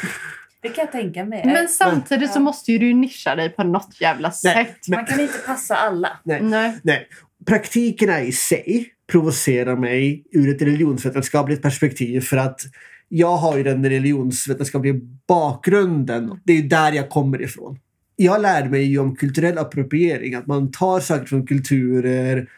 Det 0.61 0.69
kan 0.69 0.81
jag 0.85 0.91
tänka 0.91 1.25
mig. 1.25 1.41
Men 1.45 1.67
samtidigt 1.67 2.31
så 2.31 2.39
måste 2.39 2.71
ju 2.71 2.77
du 2.77 2.93
nischa 2.93 3.35
dig 3.35 3.49
på 3.49 3.63
något 3.63 4.01
jävla 4.01 4.31
Nej, 4.43 4.65
sätt. 4.65 4.87
Man 4.87 5.05
kan 5.05 5.19
inte 5.19 5.37
passa 5.37 5.75
alla. 5.75 6.09
Nej. 6.23 6.41
Nej. 6.41 6.77
Nej. 6.83 7.07
Praktikerna 7.45 8.21
i 8.21 8.31
sig 8.31 8.87
provocerar 9.11 9.75
mig 9.75 10.23
ur 10.31 10.55
ett 10.55 10.61
religionsvetenskapligt 10.61 11.61
perspektiv 11.61 12.21
för 12.21 12.37
att 12.37 12.61
jag 13.09 13.37
har 13.37 13.57
ju 13.57 13.63
den 13.63 13.89
religionsvetenskapliga 13.89 14.95
bakgrunden. 15.27 16.39
Det 16.43 16.53
är 16.53 16.63
där 16.63 16.91
jag 16.91 17.09
kommer 17.09 17.41
ifrån. 17.41 17.79
Jag 18.15 18.41
lärde 18.41 18.69
mig 18.69 18.83
ju 18.83 18.99
om 18.99 19.15
kulturell 19.15 19.57
appropriering, 19.57 20.35
att 20.35 20.47
man 20.47 20.71
tar 20.71 20.99
saker 20.99 21.25
från 21.25 21.47
kulturer, 21.47 22.49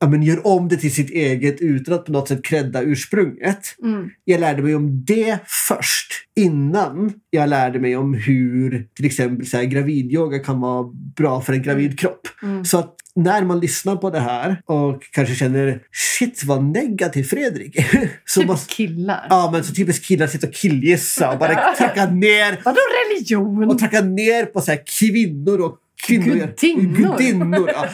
ja, 0.00 0.08
men 0.08 0.22
gör 0.22 0.46
om 0.46 0.68
det 0.68 0.76
till 0.76 0.94
sitt 0.94 1.10
eget 1.10 1.60
utan 1.60 1.94
att 1.94 2.04
på 2.04 2.12
något 2.12 2.28
sätt 2.28 2.44
credda 2.44 2.82
ursprunget. 2.82 3.74
Mm. 3.82 4.10
Jag 4.24 4.40
lärde 4.40 4.62
mig 4.62 4.74
om 4.74 5.04
det 5.04 5.38
först 5.68 6.12
innan 6.36 7.12
jag 7.30 7.48
lärde 7.48 7.78
mig 7.78 7.96
om 7.96 8.14
hur 8.14 8.88
till 8.94 9.06
exempel 9.06 9.46
så 9.46 9.56
här, 9.56 9.64
gravidyoga 9.64 10.38
kan 10.38 10.60
vara 10.60 10.84
bra 10.92 11.40
för 11.40 11.52
en 11.52 11.62
gravid 11.62 11.98
kropp. 11.98 12.28
Så 12.64 12.78
att 12.78 12.94
när 13.16 13.44
man 13.44 13.60
lyssnar 13.60 13.96
på 13.96 14.10
det 14.10 14.20
här 14.20 14.62
och 14.64 15.02
kanske 15.10 15.34
känner 15.34 15.80
shit 15.92 16.44
vad 16.44 16.64
negativ 16.64 17.24
Fredrik 17.24 17.76
är", 17.76 18.08
så 18.24 18.40
Typ 18.40 18.48
måste 18.48 18.74
killar. 18.74 19.26
Ja, 19.30 19.50
men 19.52 19.64
så 19.64 19.74
typiskt 19.74 20.04
killar 20.04 20.26
sitter 20.26 20.48
och 20.48 20.54
killgissa 20.54 21.30
och 21.32 21.38
bara 21.38 21.74
tracka 21.78 22.06
ner 22.06 22.60
Vadå 22.64 22.80
religion? 23.08 23.70
och 23.70 23.78
tracka 23.78 24.00
ner 24.00 24.46
på 24.46 24.60
så 24.60 24.70
här 24.70 24.80
kvinnor 24.98 25.60
och 25.60 25.78
kvinnor. 26.06 26.48
Gudinnor. 26.60 27.16
Gudinnor 27.18 27.70
ja. 27.74 27.86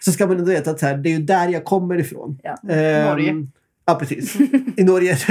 Så 0.00 0.12
ska 0.12 0.26
man 0.26 0.38
ändå 0.38 0.50
veta 0.50 0.70
att 0.70 0.82
här, 0.82 0.96
det 0.96 1.08
är 1.08 1.12
ju 1.12 1.22
där 1.22 1.48
jag 1.48 1.64
kommer 1.64 1.98
ifrån. 1.98 2.38
Ja. 2.42 2.58
Norge. 2.62 3.46
Ja, 3.90 3.96
precis. 3.98 4.36
I 4.76 4.84
Norge. 4.84 5.16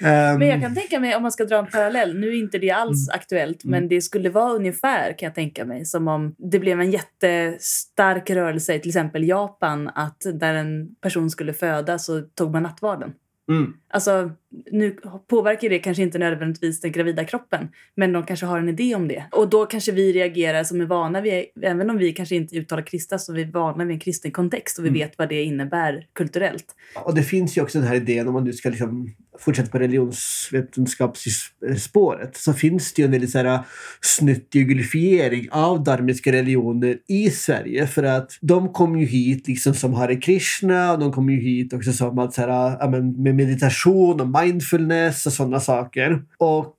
Ehm, 0.00 0.38
Men 0.38 0.48
jag 0.48 0.60
kan 0.60 0.74
tänka 0.74 1.00
mig, 1.00 1.16
om 1.16 1.22
man 1.22 1.32
ska 1.32 1.44
dra 1.44 1.58
en 1.58 1.66
parallell, 1.66 2.20
nu 2.20 2.28
är 2.28 2.38
inte 2.38 2.58
det 2.58 2.70
alls 2.70 3.08
aktuellt, 3.08 3.64
men 3.64 3.88
det 3.88 4.02
skulle 4.02 4.30
vara 4.30 4.52
ungefär, 4.52 5.18
kan 5.18 5.26
jag 5.26 5.34
tänka 5.34 5.64
mig, 5.64 5.84
som 5.84 6.08
om 6.08 6.34
det 6.38 6.58
blev 6.58 6.80
en 6.80 6.90
jättestark 6.90 8.30
rörelse 8.30 8.74
i 8.74 8.80
till 8.80 8.90
exempel 8.90 9.28
Japan, 9.28 9.90
att 9.94 10.22
där 10.34 10.54
en 10.54 10.88
person 11.02 11.30
skulle 11.30 11.52
födas 11.52 12.04
så 12.06 12.20
tog 12.20 12.52
man 12.52 12.62
nattvarden. 12.62 13.12
Mm. 13.48 13.76
Alltså, 13.88 14.30
nu 14.70 14.96
påverkar 15.28 15.68
det 15.68 15.78
kanske 15.78 16.02
inte 16.02 16.18
nödvändigtvis 16.18 16.80
den 16.80 16.92
gravida 16.92 17.24
kroppen, 17.24 17.68
men 17.94 18.12
de 18.12 18.26
kanske 18.26 18.46
har 18.46 18.58
en 18.58 18.68
idé 18.68 18.94
om 18.94 19.08
det. 19.08 19.24
Och 19.32 19.48
då 19.48 19.66
kanske 19.66 19.92
vi 19.92 20.12
reagerar 20.12 20.64
som 20.64 20.80
är 20.80 20.84
vana 20.86 21.20
vid, 21.20 21.44
även 21.62 21.90
om 21.90 21.98
vi 21.98 22.12
kanske 22.12 22.36
inte 22.36 22.56
uttalar 22.56 22.82
kristna, 22.82 23.18
så 23.18 23.32
vi 23.32 23.42
är 23.42 23.46
vana 23.46 23.84
vid 23.84 23.94
en 23.94 24.00
kristen 24.00 24.30
kontext 24.30 24.78
och 24.78 24.84
vi 24.84 24.90
vet 24.90 25.18
vad 25.18 25.28
det 25.28 25.42
innebär 25.42 26.06
kulturellt. 26.12 26.74
Och 27.04 27.14
det 27.14 27.22
finns 27.22 27.58
ju 27.58 27.62
också 27.62 27.78
den 27.78 27.88
här 27.88 27.96
idén, 27.96 28.28
om 28.28 28.34
man 28.34 28.44
nu 28.44 28.52
ska 28.52 28.68
liksom 28.68 29.14
fortsätter 29.40 29.70
på 29.70 29.78
religionsvetenskapsspåret, 29.78 32.36
så 32.36 32.52
finns 32.52 32.94
det 32.94 33.02
ju 33.02 33.06
en 33.06 33.12
väldigt 33.12 33.30
så 33.30 33.38
här, 33.38 33.44
äh, 33.44 33.60
snuttig 34.00 34.68
glorifiering 34.68 35.48
av 35.50 35.84
dharmiska 35.84 36.32
religioner 36.32 36.98
i 37.08 37.30
Sverige. 37.30 37.86
För 37.86 38.02
att 38.02 38.38
de 38.40 38.72
kom 38.72 38.98
ju 38.98 39.06
hit 39.06 39.48
liksom 39.48 39.74
som 39.74 39.94
Hare 39.94 40.16
Krishna 40.16 40.92
och 40.92 40.98
de 40.98 41.12
kom 41.12 41.30
ju 41.30 41.40
hit 41.40 41.72
också 41.72 41.92
som 41.92 42.18
att 42.18 42.34
så 42.34 42.40
här, 42.40 42.82
äh, 42.82 42.90
men 42.90 43.22
med 43.22 43.34
meditation 43.34 44.20
och 44.20 44.42
mindfulness 44.42 45.26
och 45.26 45.32
sådana 45.32 45.60
saker. 45.60 46.22
Och 46.38 46.78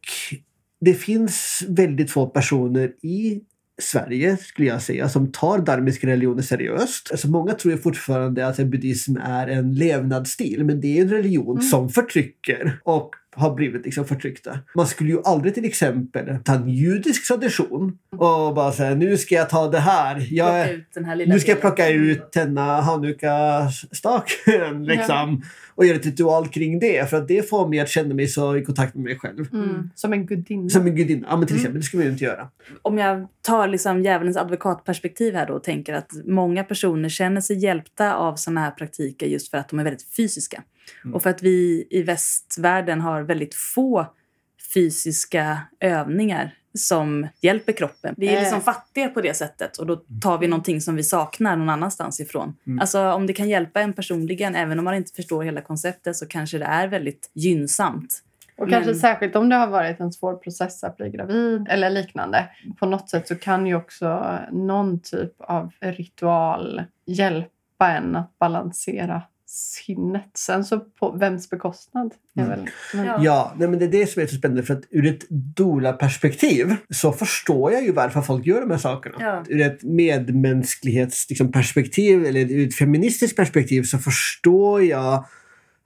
det 0.82 0.94
finns 0.94 1.64
väldigt 1.68 2.12
få 2.12 2.28
personer 2.28 2.92
i 3.04 3.42
Sverige, 3.82 4.38
skulle 4.38 4.68
jag 4.68 4.82
säga, 4.82 5.10
som 5.10 5.32
tar 5.32 5.60
dharmiska 5.60 6.08
religioner 6.08 6.42
seriöst. 6.42 7.12
Alltså 7.12 7.30
många 7.30 7.54
tror 7.54 7.74
ju 7.74 7.82
fortfarande 7.82 8.48
att 8.48 8.58
buddhism 8.58 9.18
är 9.18 9.48
en 9.48 9.74
levnadsstil, 9.74 10.64
men 10.64 10.82
det 10.82 10.98
är 10.98 11.02
en 11.02 11.10
religion 11.10 11.62
som 11.62 11.90
förtrycker 11.90 12.80
och 12.84 13.16
har 13.38 13.54
blivit 13.54 13.86
liksom 13.86 14.06
förtryckta. 14.06 14.60
Man 14.76 14.88
skulle 14.88 15.10
ju 15.10 15.22
aldrig 15.24 15.54
till 15.54 15.66
exempel 15.66 16.38
ta 16.44 16.54
en 16.54 16.70
judisk 16.70 17.28
tradition 17.28 17.98
och 18.12 18.56
bara 18.56 18.72
säga 18.72 18.96
nu 18.96 19.18
ska 19.18 19.36
jag 19.36 19.50
ta 19.50 19.68
det 19.68 19.80
här. 19.80 20.28
Jag, 20.30 20.46
här 20.46 21.26
nu 21.28 21.40
ska 21.40 21.52
jag 21.52 21.62
plocka 21.62 21.90
ut 21.90 22.32
denna 22.32 22.82
hanukka-staken 22.82 24.86
liksom, 24.86 25.44
och 25.76 25.86
göra 25.86 25.98
ett 25.98 26.06
ritual 26.06 26.48
kring 26.48 26.80
det. 26.80 27.10
För 27.10 27.18
att 27.18 27.28
det 27.28 27.50
får 27.50 27.68
mig 27.68 27.80
att 27.80 27.90
känna 27.90 28.14
mig 28.14 28.28
så 28.28 28.58
i 28.58 28.66
kontakt 28.66 28.96
med 28.96 29.04
mig 29.04 29.20
själv. 29.20 29.54
Mm. 29.54 29.90
Som 29.96 30.14
en 30.14 30.26
gudinna. 30.26 30.70
Som 30.70 30.88
en 30.88 30.96
gudinna. 30.96 31.28
Ja, 31.30 31.38
men 31.38 31.48
till 31.48 31.56
exempel. 31.56 31.82
Det 31.82 31.86
ska 31.86 31.98
man 31.98 32.06
ju 32.06 32.12
inte 32.12 32.24
göra. 32.24 32.50
Om 32.82 32.98
jag 32.98 33.28
tar 33.42 33.68
liksom 33.68 34.04
djävulens 34.04 34.38
advokatperspektiv 34.38 35.36
här 35.36 35.48
då 35.48 35.54
och 35.54 35.64
tänker 35.64 35.94
att 35.94 36.12
många 36.26 36.64
personer 36.64 37.10
känner 37.10 37.42
sig 37.42 37.58
hjälpta 37.58 38.16
av 38.16 38.36
såna 38.36 38.62
här 38.62 38.72
praktiker 38.72 39.28
just 39.28 39.52
för 39.52 39.58
att 39.58 39.70
de 39.70 39.80
är 39.80 39.84
väldigt 39.84 40.16
fysiska. 40.16 40.64
Och 41.14 41.24
för 41.24 41.30
att 41.30 41.44
vi 41.44 41.88
i 41.90 42.04
västvärlden 42.04 43.02
har 43.02 43.22
väldigt 43.22 43.56
få 43.56 44.06
fysiska 44.74 45.60
övningar 45.80 46.54
som 46.74 47.28
hjälper 47.42 47.74
kroppen. 47.74 48.14
Vi 48.18 48.28
är 48.28 48.34
Eh. 48.36 48.42
liksom 48.42 48.62
fattiga 48.62 49.10
på 49.10 49.22
det 49.22 49.34
sättet 49.34 49.78
och 49.78 49.86
då 49.88 49.96
tar 50.22 50.38
vi 50.38 50.48
någonting 50.48 50.82
som 50.82 50.96
vi 50.96 51.04
saknar 51.04 51.56
någon 51.56 51.70
annanstans 51.70 52.20
ifrån. 52.20 52.56
Mm. 52.68 52.80
Alltså 52.80 53.12
om 53.12 53.28
det 53.28 53.34
kan 53.34 53.50
hjälpa 53.50 53.82
en 53.82 53.94
personligen, 53.94 54.56
även 54.56 54.80
om 54.80 54.86
man 54.86 54.96
inte 54.96 55.14
förstår 55.14 55.44
hela 55.44 55.62
konceptet, 55.62 56.16
så 56.16 56.28
kanske 56.28 56.58
det 56.58 56.66
är 56.66 56.88
väldigt 56.88 57.32
gynnsamt. 57.34 58.24
Och 58.58 58.70
kanske 58.70 58.92
Men- 58.92 59.00
särskilt 59.00 59.36
om 59.36 59.50
det 59.50 59.56
har 59.56 59.68
varit 59.68 60.00
en 60.00 60.12
svår 60.14 60.36
process 60.36 60.84
att 60.84 60.98
bli 60.98 61.10
gravid 61.10 61.68
eller 61.70 61.90
liknande. 61.90 62.50
På 62.80 62.86
något 62.86 63.10
sätt 63.10 63.28
så 63.28 63.36
kan 63.36 63.68
ju 63.68 63.76
också 63.76 64.38
någon 64.52 65.00
typ 65.00 65.34
av 65.42 65.72
ritual 65.80 66.84
hjälpa 67.06 67.88
en 67.92 68.16
att 68.16 68.40
balansera 68.40 69.22
sinnet. 69.50 70.32
Sen 70.34 70.66
så 70.66 70.80
på 70.80 71.12
vems 71.12 71.50
bekostnad? 71.50 72.14
Mm. 72.38 72.50
väl, 72.50 72.70
men, 72.94 73.06
Ja. 73.06 73.20
Ja, 73.24 73.54
nej, 73.58 73.68
men 73.68 73.80
det 73.80 73.86
är 73.86 73.90
det 73.90 74.08
som 74.08 74.22
är 74.22 74.28
så 74.28 74.36
spännande. 74.36 74.64
För 74.64 74.74
att 74.74 74.84
ur 74.90 75.06
ett 75.06 75.26
doula-perspektiv 75.30 76.76
så 76.90 77.12
förstår 77.12 77.72
jag 77.72 77.84
ju 77.84 77.92
varför 77.92 78.22
folk 78.22 78.46
gör 78.46 78.62
de 78.62 78.72
här 78.72 78.78
sakerna. 78.78 79.16
Ja. 79.20 79.44
Ur 79.48 79.62
ett 79.62 79.84
medmänsklighetsperspektiv 79.84 82.26
eller 82.26 82.52
ur 82.52 82.68
ett 82.68 82.76
feministiskt 82.76 83.36
perspektiv 83.36 83.84
så 83.84 83.98
förstår 83.98 84.84
jag 84.84 85.26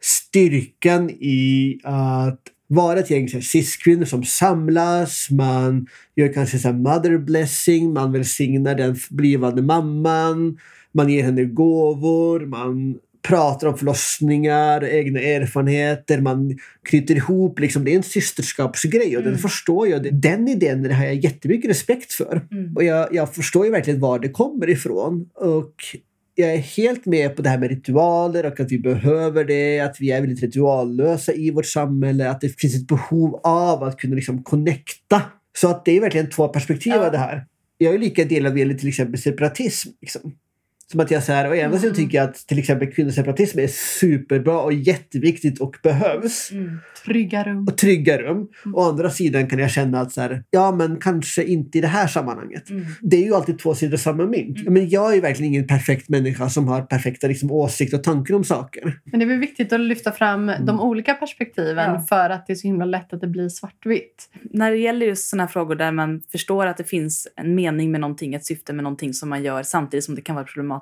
styrkan 0.01 1.09
i 1.09 1.79
att 1.83 2.41
vara 2.67 2.99
ett 2.99 3.09
gäng 3.09 3.41
cis-kvinnor 3.41 4.05
som 4.05 4.23
samlas, 4.23 5.27
man 5.31 5.87
gör 6.15 6.33
kanske 6.33 6.59
så 6.59 6.67
här 6.67 6.75
mother 6.75 7.17
blessing, 7.17 7.93
man 7.93 8.11
välsignar 8.11 8.75
den 8.75 8.95
blivande 9.09 9.61
mamman, 9.61 10.57
man 10.91 11.09
ger 11.09 11.23
henne 11.23 11.43
gåvor, 11.43 12.45
man 12.45 12.99
pratar 13.21 13.67
om 13.67 13.77
förlossningar, 13.77 14.85
egna 14.85 15.19
erfarenheter, 15.19 16.21
man 16.21 16.57
knyter 16.89 17.15
ihop. 17.15 17.59
Liksom, 17.59 17.85
det 17.85 17.91
är 17.91 17.95
en 17.95 18.03
systerskapsgrej 18.03 19.17
och 19.17 19.23
den 19.23 19.37
förstår 19.37 19.87
jag. 19.87 20.21
Den 20.21 20.47
idén 20.47 20.91
har 20.91 21.05
jag 21.05 21.15
jättemycket 21.15 21.69
respekt 21.69 22.13
för. 22.13 22.47
Mm. 22.51 22.75
Och 22.75 22.83
jag, 22.83 23.07
jag 23.11 23.35
förstår 23.35 23.65
ju 23.65 23.71
verkligen 23.71 23.99
var 23.99 24.19
det 24.19 24.29
kommer 24.29 24.69
ifrån. 24.69 25.29
Och 25.35 25.73
jag 26.35 26.53
är 26.53 26.57
helt 26.57 27.05
med 27.05 27.35
på 27.35 27.41
det 27.41 27.49
här 27.49 27.57
med 27.57 27.69
ritualer 27.69 28.45
och 28.45 28.59
att 28.59 28.71
vi 28.71 28.79
behöver 28.79 29.45
det, 29.45 29.79
att 29.79 29.95
vi 29.99 30.11
är 30.11 30.21
väldigt 30.21 30.41
rituallösa 30.41 31.33
i 31.33 31.51
vårt 31.51 31.65
samhälle, 31.65 32.29
att 32.29 32.41
det 32.41 32.61
finns 32.61 32.75
ett 32.75 32.87
behov 32.87 33.39
av 33.43 33.83
att 33.83 33.97
kunna 33.97 34.15
liksom 34.15 34.43
connecta. 34.43 35.21
Så 35.57 35.67
att 35.67 35.85
det 35.85 35.97
är 35.97 36.01
verkligen 36.01 36.29
två 36.29 36.47
perspektiv 36.47 36.93
Ja. 36.95 37.05
av 37.05 37.11
det 37.11 37.17
här. 37.17 37.45
Jag 37.77 37.93
är 37.93 37.99
lika 37.99 38.25
delad 38.25 38.51
vad 38.51 38.59
gäller 38.59 38.73
till 38.73 38.89
exempel 38.89 39.21
separatism. 39.21 39.89
Liksom. 40.01 40.33
Som 40.91 40.99
att 40.99 41.11
jag 41.11 41.23
säger, 41.23 41.51
å 41.51 41.55
ena 41.55 41.77
sidan 41.77 41.95
tycker 41.95 42.17
jag 42.17 42.29
att 42.29 42.47
till 42.47 42.59
exempel 42.59 42.91
kvinnoseparatism 42.91 43.59
är 43.59 43.67
superbra 43.67 44.61
och 44.61 44.73
jätteviktigt 44.73 45.61
och 45.61 45.77
behövs. 45.83 46.51
Mm. 46.51 46.79
Trygga 47.05 47.43
rum. 47.43 47.67
Och 47.67 47.77
trygga 47.77 48.17
rum. 48.17 48.47
Å 48.73 48.89
andra 48.89 49.09
sidan 49.09 49.47
kan 49.47 49.59
jag 49.59 49.71
känna 49.71 50.01
att 50.01 50.11
så 50.11 50.21
här, 50.21 50.43
ja 50.49 50.71
men 50.71 50.97
kanske 50.99 51.43
inte 51.43 51.77
i 51.77 51.81
det 51.81 51.87
här 51.87 52.07
sammanhanget. 52.07 52.69
Mm. 52.69 52.85
Det 53.01 53.17
är 53.17 53.25
ju 53.25 53.35
alltid 53.35 53.59
två 53.59 53.75
sidor 53.75 53.93
av 53.93 53.97
samma 53.97 54.25
mynt. 54.25 54.69
Men 54.69 54.89
jag 54.89 55.15
är 55.15 55.21
verkligen 55.21 55.53
ingen 55.53 55.67
perfekt 55.67 56.09
människa 56.09 56.49
som 56.49 56.67
har 56.67 56.81
perfekta 56.81 57.27
liksom, 57.27 57.51
åsikter 57.51 57.97
och 57.97 58.03
tankar 58.03 58.35
om 58.35 58.43
saker. 58.43 58.99
Men 59.03 59.19
det 59.19 59.25
är 59.25 59.27
väl 59.27 59.39
viktigt 59.39 59.73
att 59.73 59.79
lyfta 59.79 60.11
fram 60.11 60.51
de 60.59 60.81
olika 60.81 61.13
perspektiven 61.13 61.91
Ja. 61.91 62.05
för 62.09 62.29
att 62.29 62.47
det 62.47 62.53
är 62.53 62.55
så 62.55 62.67
himla 62.67 62.85
lätt 62.85 63.13
att 63.13 63.21
det 63.21 63.27
blir 63.27 63.49
svartvitt. 63.49 64.29
När 64.41 64.71
det 64.71 64.77
gäller 64.77 65.05
just 65.05 65.29
såna 65.29 65.43
här 65.43 65.47
frågor 65.47 65.75
där 65.75 65.91
man 65.91 66.21
förstår 66.31 66.65
att 66.65 66.77
det 66.77 66.83
finns 66.83 67.27
en 67.35 67.55
mening 67.55 67.91
med 67.91 68.01
någonting, 68.01 68.33
ett 68.33 68.45
syfte 68.45 68.73
med 68.73 68.83
någonting 68.83 69.13
som 69.13 69.29
man 69.29 69.43
gör 69.43 69.63
samtidigt 69.63 70.03
som 70.03 70.15
det 70.15 70.21
kan 70.21 70.35
vara 70.35 70.45
problematiskt. 70.45 70.80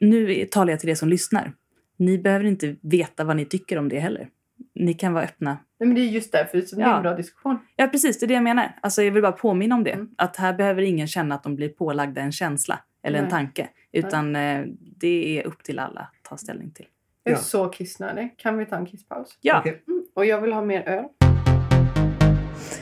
Nu 0.00 0.44
talar 0.44 0.72
jag 0.72 0.80
till 0.80 0.88
er 0.88 0.94
som 0.94 1.08
lyssnar. 1.08 1.52
Ni 1.96 2.18
behöver 2.18 2.44
inte 2.44 2.76
veta 2.82 3.24
vad 3.24 3.36
ni 3.36 3.44
tycker 3.44 3.78
om 3.78 3.88
det 3.88 3.98
heller. 3.98 4.28
Ni 4.74 4.94
kan 4.94 5.12
vara 5.12 5.24
öppna. 5.24 5.58
Nej, 5.80 5.86
men 5.86 5.94
det 5.94 6.00
är 6.00 6.04
just 6.08 6.32
därför 6.32 6.58
det 6.58 6.72
är 6.72 6.80
Ja. 6.80 6.96
en 6.96 7.02
bra 7.02 7.16
diskussion. 7.16 7.58
Ja, 7.76 7.86
precis. 7.86 8.18
Det 8.18 8.26
är 8.26 8.28
det 8.28 8.34
jag 8.34 8.42
menar. 8.42 8.78
Alltså, 8.82 9.02
jag 9.02 9.12
vill 9.12 9.22
bara 9.22 9.32
påminna 9.32 9.74
om 9.74 9.84
det. 9.84 9.90
Mm. 9.90 10.08
Att 10.18 10.36
här 10.36 10.52
behöver 10.54 10.82
ingen 10.82 11.06
känna 11.08 11.34
att 11.34 11.42
de 11.42 11.56
blir 11.56 11.68
pålagda 11.68 12.20
en 12.20 12.32
känsla 12.32 12.78
eller 13.02 13.18
en 13.18 13.24
Nej. 13.24 13.30
tanke. 13.30 13.68
Utan 13.92 14.36
eh, 14.36 14.64
det 15.00 15.38
är 15.38 15.46
upp 15.46 15.62
till 15.62 15.78
alla 15.78 16.00
att 16.00 16.12
ta 16.28 16.36
ställning 16.36 16.70
till. 16.70 16.86
Jag 17.22 17.32
är 17.32 17.36
Ja. 17.36 17.42
så 17.42 17.68
kissnödig. 17.68 18.34
Kan 18.38 18.58
vi 18.58 18.66
ta 18.66 18.76
en 18.76 18.86
kisspaus? 18.86 19.38
Ja, 19.40 19.58
Okej. 19.60 19.82
Mm. 19.88 20.04
Och 20.14 20.26
jag 20.26 20.40
vill 20.40 20.52
ha 20.52 20.62
mer 20.64 20.88
öl. 20.88 21.04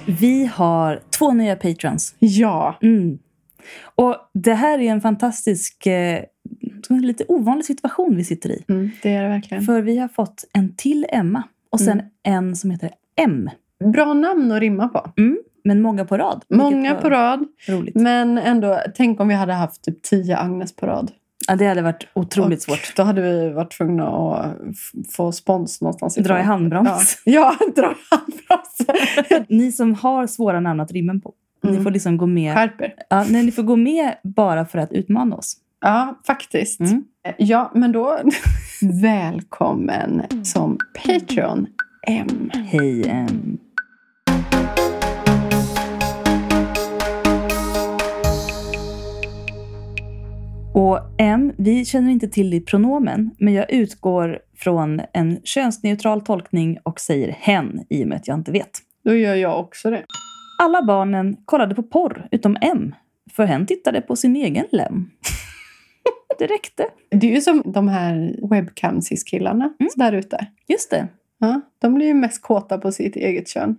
vi 0.06 0.46
har 0.46 1.00
två 1.18 1.32
nya 1.32 1.56
patrons. 1.56 2.14
Ja. 2.18 2.78
Mm. 2.82 3.18
Och 3.94 4.16
det 4.34 4.54
här 4.54 4.78
är 4.78 4.90
en 4.90 5.00
fantastisk, 5.00 5.86
eh, 5.86 6.24
lite 6.90 7.24
ovanlig 7.28 7.64
situation 7.66 8.16
vi 8.16 8.24
sitter 8.24 8.50
i. 8.50 8.64
Mm, 8.68 8.90
det 9.02 9.14
är 9.14 9.22
det 9.22 9.28
verkligen. 9.28 9.62
För 9.64 9.82
vi 9.82 9.98
har 9.98 10.08
fått 10.08 10.44
en 10.52 10.74
till 10.76 11.06
Emma 11.08 11.42
och 11.70 11.80
sen 11.80 12.00
Mm. 12.24 12.48
en 12.48 12.56
som 12.56 12.70
heter 12.70 12.90
M. 13.16 13.50
Bra 13.92 14.14
namn 14.14 14.52
att 14.52 14.60
rimma 14.60 14.88
på. 14.88 15.10
Men 15.64 15.82
många 15.82 16.04
på 16.04 16.16
rad. 16.16 16.44
Många 16.48 16.94
på 16.94 17.10
rad. 17.10 17.44
Roligt. 17.68 17.94
Men 17.94 18.38
ändå, 18.38 18.80
tänk 18.94 19.20
om 19.20 19.28
vi 19.28 19.34
hade 19.34 19.52
haft 19.52 19.84
typ 19.84 20.02
tio 20.02 20.36
Agnes 20.38 20.76
på 20.76 20.86
rad. 20.86 21.10
Ja, 21.48 21.56
det 21.56 21.66
hade 21.66 21.82
varit 21.82 22.06
otroligt 22.14 22.58
Och 22.58 22.62
svårt. 22.62 22.96
Då 22.96 23.02
hade 23.02 23.22
vi 23.22 23.50
varit 23.50 23.72
tvungna 23.76 24.08
att 24.08 24.56
få 25.12 25.32
spons 25.32 25.80
någonstans 25.80 26.14
Dra 26.14 26.38
i 26.38 26.42
handbroms. 26.42 27.22
Ja, 27.24 27.56
ja 27.60 27.66
dra 27.76 27.92
i 27.92 27.96
handbroms. 28.10 29.46
Ni 29.48 29.72
som 29.72 29.94
har 29.94 30.26
svåra 30.26 30.60
namn 30.60 30.80
att 30.80 30.92
rimma 30.92 31.20
på. 31.24 31.34
Ni 31.62 31.70
Mm. 31.70 31.84
får 31.84 31.90
liksom 31.90 32.16
gå 32.16 32.26
med. 32.26 32.54
Skärper. 32.54 32.94
Ja, 33.10 33.24
nej, 33.30 33.42
ni 33.44 33.52
får 33.52 33.62
gå 33.62 33.76
med 33.76 34.14
bara 34.22 34.66
för 34.66 34.78
att 34.78 34.92
utmana 34.92 35.36
oss. 35.36 35.56
Ja, 35.86 36.20
faktiskt. 36.26 36.80
Mm. 36.80 37.04
Ja, 37.38 37.72
men 37.74 37.92
då 37.92 38.18
välkommen 39.02 40.22
som 40.42 40.78
Patreon 41.04 41.66
M. 42.06 42.50
Hej 42.54 43.08
M. 43.08 43.58
Och 50.74 50.98
M, 51.18 51.52
vi 51.56 51.84
känner 51.84 52.10
inte 52.10 52.28
till 52.28 52.50
ditt 52.50 52.66
pronomen, 52.66 53.30
men 53.38 53.54
jag 53.54 53.72
utgår 53.72 54.38
från 54.56 55.00
en 55.12 55.40
könsneutral 55.44 56.20
tolkning 56.20 56.78
och 56.82 57.00
säger 57.00 57.32
hen 57.32 57.86
i 57.90 58.04
och 58.04 58.08
med 58.08 58.16
att 58.16 58.28
jag 58.28 58.38
inte 58.38 58.52
vet. 58.52 58.78
Då 59.04 59.14
gör 59.14 59.34
jag 59.34 59.60
också 59.60 59.90
det. 59.90 60.04
Alla 60.62 60.82
barnen 60.82 61.36
kollade 61.44 61.74
på 61.74 61.82
porr 61.82 62.28
utom 62.30 62.56
M, 62.60 62.94
för 63.32 63.44
hen 63.44 63.66
tittade 63.66 64.00
på 64.00 64.16
sin 64.16 64.36
egen 64.36 64.66
lem. 64.72 65.10
det 66.38 66.46
räckte. 66.46 66.86
Det 67.10 67.30
är 67.30 67.34
ju 67.34 67.40
som 67.40 67.62
de 67.64 67.88
här 67.88 68.36
Mm. 69.80 69.90
där 69.96 70.12
ute. 70.12 70.46
Just 70.68 70.90
det. 70.90 71.08
Ja, 71.38 71.60
de 71.78 71.94
blir 71.94 72.06
ju 72.06 72.14
mest 72.14 72.42
kåta 72.42 72.78
på 72.78 72.92
sitt 72.92 73.16
eget 73.16 73.48
kön. 73.48 73.76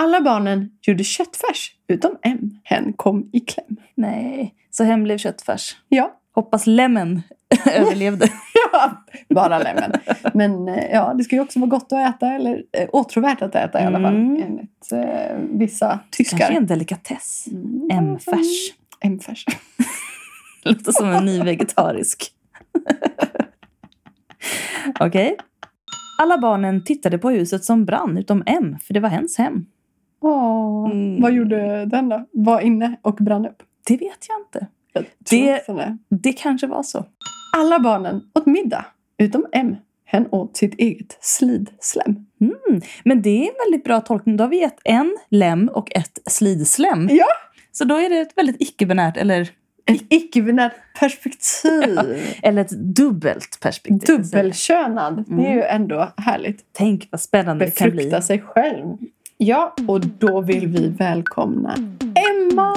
Alla 0.00 0.20
barnen 0.20 0.70
gjorde 0.82 1.04
köttfärs, 1.04 1.72
utom 1.88 2.16
en. 2.22 2.60
Hen 2.64 2.92
kom 2.92 3.30
i 3.32 3.40
kläm. 3.40 3.76
Nej, 3.94 4.54
så 4.70 4.84
hem 4.84 5.02
blev 5.04 5.18
köttfärs. 5.18 5.76
Ja, 5.88 6.12
Hoppas 6.34 6.66
lämmen 6.66 7.22
överlevde. 7.74 8.26
ja 8.72 8.90
bara 9.28 9.58
lämmen. 9.58 9.92
Men 10.34 10.68
eh, 10.68 10.84
ja, 10.92 11.14
det 11.14 11.24
ska 11.24 11.36
ju 11.36 11.42
också 11.42 11.58
vara 11.60 11.70
gott 11.70 11.92
att 11.92 12.14
äta, 12.16 12.32
eller 12.32 12.62
eh, 12.72 12.88
åtråvärt 12.92 13.42
att 13.42 13.54
äta 13.54 13.82
i 13.82 13.84
alla 13.84 14.00
fall, 14.00 14.14
Mm. 14.16 14.42
enligt 14.42 14.92
eh, 14.92 15.36
vissa 15.50 15.88
Kanske 15.88 16.16
tyskar. 16.16 16.50
en 16.50 16.66
delikatess. 16.66 17.46
Mm. 17.52 17.88
M-färs. 17.90 18.72
M-färs. 19.00 19.44
Låter 20.72 20.92
som 20.92 21.08
en 21.08 21.24
ny 21.24 21.42
vegetarisk. 21.42 22.32
Okej. 25.00 25.36
Alla 26.22 26.38
barnen 26.38 26.84
tittade 26.84 27.18
på 27.18 27.30
huset 27.30 27.64
som 27.64 27.84
brann 27.84 28.18
utom 28.18 28.42
M, 28.46 28.76
för 28.82 28.94
det 28.94 29.00
var 29.00 29.08
hens 29.08 29.38
hem. 29.38 29.66
Åh, 30.22 30.66
Mm. 30.90 31.22
Vad 31.22 31.32
gjorde 31.32 31.84
den 31.86 32.08
då? 32.08 32.26
Var 32.32 32.60
inne 32.60 32.96
och 33.02 33.14
brann 33.14 33.46
upp? 33.46 33.62
Det 33.86 33.96
vet 33.96 34.26
jag 34.28 34.40
inte. 34.46 34.66
Jag 34.92 35.04
Det- 35.30 35.64
det. 35.66 35.98
Det 36.08 36.32
kanske 36.32 36.66
var 36.66 36.82
så. 36.82 37.04
Alla 37.56 37.78
barnen 37.80 38.22
åt 38.34 38.46
middag, 38.46 38.84
utom 39.18 39.46
M. 39.52 39.76
Hen 40.04 40.26
åt 40.30 40.56
sitt 40.56 40.74
eget 40.74 41.18
slidslem. 41.20 42.26
Mm. 42.40 42.80
Men 43.04 43.22
det 43.22 43.30
är 43.30 43.42
en 43.48 43.54
väldigt 43.66 43.84
bra 43.84 44.00
tolkning. 44.00 44.36
Då 44.36 44.44
har 44.44 44.48
vi 44.48 44.60
gett 44.60 44.78
en 44.84 45.16
lem 45.30 45.68
och 45.68 45.96
ett 45.96 46.18
slidslem. 46.30 47.08
Ja. 47.12 47.26
Så 47.72 47.84
då 47.84 47.96
är 47.96 48.10
det 48.10 48.18
ett 48.20 48.38
väldigt 48.38 48.56
icke-binärt, 48.60 49.16
eller, 49.16 49.50
Ett 49.86 50.02
icke-binärt 50.08 50.72
perspektiv. 51.00 51.98
eller 52.42 52.62
ett 52.62 52.70
dubbelt 52.70 53.58
perspektiv. 53.60 54.16
Dubbelkönad. 54.16 55.24
Det 55.28 55.46
är 55.46 55.54
ju 55.54 55.62
ändå 55.62 56.12
härligt. 56.16 56.64
Tänk 56.72 57.08
vad 57.10 57.20
spännande 57.20 57.64
det 57.64 57.70
kan 57.70 57.90
bli. 57.90 57.96
Befrukta 57.96 58.22
sig 58.22 58.40
själv. 58.40 58.96
Ja, 59.36 59.74
och 59.88 60.00
då 60.00 60.40
vill 60.40 60.66
vi 60.66 60.88
välkomna 60.88 61.74
Emma! 62.00 62.74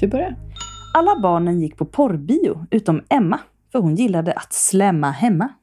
Du 0.00 0.08
börjar. 0.08 0.36
Alla 0.94 1.20
barnen 1.22 1.60
gick 1.60 1.76
på 1.76 1.84
porrbio, 1.84 2.66
utom 2.70 3.02
Emma. 3.08 3.38
För 3.72 3.78
hon 3.78 3.94
gillade 3.94 4.32
att 4.32 4.52
slämma 4.52 5.10
hemma. 5.10 5.48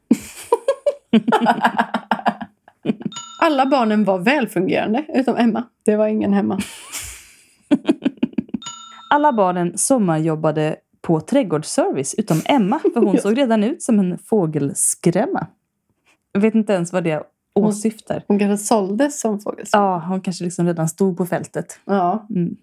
Alla 3.41 3.65
barnen 3.65 4.03
var 4.03 4.19
välfungerande, 4.19 5.05
utom 5.13 5.37
Emma. 5.37 5.63
Det 5.85 5.95
var 5.95 6.07
ingen 6.07 6.33
hemma. 6.33 6.59
Alla 9.09 9.33
barnen 9.33 9.77
sommarjobbade 9.77 10.75
på 11.01 11.19
trädgårdsservice, 11.19 12.15
utom 12.17 12.41
Emma. 12.45 12.79
För 12.93 13.01
hon 13.01 13.17
såg 13.21 13.37
redan 13.37 13.63
ut 13.63 13.81
som 13.81 13.99
en 13.99 14.17
fågelskrämma. 14.17 15.47
Jag 16.31 16.41
vet 16.41 16.55
inte 16.55 16.73
ens 16.73 16.93
vad 16.93 17.03
det 17.03 17.23
åsyftar. 17.55 18.23
Hon 18.27 18.39
kanske 18.39 18.65
såldes 18.65 19.19
som 19.19 19.39
fågel. 19.39 19.65
Ja, 19.71 20.03
hon 20.07 20.21
kanske 20.21 20.43
liksom 20.43 20.65
redan 20.65 20.89
stod 20.89 21.17
på 21.17 21.25
fältet. 21.25 21.79
Ja. 21.85 22.27
Mm. 22.29 22.55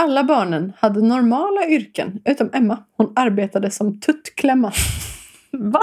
Alla 0.00 0.24
barnen 0.24 0.72
hade 0.78 1.02
normala 1.02 1.66
yrken, 1.66 2.20
utom 2.24 2.50
Emma. 2.52 2.78
Hon 2.96 3.12
arbetade 3.16 3.70
som 3.70 4.00
tuttklämma. 4.00 4.72
Va? 5.50 5.82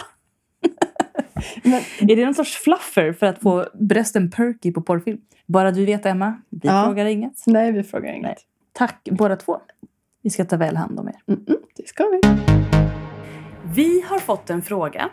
Men, 1.64 1.82
Är 2.12 2.16
det 2.16 2.26
någon 2.26 2.34
sorts 2.36 2.58
fluffer 2.58 3.14
för 3.14 3.26
att 3.26 3.40
få 3.42 3.66
brösten 3.74 4.32
perky 4.32 4.72
på 4.72 4.82
porrfilm? 4.82 5.18
Bara 5.46 5.72
du 5.72 5.86
vet, 5.86 6.06
Emma. 6.06 6.42
Vi 6.50 6.60
Ja. 6.68 6.84
frågar 6.86 7.06
inget. 7.06 7.44
nej, 7.48 7.72
vi 7.72 7.84
frågar 7.84 8.14
inget. 8.14 8.24
Nej. 8.24 8.38
Tack 8.74 9.08
båda 9.12 9.36
två. 9.36 9.62
Vi 10.24 10.30
ska 10.30 10.46
ta 10.46 10.58
väl 10.58 10.78
hand 10.78 11.00
om 11.00 11.08
er. 11.08 11.16
Mm 11.28 11.46
-mm, 11.46 11.58
det 11.76 11.88
ska 11.88 12.04
vi. 12.04 12.22
Vi 13.76 14.02
har 14.02 14.20
fått 14.20 14.50
en 14.50 14.62
fråga 14.62 15.10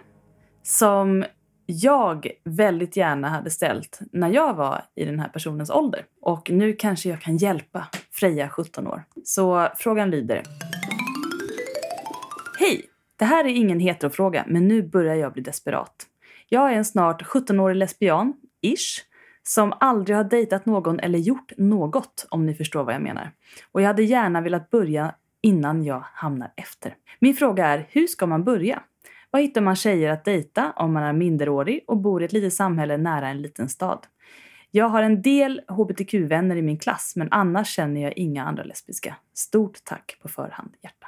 som 0.62 1.24
jag 1.66 2.28
väldigt 2.44 2.96
gärna 2.96 3.28
hade 3.28 3.50
ställt 3.50 3.98
när 4.12 4.28
jag 4.30 4.54
var 4.54 4.82
i 4.94 5.04
den 5.04 5.20
här 5.20 5.28
personens 5.28 5.70
ålder. 5.70 6.04
Och 6.22 6.50
nu 6.50 6.72
kanske 6.72 7.08
jag 7.08 7.20
kan 7.20 7.36
hjälpa 7.36 7.86
Freja, 8.12 8.48
17 8.48 8.86
år. 8.86 9.02
Så 9.24 9.68
frågan 9.76 10.10
lyder. 10.10 10.42
Hej! 12.58 12.82
Det 13.18 13.24
här 13.24 13.44
är 13.44 13.48
ingen 13.48 13.80
heterofråga, 13.80 14.44
men 14.46 14.68
nu 14.68 14.82
börjar 14.82 15.14
jag 15.14 15.32
bli 15.32 15.42
desperat. 15.42 15.94
Jag 16.48 16.72
är 16.72 16.76
en 16.76 16.84
snart 16.84 17.22
17-årig 17.22 17.76
lesbian, 17.76 18.32
ish, 18.62 19.02
som 19.42 19.72
aldrig 19.80 20.16
har 20.16 20.24
dejtat 20.24 20.66
någon 20.66 21.00
eller 21.00 21.18
gjort 21.18 21.52
något, 21.56 22.26
om 22.30 22.46
ni 22.46 22.54
förstår 22.54 22.84
vad 22.84 22.94
jag 22.94 23.02
menar. 23.02 23.30
Och 23.72 23.82
jag 23.82 23.86
hade 23.86 24.02
gärna 24.02 24.40
velat 24.40 24.70
börja 24.70 25.14
innan 25.40 25.84
jag 25.84 26.04
hamnar 26.12 26.52
efter. 26.56 26.94
Min 27.18 27.34
fråga 27.34 27.66
är, 27.66 27.86
hur 27.90 28.06
ska 28.06 28.26
man 28.26 28.44
börja? 28.44 28.82
Vad 29.30 29.42
hittar 29.42 29.60
man 29.60 29.76
tjejer 29.76 30.10
att 30.10 30.24
dejta 30.24 30.72
om 30.76 30.92
man 30.92 31.02
är 31.02 31.12
minderårig 31.12 31.84
och 31.86 31.96
bor 31.96 32.22
i 32.22 32.24
ett 32.24 32.32
litet 32.32 32.54
samhälle 32.54 32.96
nära 32.96 33.28
en 33.28 33.42
liten 33.42 33.68
stad? 33.68 34.06
Jag 34.70 34.88
har 34.88 35.02
en 35.02 35.22
del 35.22 35.60
hbtq-vänner 35.68 36.56
i 36.56 36.62
min 36.62 36.78
klass, 36.78 37.12
men 37.16 37.28
annars 37.30 37.68
känner 37.68 38.00
jag 38.00 38.18
inga 38.18 38.44
andra 38.44 38.64
lesbiska. 38.64 39.16
Stort 39.34 39.84
tack 39.84 40.18
på 40.22 40.28
förhand, 40.28 40.74
hjärta. 40.82 41.05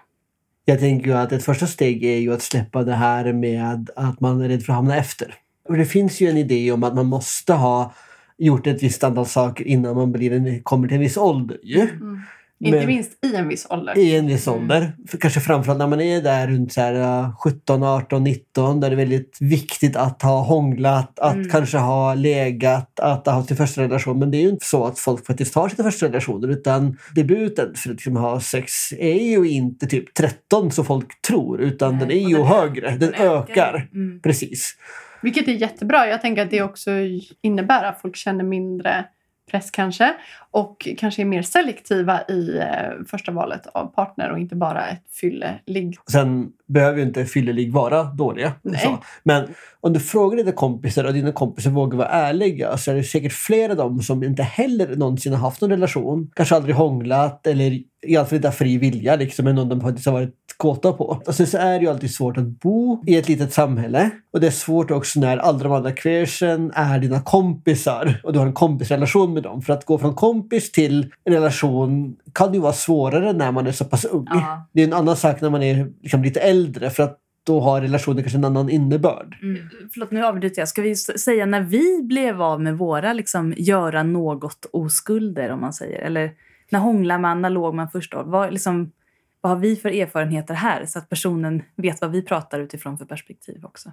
Jag 0.68 0.80
tänker 0.80 1.06
ju 1.06 1.16
att 1.16 1.32
ett 1.32 1.44
första 1.44 1.66
steg 1.66 2.04
är 2.04 2.18
ju 2.18 2.32
att 2.32 2.42
släppa 2.42 2.84
det 2.84 2.94
här 2.94 3.32
med 3.32 3.90
att 3.96 4.20
man 4.20 4.40
är 4.40 4.48
rädd 4.48 4.62
för 4.62 4.72
att 4.72 4.76
hamna 4.76 4.96
efter. 4.96 5.34
Och 5.68 5.76
det 5.76 5.84
finns 5.84 6.20
ju 6.20 6.30
en 6.30 6.36
idé 6.36 6.72
om 6.72 6.84
att 6.84 6.94
man 6.94 7.06
måste 7.06 7.52
ha 7.52 7.92
gjort 8.38 8.66
ett 8.66 8.82
visst 8.82 9.04
antal 9.04 9.26
saker 9.26 9.64
innan 9.64 9.96
man 9.96 10.12
blir 10.12 10.32
en, 10.32 10.62
kommer 10.62 10.88
till 10.88 10.94
en 10.94 11.00
viss 11.00 11.16
ålder. 11.16 11.58
Ju. 11.62 11.88
Inte 12.60 12.86
minst 12.86 13.24
i 13.26 13.34
en 13.36 13.48
viss 13.48 13.66
ålder. 13.70 13.98
I 13.98 14.16
en 14.16 14.26
viss 14.26 14.48
ålder. 14.48 14.92
För 15.08 15.18
kanske 15.18 15.40
framförallt 15.40 15.78
när 15.78 15.86
man 15.86 16.00
är 16.00 16.22
där 16.22 16.46
runt 16.48 16.72
så 16.72 16.80
här, 16.80 16.94
uh, 17.24 17.36
17, 17.36 17.82
18, 17.82 18.24
19 18.24 18.80
där 18.80 18.90
det 18.90 18.94
är 18.94 18.96
väldigt 18.96 19.36
viktigt 19.40 19.96
att 19.96 20.22
ha 20.22 20.42
hånglat, 20.42 21.18
att 21.18 21.34
Mm. 21.34 21.48
kanske 21.48 21.78
ha 21.78 22.14
legat, 22.14 23.00
att 23.00 23.26
ha 23.26 23.42
sin 23.44 23.56
första 23.56 23.82
relation. 23.82 24.18
Men 24.18 24.30
det 24.30 24.36
är 24.36 24.42
ju 24.42 24.48
inte 24.48 24.66
så 24.66 24.84
att 24.84 24.98
folk 24.98 25.26
faktiskt 25.26 25.54
har 25.54 25.68
sina 25.68 25.90
första 25.90 26.06
relationer 26.06 26.48
utan 26.48 26.98
debuten 27.14 27.74
för 27.74 27.90
att 27.90 27.94
liksom 27.94 28.16
ha 28.16 28.40
sex 28.40 28.92
är 28.92 29.28
ju 29.30 29.48
inte 29.50 29.86
typ 29.86 30.14
13 30.14 30.70
som 30.70 30.84
folk 30.84 31.22
tror 31.22 31.60
utan 31.60 31.90
Nej, 31.96 32.00
den 32.00 32.10
är 32.10 32.28
ju 32.28 32.36
den 32.36 32.46
högre. 32.46 32.90
Den, 32.90 33.14
ökar. 33.14 33.88
Mm. 33.94 34.20
Precis. 34.20 34.74
Vilket 35.22 35.48
är 35.48 35.52
jättebra. 35.52 36.06
Jag 36.06 36.20
tänker 36.20 36.42
att 36.42 36.50
det 36.50 36.62
också 36.62 36.90
innebär 37.42 37.84
att 37.84 38.00
folk 38.00 38.16
känner 38.16 38.44
mindre 38.44 39.04
press 39.50 39.70
kanske. 39.70 40.14
Och 40.50 40.88
kanske 40.98 41.22
är 41.22 41.26
mer 41.26 41.42
selektiva 41.42 42.22
i 42.28 42.58
eh, 42.58 43.04
första 43.06 43.32
valet 43.32 43.66
av 43.66 43.86
partner 43.86 44.30
och 44.30 44.38
inte 44.38 44.56
bara 44.56 44.86
ett 44.86 45.04
fylle-ligg. 45.20 45.96
Sen 46.10 46.52
behöver 46.68 46.98
ju 46.98 47.04
inte 47.04 47.24
fyllelig 47.24 47.72
vara 47.72 48.04
dåliga. 48.04 48.52
Men 49.22 49.48
om 49.80 49.92
du 49.92 50.00
frågar 50.00 50.36
dina 50.36 50.52
kompisar 50.52 51.04
och 51.04 51.12
dina 51.12 51.32
kompisar 51.32 51.70
vågar 51.70 51.98
vara 51.98 52.08
ärliga 52.08 52.76
så 52.76 52.90
är 52.90 52.94
det 52.94 53.04
säkert 53.04 53.32
flera 53.32 53.72
av 53.72 53.78
dem 53.78 54.02
som 54.02 54.22
inte 54.22 54.42
heller 54.42 54.96
någonsin 54.96 55.32
har 55.32 55.40
haft 55.40 55.60
någon 55.60 55.70
relation. 55.70 56.30
Kanske 56.34 56.54
aldrig 56.54 56.74
hånglat 56.74 57.46
eller 57.46 57.80
i 58.06 58.16
alla 58.16 58.26
fall 58.26 58.36
inte 58.36 58.48
har 58.48 58.52
fri 58.52 58.78
vilja 58.78 59.16
liksom, 59.16 59.44
med 59.44 59.54
någon 59.54 59.68
de 59.68 59.80
faktiskt 59.80 60.06
har 60.06 60.12
varit 60.12 60.34
kåta 60.56 60.92
på. 60.92 61.22
Och 61.26 61.34
sen 61.34 61.46
så 61.46 61.58
är 61.58 61.78
det 61.78 61.84
ju 61.84 61.90
alltid 61.90 62.14
svårt 62.14 62.36
att 62.36 62.44
bo 62.60 63.02
i 63.06 63.16
ett 63.16 63.28
litet 63.28 63.52
samhälle. 63.52 64.10
Och 64.32 64.40
det 64.40 64.46
är 64.46 64.50
svårt 64.50 64.90
också 64.90 65.20
när 65.20 65.36
alla 65.36 65.58
de 65.58 65.72
andra 65.72 65.92
queersen 65.92 66.72
är 66.74 66.98
dina 66.98 67.20
kompisar 67.20 68.20
och 68.24 68.32
du 68.32 68.38
har 68.38 68.46
en 68.46 68.52
kompisrelation 68.52 69.34
med 69.34 69.42
dem. 69.42 69.62
För 69.62 69.72
att 69.72 69.84
gå 69.84 69.98
från 69.98 70.14
kompis 70.14 70.72
till 70.72 71.12
en 71.24 71.32
relation 71.32 72.16
kan 72.38 72.54
ju 72.54 72.60
vara 72.60 72.72
svårare 72.72 73.32
när 73.32 73.52
man 73.52 73.66
är 73.66 73.72
så 73.72 73.84
pass 73.84 74.04
ung. 74.04 74.26
Ja. 74.30 74.68
Det 74.72 74.82
är 74.82 74.86
en 74.86 74.92
annan 74.92 75.16
sak 75.16 75.40
när 75.40 75.50
man 75.50 75.62
är 75.62 75.92
liksom 76.00 76.22
lite 76.22 76.40
äldre 76.40 76.90
för 76.90 77.02
att 77.02 77.18
då 77.44 77.60
har 77.60 77.80
relationen 77.80 78.22
kanske 78.22 78.38
en 78.38 78.44
annan 78.44 78.70
innebörd. 78.70 79.36
Mm. 79.42 79.68
Förlåt, 79.92 80.10
nu 80.10 80.24
avbryter 80.24 80.60
jag. 80.62 80.68
Ska 80.68 80.82
vi 80.82 80.96
säga 80.96 81.46
när 81.46 81.60
vi 81.60 82.02
blev 82.02 82.42
av 82.42 82.60
med 82.60 82.78
våra 82.78 83.12
liksom, 83.12 83.54
göra 83.56 84.02
något 84.02 84.66
oskulder, 84.72 85.50
om 85.50 85.60
man 85.60 85.72
säger? 85.72 85.98
Eller 85.98 86.32
när 86.70 86.78
hånglar 86.78 87.18
man, 87.18 87.42
när 87.42 87.50
låg 87.50 87.74
man 87.74 87.90
först 87.90 88.12
då? 88.12 88.22
Vad, 88.22 88.52
liksom, 88.52 88.92
vad 89.40 89.52
har 89.52 89.58
vi 89.58 89.76
för 89.76 89.88
erfarenheter 89.88 90.54
här? 90.54 90.86
Så 90.86 90.98
att 90.98 91.08
personen 91.08 91.62
vet 91.76 92.00
vad 92.00 92.10
vi 92.10 92.22
pratar 92.22 92.60
utifrån 92.60 92.98
för 92.98 93.04
perspektiv 93.04 93.64
också. 93.64 93.92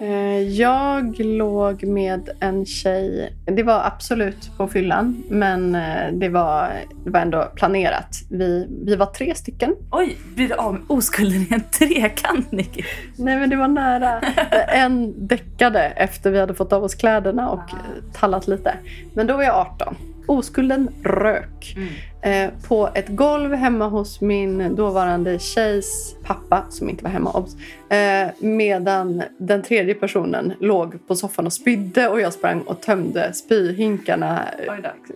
Eh, 0.00 0.38
Jag 0.40 1.20
låg 1.20 1.84
med 1.84 2.28
en 2.40 2.66
tjej. 2.66 3.36
Det 3.46 3.62
var 3.62 3.84
absolut 3.84 4.50
på 4.56 4.68
fyllan, 4.68 5.22
men 5.28 5.74
eh, 5.74 6.12
det 6.12 6.28
var, 6.28 6.68
det 7.04 7.10
var 7.10 7.20
ändå 7.20 7.48
planerat. 7.54 8.16
Vi, 8.30 8.68
vi 8.86 8.96
var 8.96 9.06
tre 9.06 9.34
stycken. 9.34 9.74
Oj, 9.90 10.16
blir 10.34 10.48
du 10.48 10.54
av 10.54 10.72
med 10.74 10.82
oskulden 10.88 11.40
i 11.42 11.48
en 11.54 11.60
trekant, 11.60 12.52
Nicky? 12.52 12.82
Nej, 13.16 13.36
men 13.38 13.50
det 13.50 13.56
var 13.56 13.68
nära. 13.68 14.20
En 14.68 15.26
däckade 15.26 15.80
efter 15.82 16.30
vi 16.30 16.40
hade 16.40 16.54
fått 16.54 16.72
av 16.72 16.84
oss 16.84 16.94
kläderna 16.94 17.50
och 17.50 17.58
eh, 17.72 17.76
tallat 18.12 18.48
lite. 18.48 18.74
Men 19.14 19.26
då 19.26 19.36
var 19.36 19.42
jag 19.42 19.54
18. 19.54 19.96
Oskulden 20.26 20.88
rök. 21.04 21.76
Eh, 22.22 22.50
på 22.68 22.88
ett 22.94 23.08
golv 23.08 23.52
hemma 23.54 23.88
hos 23.88 24.20
min 24.20 24.74
dåvarande 24.76 25.38
tjejs 25.38 26.14
pappa, 26.24 26.64
som 26.70 26.88
inte 26.90 27.04
var 27.04 27.10
hemma 27.10 27.30
obs, 27.30 27.56
eh, 27.90 28.28
medan 28.38 29.22
den 29.38 29.62
tredje 29.62 29.94
personen 29.94 30.52
låg 30.60 31.06
på 31.06 31.14
soffan 31.14 31.46
och 31.46 31.52
spydde 31.52 32.08
och 32.08 32.20
jag 32.20 32.32
sprang 32.32 32.60
och 32.60 32.80
tömde 32.80 33.32
spyhinkarna 33.32 34.40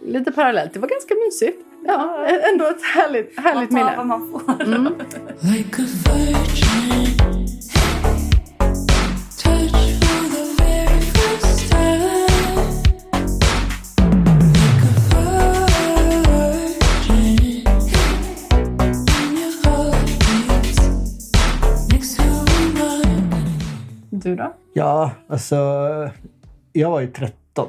lite 0.07 0.33
parallellt. 0.33 0.73
Det 0.73 0.79
var 0.81 0.89
ganska 0.89 1.15
mysigt. 1.27 1.59
Ja, 1.87 2.27
ändå 2.53 2.65
ett 2.65 2.83
härligt, 2.83 3.41
härligt 3.41 3.71
Man 3.71 3.81
tar 3.81 3.91
minne. 3.91 3.97
vad 3.97 4.07
man 4.07 4.31
får. 4.31 4.63
Mm. 4.63 4.93
Du 24.27 24.37
då? 24.37 24.53
Ja, 24.75 25.11
alltså... 25.29 25.57
Jag 26.73 26.91
var 26.91 27.01
ju 27.01 27.07
13. 27.07 27.69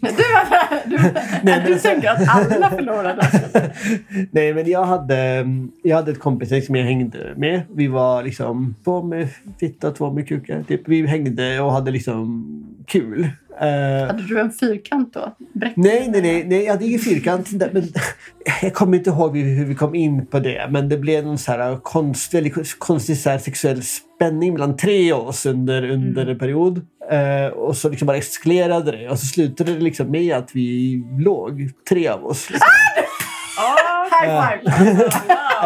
Du, 0.00 0.08
du, 0.96 0.98
men 1.42 1.66
du 1.66 1.72
alltså- 1.72 1.88
tänker 1.88 2.08
att 2.08 2.28
alla 2.28 2.70
förlorade. 2.70 3.30
Nej, 4.30 4.54
men 4.54 4.70
jag 4.70 4.84
hade, 4.84 5.46
jag 5.82 5.96
hade 5.96 6.10
ett 6.10 6.20
kompisgäng 6.20 6.62
som 6.62 6.74
jag 6.76 6.84
hängde 6.84 7.34
med. 7.36 7.62
Vi 7.74 7.86
var 7.86 8.22
liksom 8.22 8.74
två 8.84 9.02
med 9.02 9.28
fitta, 9.60 9.90
två 9.90 10.12
med 10.12 10.28
kukar. 10.28 10.62
Typ. 10.62 10.88
Vi 10.88 11.06
hängde 11.06 11.60
och 11.60 11.72
hade 11.72 11.90
liksom 11.90 12.46
kul. 12.86 13.28
Eh, 13.60 14.06
Hade 14.06 14.22
du 14.28 14.40
en 14.40 14.50
fyrkant 14.52 15.14
då? 15.14 15.34
Bräck- 15.54 15.72
Nej, 15.76 16.08
nej, 16.12 16.22
nej, 16.22 16.44
nej, 16.48 16.64
jag 16.64 16.72
hade 16.72 16.86
ingen 16.86 17.00
fyrkant. 17.00 17.50
Men, 17.72 17.82
jag 18.62 18.74
kommer 18.74 18.96
inte 18.98 19.10
ihåg 19.10 19.36
hur 19.36 19.64
vi 19.64 19.74
kom 19.74 19.94
in 19.94 20.26
på 20.26 20.38
det, 20.38 20.68
men 20.70 20.88
det 20.88 20.98
blev 20.98 21.24
någon 21.26 21.38
så 21.38 21.52
här 21.52 21.76
konst, 21.82 22.34
väldigt 22.34 22.78
konstig 22.78 23.18
så 23.18 23.30
här 23.30 23.38
sexuell 23.38 23.82
spänning 23.82 24.52
mellan 24.52 24.76
tre 24.76 25.12
av 25.12 25.28
oss 25.28 25.46
under, 25.46 25.90
under 25.90 26.26
en 26.26 26.38
period. 26.38 26.86
Eh, 27.10 27.46
och 27.52 27.76
så 27.76 27.88
liksom 27.88 28.06
bara 28.06 28.16
eskalerade 28.16 28.90
det 28.92 29.08
och 29.08 29.18
så 29.18 29.26
slutade 29.26 29.74
det 29.74 29.80
liksom 29.80 30.10
med 30.10 30.36
att 30.36 30.50
vi 30.54 31.02
låg, 31.18 31.70
tre 31.88 32.08
av 32.08 32.24
oss. 32.26 32.50
Liksom. 32.50 32.68
High 34.22 34.60
five! 34.62 34.72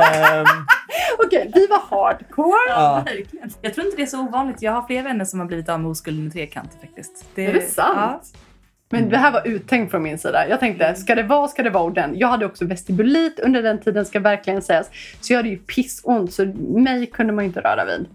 Ehm, 0.03 0.47
Okej, 1.27 1.51
vi 1.55 1.67
var 1.67 1.81
hardcore. 1.91 2.57
ja. 2.69 3.03
Verkligen. 3.07 3.51
Jag 3.61 3.75
tror 3.75 3.87
inte 3.87 3.97
det 3.97 4.03
är 4.03 4.07
så 4.07 4.21
ovanligt. 4.21 4.63
Jag 4.63 4.73
har 4.73 4.83
fler 4.87 5.03
vänner 5.03 5.25
som 5.25 5.41
har 5.41 5.47
blivit 5.47 5.69
av 5.69 5.81
med 5.81 5.91
oskulden 5.91 6.29
i 6.29 6.31
trekanter 6.31 6.79
faktiskt. 6.79 7.25
Är 7.35 7.53
det 7.53 7.61
sant? 7.61 8.37
Men 8.91 9.09
det 9.09 9.17
här 9.17 9.33
var 9.33 9.47
uttänkt 9.49 9.91
från 9.91 10.03
min 10.03 10.19
sida. 10.19 10.49
Jag 10.49 10.61
tänkte, 10.61 10.95
ska 10.95 11.15
det 11.15 11.23
vara, 11.23 11.49
ska 11.49 11.63
det 11.63 11.71
vara 11.71 11.85
ordentligt. 11.85 12.21
Jag 12.21 12.29
hade 12.29 12.47
också 12.47 12.65
vestibulit 12.65 13.41
under 13.41 13.63
den 13.63 13.81
tiden, 13.81 14.07
ska 14.07 14.21
verkligen 14.21 14.63
sägas. 14.63 14.91
Så 15.21 15.33
jag 15.33 15.39
hade 15.39 15.49
ju 15.49 15.59
pissont, 15.59 16.33
så 16.33 16.47
mig 16.59 17.07
kunde 17.07 17.33
man 17.33 17.45
inte 17.45 17.61
röra 17.61 17.85
vid. 17.85 18.07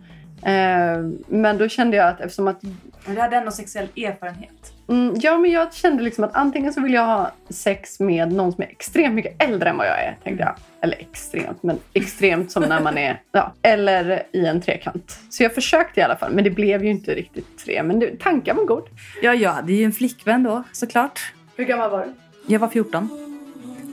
Eh, 0.41 0.97
men 1.27 1.57
då 1.57 1.67
kände 1.67 1.97
jag 1.97 2.07
att 2.07 2.21
eftersom 2.21 2.47
att... 2.47 2.63
Men 3.05 3.15
du 3.15 3.21
hade 3.21 3.35
ändå 3.35 3.51
sexuell 3.51 3.87
erfarenhet. 3.95 4.73
Mm, 4.89 5.15
ja, 5.21 5.37
men 5.37 5.51
jag 5.51 5.73
kände 5.73 6.03
liksom 6.03 6.23
att 6.23 6.35
antingen 6.35 6.73
så 6.73 6.81
vill 6.81 6.93
jag 6.93 7.05
ha 7.05 7.31
sex 7.49 7.99
med 7.99 8.33
någon 8.33 8.51
som 8.51 8.63
är 8.63 8.67
extremt 8.67 9.15
mycket 9.15 9.43
äldre 9.43 9.69
än 9.69 9.77
vad 9.77 9.87
jag 9.87 9.99
är, 9.99 10.17
tänkte 10.23 10.43
jag. 10.43 10.55
Eller 10.81 10.97
extremt, 10.97 11.63
men 11.63 11.79
extremt 11.93 12.51
som 12.51 12.63
när 12.63 12.81
man 12.81 12.97
är... 12.97 13.21
Ja, 13.31 13.53
eller 13.61 14.23
i 14.31 14.45
en 14.45 14.61
trekant. 14.61 15.19
Så 15.29 15.43
jag 15.43 15.55
försökte 15.55 15.99
i 15.99 16.03
alla 16.03 16.15
fall, 16.15 16.33
men 16.33 16.43
det 16.43 16.49
blev 16.49 16.83
ju 16.83 16.89
inte 16.89 17.15
riktigt 17.15 17.57
tre. 17.65 17.83
Men 17.83 17.99
det, 17.99 18.19
tanken 18.19 18.55
var 18.55 18.65
god. 18.65 18.83
Ja, 19.21 19.33
jag 19.33 19.51
hade 19.51 19.73
ju 19.73 19.83
en 19.83 19.91
flickvän 19.91 20.43
då 20.43 20.63
såklart. 20.71 21.33
Hur 21.55 21.65
gammal 21.65 21.89
var 21.91 22.05
du? 22.05 22.13
Jag 22.53 22.59
var 22.59 22.67
14. 22.67 23.09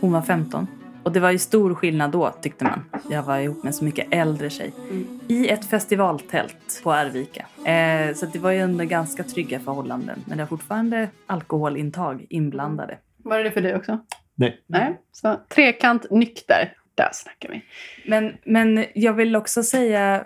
Hon 0.00 0.12
var 0.12 0.22
15. 0.22 0.66
Och 1.04 1.12
det 1.12 1.20
var 1.20 1.30
ju 1.30 1.38
stor 1.38 1.74
skillnad 1.74 2.10
då 2.10 2.30
tyckte 2.30 2.64
man. 2.64 2.84
Jag 3.10 3.22
var 3.22 3.38
ihop 3.38 3.62
med 3.62 3.66
en 3.66 3.72
så 3.72 3.84
mycket 3.84 4.06
äldre 4.10 4.50
tjej. 4.50 4.72
I 5.28 5.48
ett 5.48 5.64
festivaltält 5.64 6.80
på 6.82 6.92
Arvika. 6.92 7.46
Eh, 7.70 8.14
så 8.14 8.26
att 8.26 8.32
det 8.32 8.38
var 8.38 8.50
ju 8.50 8.62
under 8.62 8.84
ganska 8.84 9.24
trygga 9.24 9.60
förhållanden. 9.60 10.24
Men 10.26 10.38
det 10.38 10.44
var 10.44 10.48
fortfarande 10.48 11.08
alkoholintag 11.26 12.26
inblandade. 12.30 12.98
Var 13.16 13.38
det 13.38 13.44
det 13.44 13.50
för 13.50 13.60
dig 13.60 13.76
också? 13.76 13.98
Nej. 14.34 14.60
Nej. 14.66 15.00
Så 15.12 15.40
trekant, 15.48 16.10
nykter. 16.10 16.72
Där 16.94 17.10
snackar 17.12 17.48
vi. 17.48 17.64
Men, 18.10 18.32
men 18.44 18.84
jag 18.94 19.12
vill 19.12 19.36
också 19.36 19.62
säga, 19.62 20.24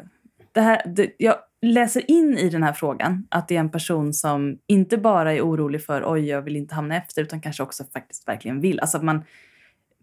det 0.53 0.61
här, 0.61 0.83
det, 0.87 1.11
jag 1.19 1.37
läser 1.63 2.11
in 2.11 2.39
i 2.39 2.49
den 2.49 2.63
här 2.63 2.73
frågan 2.73 3.27
att 3.29 3.49
det 3.49 3.57
är 3.57 3.61
en 3.61 3.71
person 3.71 4.15
som 4.15 4.59
inte 4.67 4.99
bara 4.99 5.33
är 5.33 5.41
orolig 5.41 5.85
för 5.85 6.13
oj, 6.13 6.29
jag 6.29 6.43
vill 6.43 6.57
inte 6.57 6.75
hamna 6.75 6.97
efter, 6.97 7.23
utan 7.23 7.41
kanske 7.41 7.63
också 7.63 7.85
faktiskt 7.93 8.29
verkligen 8.29 8.61
vill. 8.61 8.81
Alltså 8.81 8.97
att 8.97 9.05
man, 9.05 9.25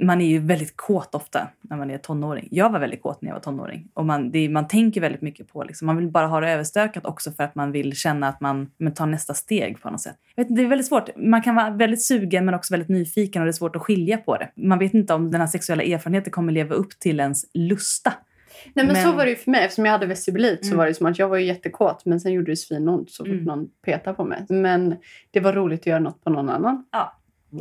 man 0.03 0.21
är 0.21 0.25
ju 0.25 0.39
väldigt 0.39 0.77
kåt 0.77 1.15
ofta 1.15 1.47
när 1.61 1.77
man 1.77 1.91
är 1.91 1.97
tonåring. 1.97 2.47
Jag 2.51 2.69
var 2.69 2.79
väldigt 2.79 3.01
kåt 3.01 3.21
när 3.21 3.29
jag 3.29 3.35
var 3.35 3.41
tonåring. 3.41 3.87
Och 3.93 4.05
man, 4.05 4.31
det, 4.31 4.49
man 4.49 4.67
tänker 4.67 5.01
väldigt 5.01 5.21
mycket 5.21 5.47
på, 5.47 5.63
liksom, 5.63 5.85
man 5.85 5.97
vill 5.97 6.07
bara 6.07 6.27
ha 6.27 6.39
det 6.39 6.49
överstökat 6.51 7.05
också 7.05 7.31
för 7.31 7.43
att 7.43 7.55
man 7.55 7.71
vill 7.71 7.95
känna 7.95 8.27
att 8.27 8.41
man 8.41 8.71
men, 8.77 8.93
tar 8.93 9.05
nästa 9.05 9.33
steg 9.33 9.81
på 9.81 9.89
något 9.89 10.01
sätt. 10.01 10.15
Vet, 10.35 10.55
det 10.55 10.61
är 10.61 10.67
väldigt 10.67 10.87
svårt. 10.87 11.09
Man 11.15 11.41
kan 11.41 11.55
vara 11.55 11.69
väldigt 11.69 12.03
sugen 12.03 12.45
men 12.45 12.53
också 12.53 12.73
väldigt 12.73 12.89
nyfiken 12.89 13.41
och 13.41 13.45
det 13.45 13.49
är 13.49 13.53
svårt 13.53 13.75
att 13.75 13.81
skilja 13.81 14.17
på 14.17 14.37
det. 14.37 14.49
Man 14.55 14.79
vet 14.79 14.93
inte 14.93 15.13
om 15.13 15.31
den 15.31 15.41
här 15.41 15.47
sexuella 15.47 15.83
erfarenheten 15.83 16.31
kommer 16.31 16.53
leva 16.53 16.75
upp 16.75 16.99
till 16.99 17.19
ens 17.19 17.45
lusta. 17.53 18.13
Nej 18.73 18.85
men, 18.85 18.93
Men- 18.93 19.03
så 19.03 19.11
var 19.11 19.23
det 19.23 19.29
ju 19.29 19.35
för 19.35 19.51
mig. 19.51 19.63
Eftersom 19.65 19.85
jag 19.85 19.91
hade 19.91 20.05
vestibulit 20.05 20.59
så 20.65 20.67
Mm. 20.67 20.77
var 20.77 20.85
det 20.87 20.93
som 20.93 21.05
att 21.05 21.19
jag 21.19 21.29
var 21.29 21.37
ju 21.37 21.45
jättekåt 21.45 22.05
men 22.05 22.19
sen 22.19 22.33
gjorde 22.33 22.51
det 22.51 22.55
svinont 22.55 23.11
så 23.11 23.23
fort 23.23 23.31
Mm. 23.33 23.43
någon 23.43 23.67
petade 23.85 24.15
på 24.15 24.25
mig. 24.25 24.45
Men 24.49 24.95
det 25.31 25.39
var 25.39 25.53
roligt 25.53 25.79
att 25.79 25.85
göra 25.87 25.99
något 25.99 26.23
på 26.23 26.29
någon 26.29 26.49
annan. 26.49 26.85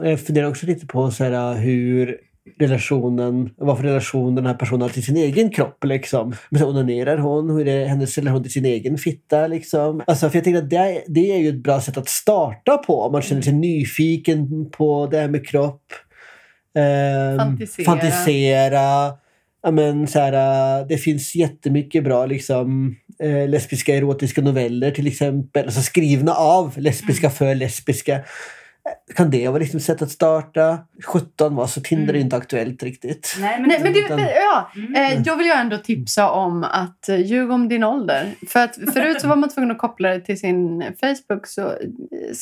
Jag 0.03 0.21
funderar 0.21 0.49
också 0.49 0.67
lite 0.67 0.87
på 0.87 1.11
så 1.11 1.25
här, 1.25 1.55
hur 1.55 2.17
relationen, 2.61 3.51
vad 3.57 3.77
för 3.79 3.85
relation 3.85 4.35
den 4.35 4.47
här 4.47 4.55
personen 4.55 4.83
har 4.83 4.89
till 4.89 5.03
sin 5.05 5.17
egen 5.17 5.51
kropp. 5.51 5.85
Liksom. 5.85 6.35
Men 6.51 6.61
så 6.61 6.69
onanerar 6.69 7.19
hon? 7.19 7.51
Hur 7.51 7.69
är 7.69 7.87
hennes 7.87 8.19
relation 8.19 8.43
till 8.43 8.53
sin 8.53 8.65
egen 8.65 8.99
fitta? 8.99 9.47
Liksom? 9.47 10.03
Alltså, 10.07 10.31
för 10.31 10.37
jag 10.37 10.45
tänker 10.45 10.63
att 10.63 10.71
det, 10.71 10.77
är- 10.77 11.03
det 11.07 11.33
är 11.33 11.39
ju 11.39 11.49
ett 11.49 11.63
bra 11.63 11.81
sätt 11.81 11.97
att 11.97 12.09
starta 12.09 12.77
på 12.77 13.01
om 13.03 13.13
man 13.13 13.23
känner 13.23 13.43
sig 13.43 13.53
nyfiken 13.53 14.71
på 14.71 15.07
det 15.11 15.19
här 15.19 15.29
med 15.29 15.47
kropp. 15.47 15.83
Ehm, 16.79 17.39
Fantisera. 17.39 17.85
fantisera. 17.85 19.13
Ja, 19.63 19.71
men, 19.71 20.07
så 20.07 20.19
här, 20.19 20.81
äh, 20.81 20.87
det 20.87 20.97
finns 20.97 21.35
jättemycket 21.35 22.05
bra 22.05 22.27
liksom, 22.27 22.97
eh, 23.23 23.49
lesbiska 23.49 23.95
erotiska 23.97 24.41
noveller 24.43 24.91
till 24.91 25.07
exempel. 25.07 25.65
Alltså, 25.65 25.81
skrivna 25.81 26.33
av 26.35 26.73
lesbiska 26.79 27.31
för 27.31 27.55
lesbiska. 27.55 28.21
Kan 29.17 29.31
det 29.31 29.49
vara 29.49 29.59
liksom 29.59 29.81
sätt 29.81 30.03
att 30.03 30.11
starta? 30.11 30.79
17 31.05 31.55
var 31.57 31.67
så 31.67 31.81
Tinder 31.81 32.05
är 32.09 32.17
Mm. 32.17 32.21
inte 32.25 32.37
aktuellt 32.37 32.83
riktigt. 32.83 33.37
Nej, 33.41 33.61
Nej, 33.61 33.81
men 33.83 33.93
det, 33.93 34.09
men, 34.09 34.19
ja, 34.19 34.71
Mm. 34.77 34.95
eh, 34.95 35.23
jag 35.27 35.37
vill 35.37 35.47
ju 35.47 35.53
ändå 35.53 35.79
tipsa 35.79 36.31
om 36.31 36.65
att 36.65 37.09
eh, 37.09 37.21
ljug 37.21 37.51
om 37.51 37.69
din 37.69 37.85
ålder. 37.85 38.35
För 38.49 38.61
att 38.61 38.75
förut 38.95 39.21
så 39.21 39.29
var 39.29 39.37
man 39.37 39.49
tvungen 39.49 39.71
att 39.71 39.79
koppla 39.79 40.09
det 40.09 40.21
till 40.21 40.39
sin 40.41 40.83
Facebook. 41.01 41.47
Så 41.47 41.61
eh, 41.67 41.77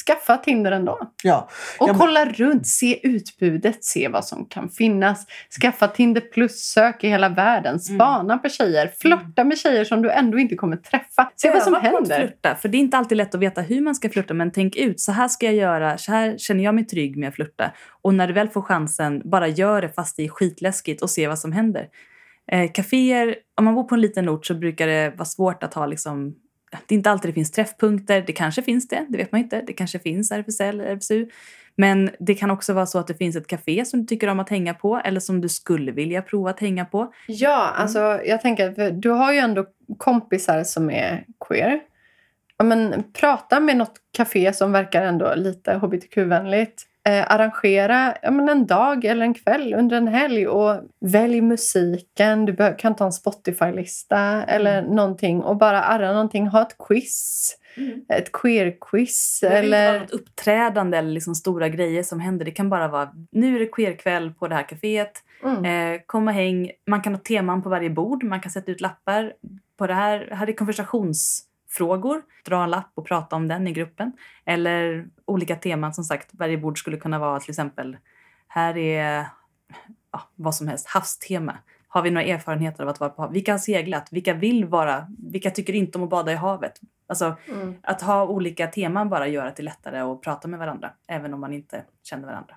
skaffa 0.07 0.37
Tinder 0.37 0.73
ändå. 0.73 0.99
Ja. 1.23 1.49
Och 1.79 1.89
Ja, 1.89 1.93
men- 1.93 2.01
kolla 2.01 2.25
runt, 2.27 2.67
se 2.67 3.07
utbudet, 3.09 3.85
se 3.85 4.09
vad 4.09 4.25
som 4.25 4.47
kan 4.47 4.69
finnas. 4.69 5.27
Skaffa 5.61 5.89
Tinder 5.89 6.21
plus, 6.21 6.53
sök 6.65 7.05
i 7.05 7.09
hela 7.09 7.29
världen, 7.29 7.81
spana 7.81 8.39
på 8.39 8.49
tjejer, 8.49 8.91
flörta 8.99 9.45
med 9.45 9.59
tjejer 9.59 9.85
som 9.85 10.03
du 10.03 10.11
ändå 10.11 10.39
inte 10.39 10.55
kommer 10.55 10.77
träffa. 10.77 11.31
Se 11.37 11.51
vad 11.51 11.63
som 11.63 11.75
Öva 11.75 11.81
på 11.91 11.97
att 11.97 12.09
händer. 12.09 12.19
Flirta, 12.29 12.55
för 12.55 12.69
det 12.69 12.77
är 12.77 12.81
inte 12.81 12.97
alltid 12.97 13.19
lätt 13.19 13.35
att 13.35 13.41
veta 13.41 13.61
hur 13.61 13.81
man 13.81 13.95
ska 13.95 14.09
flirta, 14.09 14.35
men 14.35 14.51
tänk 14.51 14.77
ut. 14.77 15.01
Så 15.01 15.13
här 15.13 15.29
ska 15.29 15.47
jag 15.47 15.55
göra, 15.55 15.99
så 15.99 16.13
här 16.13 16.32
känner 16.39 16.65
jag 16.65 16.75
mig 16.75 16.85
trygg 16.85 17.17
med 17.17 17.29
att 17.29 17.35
flirta. 17.35 17.73
Och 18.03 18.15
när 18.15 18.27
du 18.27 18.33
väl 18.33 18.49
får 18.49 18.63
chansen, 18.63 19.23
bara 19.25 19.49
gör 19.49 19.83
det 19.83 19.89
fast 19.89 20.17
det 20.17 20.25
är 20.25 20.29
skitläskigt 20.29 21.03
och 21.03 21.11
se 21.11 21.29
vad 21.29 21.39
som 21.39 21.53
händer. 21.53 21.89
Eh, 22.53 22.73
caféer, 22.73 23.37
om 23.55 23.65
man 23.65 23.75
bor 23.75 23.85
på 23.85 23.95
en 23.95 24.01
liten 24.01 24.29
ort 24.29 24.47
så 24.47 24.55
brukar 24.55 24.87
det 24.87 25.13
vara 25.17 25.25
svårt 25.25 25.63
att 25.63 25.75
ha 25.75 25.87
liksom 25.87 26.35
det 26.87 26.95
är 26.95 26.97
inte 26.97 27.11
alltid 27.11 27.29
det 27.29 27.35
finns 27.35 27.51
träffpunkter. 27.51 28.25
Det 28.27 28.33
kanske 28.33 28.63
finns 28.63 28.89
det, 28.89 29.07
det 29.09 29.19
vet 29.19 29.33
man 29.33 29.41
inte. 29.41 29.63
Det 29.67 29.73
kanske 29.73 29.99
finns 29.99 30.33
RFSL, 30.33 30.81
RFSU. 30.81 31.27
Men 31.77 32.11
det 32.19 32.35
kan 32.35 32.51
också 32.51 32.73
vara 32.73 32.87
så 32.87 32.99
att 32.99 33.07
det 33.07 33.15
finns 33.15 33.37
ett 33.37 33.47
café 33.47 33.85
som 33.85 34.01
du 34.01 34.07
tycker 34.07 34.29
om 34.29 34.41
att 34.41 34.49
hänga 34.49 34.75
på 34.75 35.01
eller 35.05 35.21
som 35.21 35.41
du 35.41 35.49
skulle 35.49 35.93
vilja 35.93 36.23
prova 36.23 36.51
att 36.51 36.61
hänga 36.61 36.85
på. 36.85 37.13
Ja, 37.27 37.73
alltså 37.77 38.21
jag 38.25 38.41
tänker, 38.41 38.73
för 38.73 38.91
du 38.91 39.11
har 39.11 39.33
ju 39.33 39.39
ändå 39.39 39.67
kompisar 39.99 40.65
som 40.65 40.91
är 40.91 41.25
queer. 41.49 41.81
Ja, 42.57 42.65
men, 42.65 43.05
prata 43.13 43.61
med 43.61 43.77
något 43.77 43.95
café 44.17 44.53
som 44.53 44.73
verkar 44.73 45.03
ändå 45.03 45.35
lite 45.35 45.73
hbtq-vänligt. 45.73 46.87
Eh, 47.05 47.33
arrangera 47.33 48.15
ja, 48.23 48.31
men 48.31 48.49
en 48.49 48.67
dag 48.67 49.05
eller 49.05 49.25
en 49.25 49.35
kväll 49.35 49.75
under 49.75 49.97
en 49.97 50.09
helg 50.09 50.47
och 50.47 50.81
välj 51.01 51.41
musiken. 51.41 52.45
Du 52.45 52.75
kan 52.79 52.97
ta 52.97 53.05
en 53.05 53.13
Spotify-lista 53.13 54.45
eller 54.45 54.83
någonting 54.83 55.43
och 55.43 55.57
bara 55.57 55.83
arra 55.83 56.13
någonting. 56.13 56.47
Ha 56.47 56.63
ett 56.63 56.77
quiz. 56.89 57.57
Ett 58.09 58.33
queer-quiz. 58.33 59.39
Det 59.41 59.49
behöver 59.49 59.65
inte 59.65 59.79
vara 59.79 59.89
Eller... 59.89 60.01
något 60.01 60.11
uppträdande 60.11 60.99
eller 60.99 61.13
liksom 61.13 61.35
stora 61.35 61.69
grejer 61.69 62.03
som 62.03 62.21
händer. 62.21 62.45
Det 62.45 62.51
kan 62.51 62.71
bara 62.71 62.89
vara 62.89 63.11
nu 63.31 63.57
är 63.57 63.61
det 63.61 63.67
queerkväll 63.67 64.33
på 64.33 64.49
det 64.49 64.55
här 64.55 64.63
kaféet. 64.63 65.13
Mm. 65.45 65.95
Eh, 65.95 66.01
kom 66.07 66.29
och 66.29 66.35
häng. 66.35 66.71
Man 66.87 67.03
kan 67.03 67.15
ha 67.15 67.21
teman 67.21 67.63
på 67.63 67.69
varje 67.69 67.91
bord. 67.91 68.25
Man 68.25 68.41
kan 68.41 68.53
sätta 68.53 68.73
ut 68.73 68.81
lappar 68.81 69.33
på 69.79 69.87
det 69.87 69.95
här. 69.95 70.29
Här 70.33 70.49
är 70.49 70.53
konversationsfrågor. 71.79 72.23
Dra 72.45 72.65
en 72.65 72.71
lapp 72.71 72.91
och 72.95 73.07
prata 73.07 73.37
om 73.37 73.49
den 73.49 73.67
i 73.67 73.73
gruppen. 73.73 74.13
Eller 74.45 75.07
olika 75.25 75.57
teman 75.57 75.95
som 75.95 76.05
sagt. 76.05 76.31
Varje 76.33 76.59
bord 76.59 76.79
skulle 76.79 76.97
kunna 76.97 77.19
vara 77.19 77.41
till 77.41 77.51
exempel 77.51 77.97
Här 78.49 78.77
är 78.77 79.27
ja, 80.13 80.21
vad 80.37 80.55
som 80.55 80.69
helst, 80.69 80.87
havstema. 80.87 81.59
Har 81.89 82.03
vi 82.03 82.11
några 82.11 82.27
erfarenheter 82.27 82.83
av 82.83 82.89
att 82.89 83.01
vara 83.01 83.11
på 83.11 83.23
hav? 83.23 83.33
Vilka 83.33 83.53
har 83.53 83.59
seglat? 83.59 84.13
Vilka 84.13 84.35
vill 84.35 84.65
vara? 84.65 85.07
Vilka 85.19 85.51
tycker 85.51 85.73
inte 85.75 85.99
om 85.99 86.05
att 86.05 86.11
bada 86.11 86.33
i 86.33 86.37
havet? 86.37 86.81
Alltså, 87.09 87.37
Mm. 87.49 87.75
att 87.83 88.03
ha 88.03 88.27
olika 88.27 88.67
teman 88.67 89.09
bara 89.09 89.27
gör 89.29 89.47
att 89.47 89.57
det 89.57 89.63
är 89.63 89.65
lättare 89.65 89.99
att 90.01 90.23
prata 90.23 90.49
med 90.49 90.59
varandra, 90.59 90.91
även 91.09 91.35
om 91.35 91.41
man 91.41 91.53
inte 91.53 91.85
känner 92.03 92.27
varandra. 92.27 92.55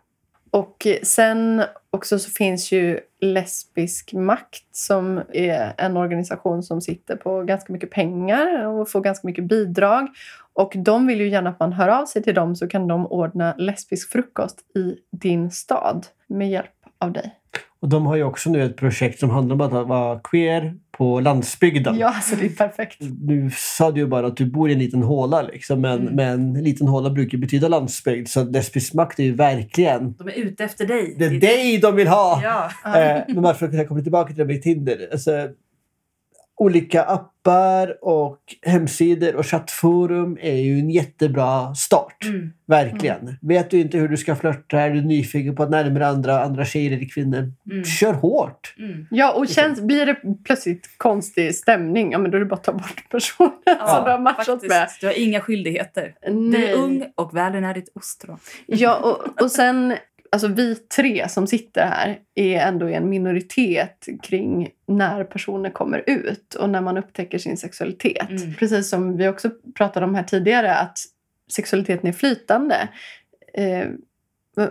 Och 0.55 0.87
sen 1.03 1.63
också 1.89 2.19
så 2.19 2.29
finns 2.29 2.71
ju 2.71 2.99
Lesbisk 3.21 4.13
makt 4.13 4.63
som 4.71 5.21
är 5.33 5.73
en 5.77 5.97
organisation 5.97 6.63
som 6.63 6.81
sitter 6.81 7.15
på 7.15 7.43
ganska 7.43 7.73
mycket 7.73 7.91
pengar 7.91 8.67
och 8.67 8.89
får 8.89 9.01
ganska 9.01 9.27
mycket 9.27 9.43
bidrag. 9.43 10.07
Och 10.53 10.73
de 10.75 11.07
vill 11.07 11.21
ju 11.21 11.29
gärna 11.29 11.49
att 11.49 11.59
man 11.59 11.73
hör 11.73 11.87
av 11.87 12.05
sig 12.05 12.23
till 12.23 12.35
dem 12.35 12.55
så 12.55 12.67
kan 12.67 12.87
de 12.87 13.07
ordna 13.07 13.55
lesbisk 13.57 14.11
frukost 14.11 14.59
i 14.75 14.95
din 15.11 15.51
stad 15.51 16.05
med 16.27 16.49
hjälp 16.49 16.75
av 16.97 17.11
dig. 17.11 17.33
Och 17.79 17.89
de 17.89 18.05
har 18.05 18.15
ju 18.15 18.23
också 18.23 18.49
nu 18.49 18.63
ett 18.63 18.77
projekt 18.77 19.19
som 19.19 19.29
handlar 19.29 19.55
om 19.55 19.61
att 19.61 19.87
vara 19.87 20.19
queer 20.19 20.75
på 20.97 21.19
landsbygden. 21.19 21.97
Ja, 21.97 22.13
så 22.23 22.35
det 22.35 22.45
är 22.45 22.49
perfekt. 22.49 22.97
Nu 23.21 23.51
sa 23.55 23.91
du 23.91 23.99
ju 23.99 24.07
bara 24.07 24.27
att 24.27 24.37
du 24.37 24.45
bor 24.45 24.69
i 24.69 24.73
en 24.73 24.79
liten 24.79 25.03
håla, 25.03 25.41
liksom, 25.41 25.81
men, 25.81 26.01
Mm. 26.01 26.15
men 26.15 26.55
en 26.55 26.63
liten 26.63 26.87
håla 26.87 27.09
brukar 27.09 27.37
betyda 27.37 27.67
landsbygd. 27.67 28.27
Så 28.27 28.43
lesbisk 28.43 28.93
makt 28.93 29.19
är 29.19 29.23
ju 29.23 29.33
verkligen... 29.33 30.13
De 30.13 30.27
är 30.27 30.31
ute 30.33 30.63
efter 30.63 30.85
dig. 30.85 31.15
Det 31.19 31.25
är 31.25 31.39
dig 31.39 31.77
de 31.77 31.95
vill 31.95 32.07
ha! 32.07 32.41
Ja. 32.43 32.99
Eh, 32.99 33.21
men 33.27 33.43
varför 33.43 33.73
jag 33.73 33.87
kommer 33.87 34.01
tillbaka 34.01 34.27
till 34.27 34.37
det 34.37 34.45
med 34.53 34.61
Tinder. 34.61 35.07
Alltså, 35.11 35.31
olika 36.57 37.03
appar 37.03 37.97
och 38.01 38.39
hemsidor 38.61 39.35
och 39.35 39.45
chattforum 39.45 40.37
är 40.41 40.55
ju 40.55 40.79
en 40.79 40.89
jättebra 40.89 41.75
start. 41.75 42.23
Mm. 42.25 42.53
Verkligen. 42.67 43.37
Vet 43.41 43.69
du 43.71 43.79
inte 43.79 43.97
hur 43.97 44.07
du 44.07 44.17
ska 44.17 44.35
flörta, 44.35 44.79
är 44.79 44.89
du 44.89 45.01
nyfiken 45.01 45.55
på 45.55 45.63
att 45.63 45.69
närma 45.69 46.05
andra, 46.05 46.43
andra 46.43 46.65
tjejer 46.65 46.91
eller 46.97 47.09
kvinnor, 47.09 47.51
Mm. 47.71 47.83
kör 47.83 48.13
hårt. 48.13 48.75
Mm. 48.79 49.07
Ja, 49.11 49.33
och 49.33 49.47
känns, 49.47 49.81
blir 49.81 50.05
det 50.05 50.15
plötsligt 50.45 50.89
konstig 50.97 51.55
stämning, 51.55 52.11
ja 52.11 52.17
men 52.17 52.31
då 52.31 52.37
är 52.37 52.39
det 52.39 52.45
bara 52.45 52.55
att 52.55 52.63
ta 52.63 52.73
bort 52.73 53.03
personen 53.11 53.51
som 53.65 54.03
du 54.05 54.11
har 54.11 54.19
matchat 54.19 54.45
faktiskt. 54.45 54.69
med. 54.69 54.89
Du 55.01 55.07
har 55.07 55.19
inga 55.19 55.41
skyldigheter. 55.41 56.13
Du 56.27 56.33
Nej. 56.33 56.71
är 56.71 56.75
ung 56.75 57.05
och 57.15 57.35
världen 57.37 57.63
är 57.63 57.73
ditt 57.73 57.89
ostron. 57.95 58.37
Ja, 58.65 58.95
och, 58.99 59.41
och 59.43 59.51
sen, 59.51 59.95
alltså 60.31 60.47
vi 60.47 60.75
tre 60.75 61.29
som 61.29 61.47
sitter 61.47 61.85
här 61.85 62.19
är 62.35 62.59
ändå 62.59 62.87
en 62.87 63.09
minoritet 63.09 64.07
kring 64.23 64.69
när 64.87 65.23
personer 65.23 65.69
kommer 65.69 66.03
ut 66.07 66.53
och 66.53 66.69
när 66.69 66.81
man 66.81 66.97
upptäcker 66.97 67.37
sin 67.37 67.57
sexualitet. 67.57 68.29
Mm. 68.29 68.53
Precis 68.53 68.89
som 68.89 69.17
vi 69.17 69.27
också 69.27 69.49
pratade 69.75 70.05
om 70.05 70.15
här 70.15 70.23
tidigare, 70.23 70.75
att 70.75 70.97
sexualiteten 71.51 72.07
är 72.09 72.13
flytande. 72.13 72.89
Eh, 73.53 73.87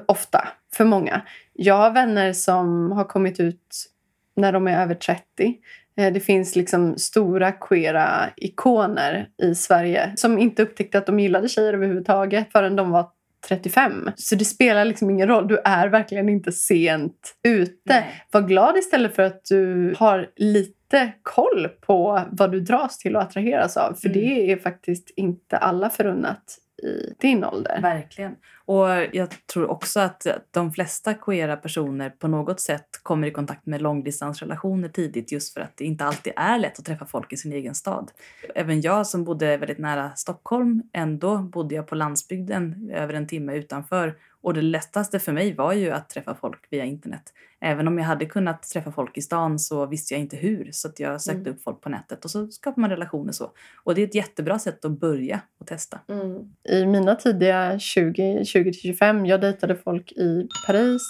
ofta, 0.07 0.49
för 0.75 0.85
många. 0.85 1.23
Jag 1.53 1.75
har 1.75 1.91
vänner 1.91 2.33
som 2.33 2.93
har 2.93 3.05
kommit 3.05 3.41
ut 3.41 3.91
när 4.37 4.53
de 4.53 4.69
är 4.69 4.83
över 4.83 4.95
30. 4.95 5.57
Eh, 5.97 6.13
Det 6.13 6.21
finns 6.21 6.57
liksom 6.57 6.99
stora 6.99 7.53
queera 7.53 8.31
ikoner 8.37 9.29
i 9.43 9.55
Sverige 9.55 10.13
som 10.17 10.39
inte 10.39 10.63
upptäckte 10.63 10.99
att 10.99 11.07
de 11.07 11.21
gillade 11.21 11.49
tjejer 11.49 11.75
överhuvudtaget 11.75 12.53
förrän 12.53 12.77
de 12.77 12.91
var 12.91 13.09
35. 13.49 14.11
Så 14.17 14.35
det 14.35 14.45
spelar 14.45 14.85
liksom 14.85 15.11
ingen 15.11 15.29
roll. 15.29 15.49
Du 15.49 15.61
är 15.65 15.89
verkligen 15.89 16.29
inte 16.29 16.53
sent 16.53 17.35
ute. 17.45 17.73
Nej. 17.85 18.23
Var 18.31 18.41
glad 18.43 18.77
istället 18.77 19.15
för 19.15 19.23
att 19.23 19.45
du 19.51 19.95
har 19.99 20.31
lite 20.37 21.13
koll 21.23 21.69
på 21.81 22.21
vad 22.31 22.53
du 22.53 22.61
dras 22.61 22.99
till 22.99 23.17
och 23.17 23.23
attraheras 23.23 23.77
av. 23.77 23.95
För 23.95 24.09
Mm. 24.09 24.21
det 24.21 24.53
är 24.53 24.57
faktiskt 24.57 25.11
inte 25.17 25.57
alla 25.57 25.91
förunnat 25.91 26.59
i 26.85 27.15
din 27.19 27.45
ålder. 27.45 27.81
Verkligen. 27.83 28.37
Och 28.67 28.89
jag 29.13 29.47
tror 29.47 29.71
också 29.71 30.01
att 30.01 30.27
de 30.51 30.73
flesta 30.73 31.15
queera 31.15 31.57
personer 31.57 32.11
på 32.11 32.29
något 32.29 32.61
sätt 32.61 32.89
kommer 33.03 33.27
i 33.27 33.31
kontakt 33.31 33.67
med 33.67 33.83
långdistansrelationer 33.83 34.89
tidigt 34.89 35.33
just 35.33 35.55
för 35.55 35.61
att 35.61 35.77
det 35.77 35.85
inte 35.85 36.05
alltid 36.05 36.33
är 36.37 36.59
lätt 36.59 36.79
att 36.79 36.85
träffa 36.85 37.07
folk 37.07 37.33
i 37.33 37.37
sin 37.37 37.53
egen 37.53 37.75
stad. 37.75 38.11
Även 38.55 38.81
jag 38.81 39.07
som 39.07 39.25
bodde 39.25 39.57
väldigt 39.57 39.79
nära 39.79 40.11
Stockholm, 40.17 40.83
ändå 40.93 41.39
bodde 41.39 41.75
jag 41.75 41.87
på 41.87 41.95
landsbygden 41.95 42.91
över 42.95 43.15
en 43.15 43.27
timme 43.27 43.55
utanför. 43.55 44.15
Och 44.45 44.55
det 44.55 44.63
lättaste 44.63 45.19
för 45.19 45.33
mig 45.33 45.55
var 45.55 45.73
ju 45.73 45.91
att 45.91 46.09
träffa 46.09 46.35
folk 46.35 46.67
via 46.71 46.85
internet. 46.85 47.23
Även 47.61 47.89
om 47.89 47.99
jag 47.99 48.05
hade 48.05 48.27
kunnat 48.27 48.63
träffa 48.63 48.93
folk 48.93 49.19
i 49.19 49.23
stan 49.23 49.59
så 49.59 49.87
visste 49.87 50.15
jag 50.15 50.21
inte 50.21 50.37
hur. 50.37 50.69
Så 50.73 50.89
att 50.89 51.01
jag 51.01 51.21
sökte 51.23 51.41
Mm. 51.41 51.53
upp 51.53 51.63
folk 51.63 51.81
på 51.81 51.89
nätet 51.89 52.25
och 52.25 52.31
så 52.31 52.49
skapar 52.49 52.81
man 52.81 52.91
relationer 52.91 53.33
så. 53.33 53.51
Och 53.85 53.95
det 53.95 54.03
är 54.03 54.07
ett 54.07 54.15
jättebra 54.15 54.59
sätt 54.59 54.85
att 54.85 55.01
börja 55.01 55.41
och 55.61 55.67
testa. 55.67 56.01
Mm. 56.09 56.53
I 56.69 56.87
mina 56.87 57.15
tidiga 57.15 57.79
20, 57.79 58.43
20-25, 58.45 59.27
jag 59.27 59.41
dejtade 59.41 59.77
folk 59.77 60.13
i 60.13 60.49
Paris, 60.67 61.03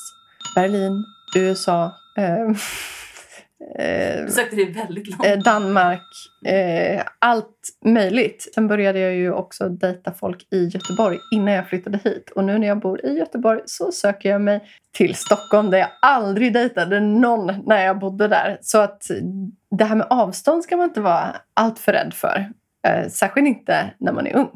Berlin, 0.55 1.05
USA, 1.37 1.85
eh, 2.18 2.57
eh, 3.78 4.26
sökte 4.28 4.56
dig 4.56 4.72
väldigt 4.72 5.08
långt. 5.10 5.26
eh, 5.26 5.38
Danmark, 5.38 6.02
eh, 6.46 7.02
allt 7.18 7.58
möjligt. 7.84 8.50
Sen 8.54 8.68
började 8.68 8.98
jag 8.98 9.14
ju 9.14 9.32
också 9.32 9.68
dejta 9.68 10.12
folk 10.12 10.46
i 10.50 10.64
Göteborg 10.64 11.18
innan 11.34 11.54
jag 11.54 11.68
flyttade 11.68 11.98
hit. 12.04 12.30
Och 12.36 12.44
nu 12.44 12.58
när 12.58 12.66
jag 12.66 12.80
bor 12.80 13.06
i 13.06 13.18
Göteborg 13.18 13.60
så 13.66 13.92
söker 13.92 14.28
jag 14.28 14.40
mig 14.40 14.60
till 14.92 15.14
Stockholm 15.14 15.70
där 15.70 15.78
jag 15.78 15.88
aldrig 16.02 16.52
dejtade 16.52 17.00
någon 17.00 17.52
när 17.66 17.84
jag 17.84 17.98
bodde 17.98 18.28
där. 18.28 18.58
Så 18.60 18.78
att 18.78 19.02
det 19.78 19.84
här 19.84 19.96
med 19.96 20.06
avstånd 20.10 20.64
ska 20.64 20.76
man 20.76 20.88
inte 20.88 21.00
vara 21.00 21.36
allt 21.54 21.78
för 21.78 21.92
rädd 21.92 22.14
för. 22.14 22.46
Eh, 22.86 23.08
särskilt 23.08 23.46
inte 23.46 23.90
när 23.98 24.12
man 24.12 24.26
är 24.26 24.36
ung. 24.36 24.48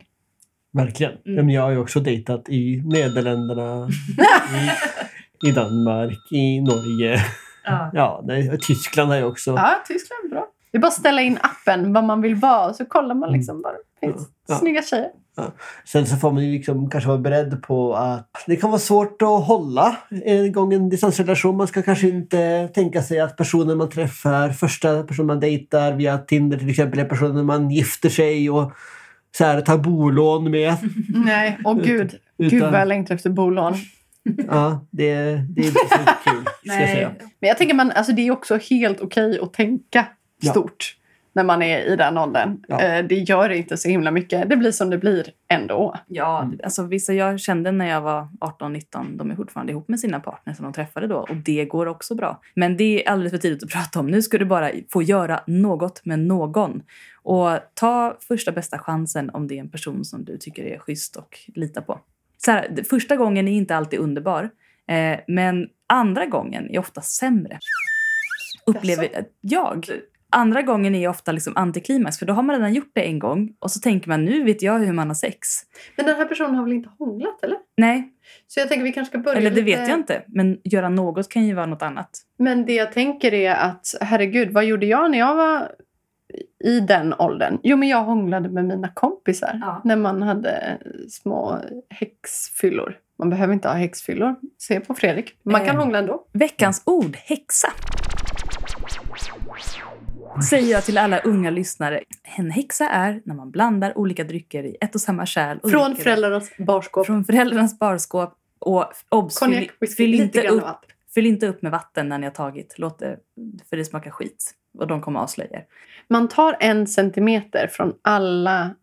Verkligen. 0.72 1.12
Mm. 1.26 1.46
Men 1.46 1.54
jag 1.54 1.62
har 1.62 1.70
ju 1.70 1.78
också 1.78 2.00
dejtat 2.00 2.48
i 2.48 2.82
Nederländerna, 2.84 3.88
i, 5.42 5.48
i 5.48 5.52
Danmark, 5.52 6.32
i 6.32 6.60
Norge. 6.60 7.20
Ja. 7.68 7.90
Ja, 7.92 8.56
Tyskland 8.60 9.10
har 9.10 9.16
jag 9.16 9.28
också. 9.28 9.50
Ja, 9.50 9.82
Tyskland 9.88 10.24
är 10.24 10.28
bra. 10.28 10.46
Det 10.70 10.78
är 10.78 10.80
bara 10.80 10.88
att 10.88 10.92
ställa 10.94 11.22
in 11.22 11.38
appen 11.40 11.92
vad 11.92 12.04
man 12.04 12.20
vill 12.20 12.34
vara 12.34 12.68
och 12.68 12.76
så 12.76 12.84
kollar 12.84 13.14
man 13.14 13.32
liksom 13.32 13.62
vad 13.62 13.72
det 13.72 14.06
finns. 14.06 14.16
Mm. 14.16 14.30
Ja. 14.48 14.54
Snygga 14.54 14.82
tjejer. 14.82 15.10
Sen 15.84 16.06
så 16.06 16.16
får 16.16 16.32
man 16.32 16.44
ju 16.44 16.52
liksom 16.52 16.90
kanske 16.90 17.08
vara 17.08 17.18
beredd 17.18 17.62
på 17.62 17.94
att 17.94 18.44
det 18.46 18.56
kan 18.56 18.70
vara 18.70 18.80
svårt 18.80 19.22
att 19.22 19.46
hålla 19.46 19.96
en 20.24 20.52
gång 20.52 20.72
en 20.72 20.88
distansrelation. 20.88 21.56
Man 21.56 21.66
ska 21.66 21.82
kanske 21.82 22.08
inte 22.08 22.68
tänka 22.68 23.02
sig 23.02 23.20
att 23.20 23.36
personen 23.36 23.78
man 23.78 23.90
träffar, 23.90 24.50
första 24.50 25.02
personen 25.02 25.26
man 25.26 25.40
dejtar 25.40 25.92
via 25.92 26.18
Tinder 26.18 26.58
till 26.58 26.70
exempel, 26.70 26.98
är 27.00 27.04
personen 27.04 27.46
man 27.46 27.70
gifter 27.70 28.08
sig 28.08 28.50
och 28.50 28.72
så 29.36 29.44
här, 29.44 29.60
tar 29.60 29.78
bolån 29.78 30.50
med. 30.50 30.74
Nej, 31.08 31.58
åh 31.64 31.74
gud. 31.74 32.14
Gud 32.38 32.52
Utan- 32.52 32.72
vad 32.72 32.80
jag 32.80 32.88
längtar 32.88 33.14
efter 33.14 33.30
bolån. 33.30 33.74
Ja, 34.48 34.86
det, 34.90 35.14
det 35.48 35.60
är 35.62 35.66
inte 35.66 35.78
så 35.90 35.98
kul. 36.30 36.44
Ska 36.64 36.80
jag 36.80 36.88
säga. 36.88 37.12
Men 37.40 37.48
jag 37.48 37.58
tänker 37.58 37.74
man, 37.74 37.90
alltså 37.90 38.12
det 38.12 38.26
är 38.26 38.30
också 38.30 38.56
helt 38.70 39.00
okej 39.00 39.38
att 39.42 39.52
tänka 39.52 40.06
Ja. 40.40 40.50
stort 40.50 40.94
när 41.32 41.44
man 41.44 41.62
är 41.62 41.80
i 41.92 41.96
den 41.96 42.18
åldern. 42.18 42.64
Ja. 42.68 42.80
Eh, 42.82 43.04
Det 43.06 43.14
gör 43.14 43.50
inte 43.50 43.76
så 43.76 43.88
himla 43.88 44.10
mycket. 44.10 44.48
Det 44.50 44.56
blir 44.56 44.70
som 44.72 44.90
det 44.90 44.98
blir 44.98 45.26
ändå. 45.48 45.94
Ja, 46.06 46.50
alltså 46.64 46.82
vissa 46.82 47.12
jag 47.12 47.40
kände 47.40 47.72
när 47.72 47.86
jag 47.88 48.00
var 48.00 48.28
18-19, 48.40 49.16
de 49.18 49.30
är 49.30 49.36
fortfarande 49.36 49.72
ihop 49.72 49.88
med 49.88 50.00
sina 50.00 50.20
partners 50.20 50.56
som 50.56 50.64
de 50.64 50.72
träffade 50.72 51.06
då 51.06 51.16
och 51.16 51.36
det 51.36 51.64
går 51.64 51.86
också 51.86 52.14
bra. 52.14 52.40
Men 52.54 52.76
det 52.76 53.04
är 53.06 53.10
alldeles 53.10 53.30
för 53.32 53.38
tidigt 53.38 53.62
att 53.62 53.70
prata 53.72 54.00
om. 54.00 54.06
Nu 54.06 54.22
ska 54.22 54.38
du 54.38 54.44
bara 54.44 54.70
få 54.92 55.02
göra 55.02 55.40
något 55.46 56.04
med 56.04 56.18
någon. 56.18 56.82
Och 57.22 57.50
ta 57.74 58.16
första 58.28 58.52
bästa 58.52 58.78
chansen 58.78 59.30
om 59.30 59.48
det 59.48 59.54
är 59.56 59.60
en 59.60 59.70
person 59.70 60.04
som 60.04 60.24
du 60.24 60.36
tycker 60.38 60.64
är 60.64 60.78
schysst 60.78 61.16
och 61.16 61.38
lita 61.54 61.82
på. 61.82 62.00
Så 62.44 62.50
här, 62.50 62.84
första 62.90 63.16
gången 63.16 63.48
är 63.48 63.52
inte 63.52 63.76
alltid 63.76 63.98
underbar, 63.98 64.50
eh, 64.88 65.20
men 65.26 65.66
andra 65.86 66.26
gången 66.26 66.70
är 66.70 66.78
ofta 66.78 67.00
sämre. 67.00 67.58
Upplever 68.66 69.08
jag. 69.40 69.86
Andra 70.30 70.62
gången 70.62 70.94
är 70.94 71.08
ofta 71.08 71.32
liksom 71.32 71.52
antiklimax 71.56 72.18
för 72.18 72.26
då 72.26 72.32
har 72.32 72.42
man 72.42 72.56
redan 72.56 72.74
gjort 72.74 72.90
det 72.94 73.00
en 73.00 73.18
gång 73.18 73.56
och 73.58 73.70
så 73.70 73.80
tänker 73.80 74.08
man 74.08 74.24
nu 74.24 74.44
vet 74.44 74.62
jag 74.62 74.78
hur 74.78 74.92
man 74.92 75.08
har 75.08 75.14
sex. 75.14 75.48
Men 75.96 76.06
den 76.06 76.16
här 76.16 76.24
personen 76.24 76.54
har 76.54 76.64
väl 76.64 76.72
inte 76.72 76.90
hånglat 76.98 77.42
eller? 77.42 77.58
Nej, 77.76 78.12
Så 78.46 78.60
jag 78.60 78.68
tänker 78.68 78.84
vi 78.84 78.92
kanske 78.92 79.10
ska 79.10 79.18
börja 79.18 79.38
eller 79.38 79.50
det 79.50 79.62
lite... 79.62 79.78
vet 79.78 79.88
jag 79.88 79.98
inte. 79.98 80.22
Men 80.26 80.60
göra 80.64 80.88
något 80.88 81.28
kan 81.28 81.46
ju 81.46 81.54
vara 81.54 81.66
något 81.66 81.82
annat. 81.82 82.10
Men 82.38 82.66
det 82.66 82.74
jag 82.74 82.92
tänker 82.92 83.34
är 83.34 83.54
att 83.54 83.86
herregud, 84.00 84.52
vad 84.52 84.64
gjorde 84.64 84.86
jag 84.86 85.10
när 85.10 85.18
jag 85.18 85.34
var 85.34 85.68
i 86.64 86.80
den 86.80 87.14
åldern? 87.18 87.58
Jo, 87.62 87.76
men 87.76 87.88
jag 87.88 88.04
hånglade 88.04 88.48
med 88.48 88.64
mina 88.64 88.88
kompisar 88.94 89.58
Ja. 89.62 89.80
när 89.84 89.96
man 89.96 90.22
hade 90.22 90.78
små 91.10 91.58
häxfyllor. 91.90 92.96
Man 93.18 93.30
behöver 93.30 93.54
inte 93.54 93.68
ha 93.68 93.74
häxfyllor. 93.74 94.34
Se 94.58 94.80
på 94.80 94.94
Fredrik. 94.94 95.38
Man 95.42 95.60
kan 95.66 95.74
Eh. 95.76 95.80
hångla 95.82 95.98
ändå. 95.98 96.24
Veckans 96.32 96.82
ord, 96.86 97.16
häxa. 97.16 97.68
Säger 100.50 100.72
jag 100.72 100.84
till 100.84 100.98
alla 100.98 101.18
unga 101.18 101.50
lyssnare. 101.50 102.00
En 102.36 102.50
häxa 102.50 102.88
är 102.88 103.22
när 103.24 103.34
man 103.34 103.50
blandar 103.50 103.98
olika 103.98 104.24
drycker 104.24 104.64
i 104.64 104.76
ett 104.80 104.94
och 104.94 105.00
samma 105.00 105.26
kärl. 105.26 105.58
Och 105.62 105.70
Från 105.70 105.96
föräldrarnas 105.96 106.50
barskåp. 106.58 107.06
Från 107.06 107.24
föräldrarnas 107.24 107.78
barskåp. 107.78 108.34
Och 108.58 108.84
obs, 109.08 109.38
Konjak, 109.38 109.60
fyll, 109.60 109.70
whisky, 109.80 109.96
fyll, 109.96 110.14
inte 110.20 110.48
upp, 110.48 110.64
fyll 111.14 111.26
inte 111.26 111.46
upp 111.46 111.62
med 111.62 111.72
vatten 111.72 112.08
när 112.08 112.18
ni 112.18 112.26
har 112.26 112.32
tagit. 112.34 112.74
Låt 112.78 112.98
det, 112.98 113.18
för 113.70 113.76
det 113.76 113.84
smakar 113.84 114.10
skit. 114.10 114.54
Och 114.78 114.86
de 114.86 115.00
kommer 115.00 115.20
avslöja. 115.20 115.62
Man 116.08 116.28
tar 116.28 116.56
en 116.60 116.86
centimeter 116.86 117.66
från 117.66 117.94
alla, 118.02 118.74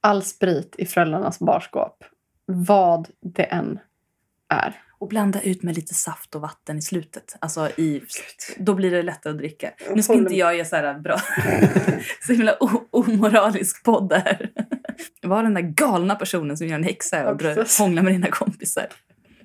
all 0.00 0.22
sprit 0.22 0.74
i 0.78 0.86
föräldrarnas 0.86 1.38
barskåp. 1.38 2.04
Vad 2.46 3.08
det 3.20 3.44
än 3.44 3.78
är. 4.48 4.80
Och 4.98 5.08
blanda 5.08 5.42
ut 5.42 5.62
med 5.62 5.74
lite 5.74 5.94
saft 5.94 6.34
och 6.34 6.40
vatten 6.40 6.78
i 6.78 6.82
slutet. 6.82 7.36
Alltså 7.40 7.68
i, 7.76 8.02
då 8.58 8.74
blir 8.74 8.90
det 8.90 9.02
lättare 9.02 9.30
att 9.30 9.38
dricka. 9.38 9.70
Nu 9.94 10.02
ska 10.02 10.14
inte 10.14 10.34
jag 10.34 10.56
ge 10.56 10.64
så 10.64 10.76
här 10.76 10.98
bra, 10.98 11.20
så 12.26 12.32
himla 12.32 12.56
omoralisk 12.90 13.84
podd 13.84 14.08
där. 14.08 14.50
Var 15.22 15.42
den 15.42 15.54
där 15.54 15.62
galna 15.62 16.14
personen 16.14 16.56
som 16.56 16.66
gör 16.66 16.74
en 16.74 16.84
häxa 16.84 17.30
och 17.30 17.42
hånglar 17.78 18.02
med 18.02 18.12
dina 18.12 18.26
kompisar. 18.30 18.86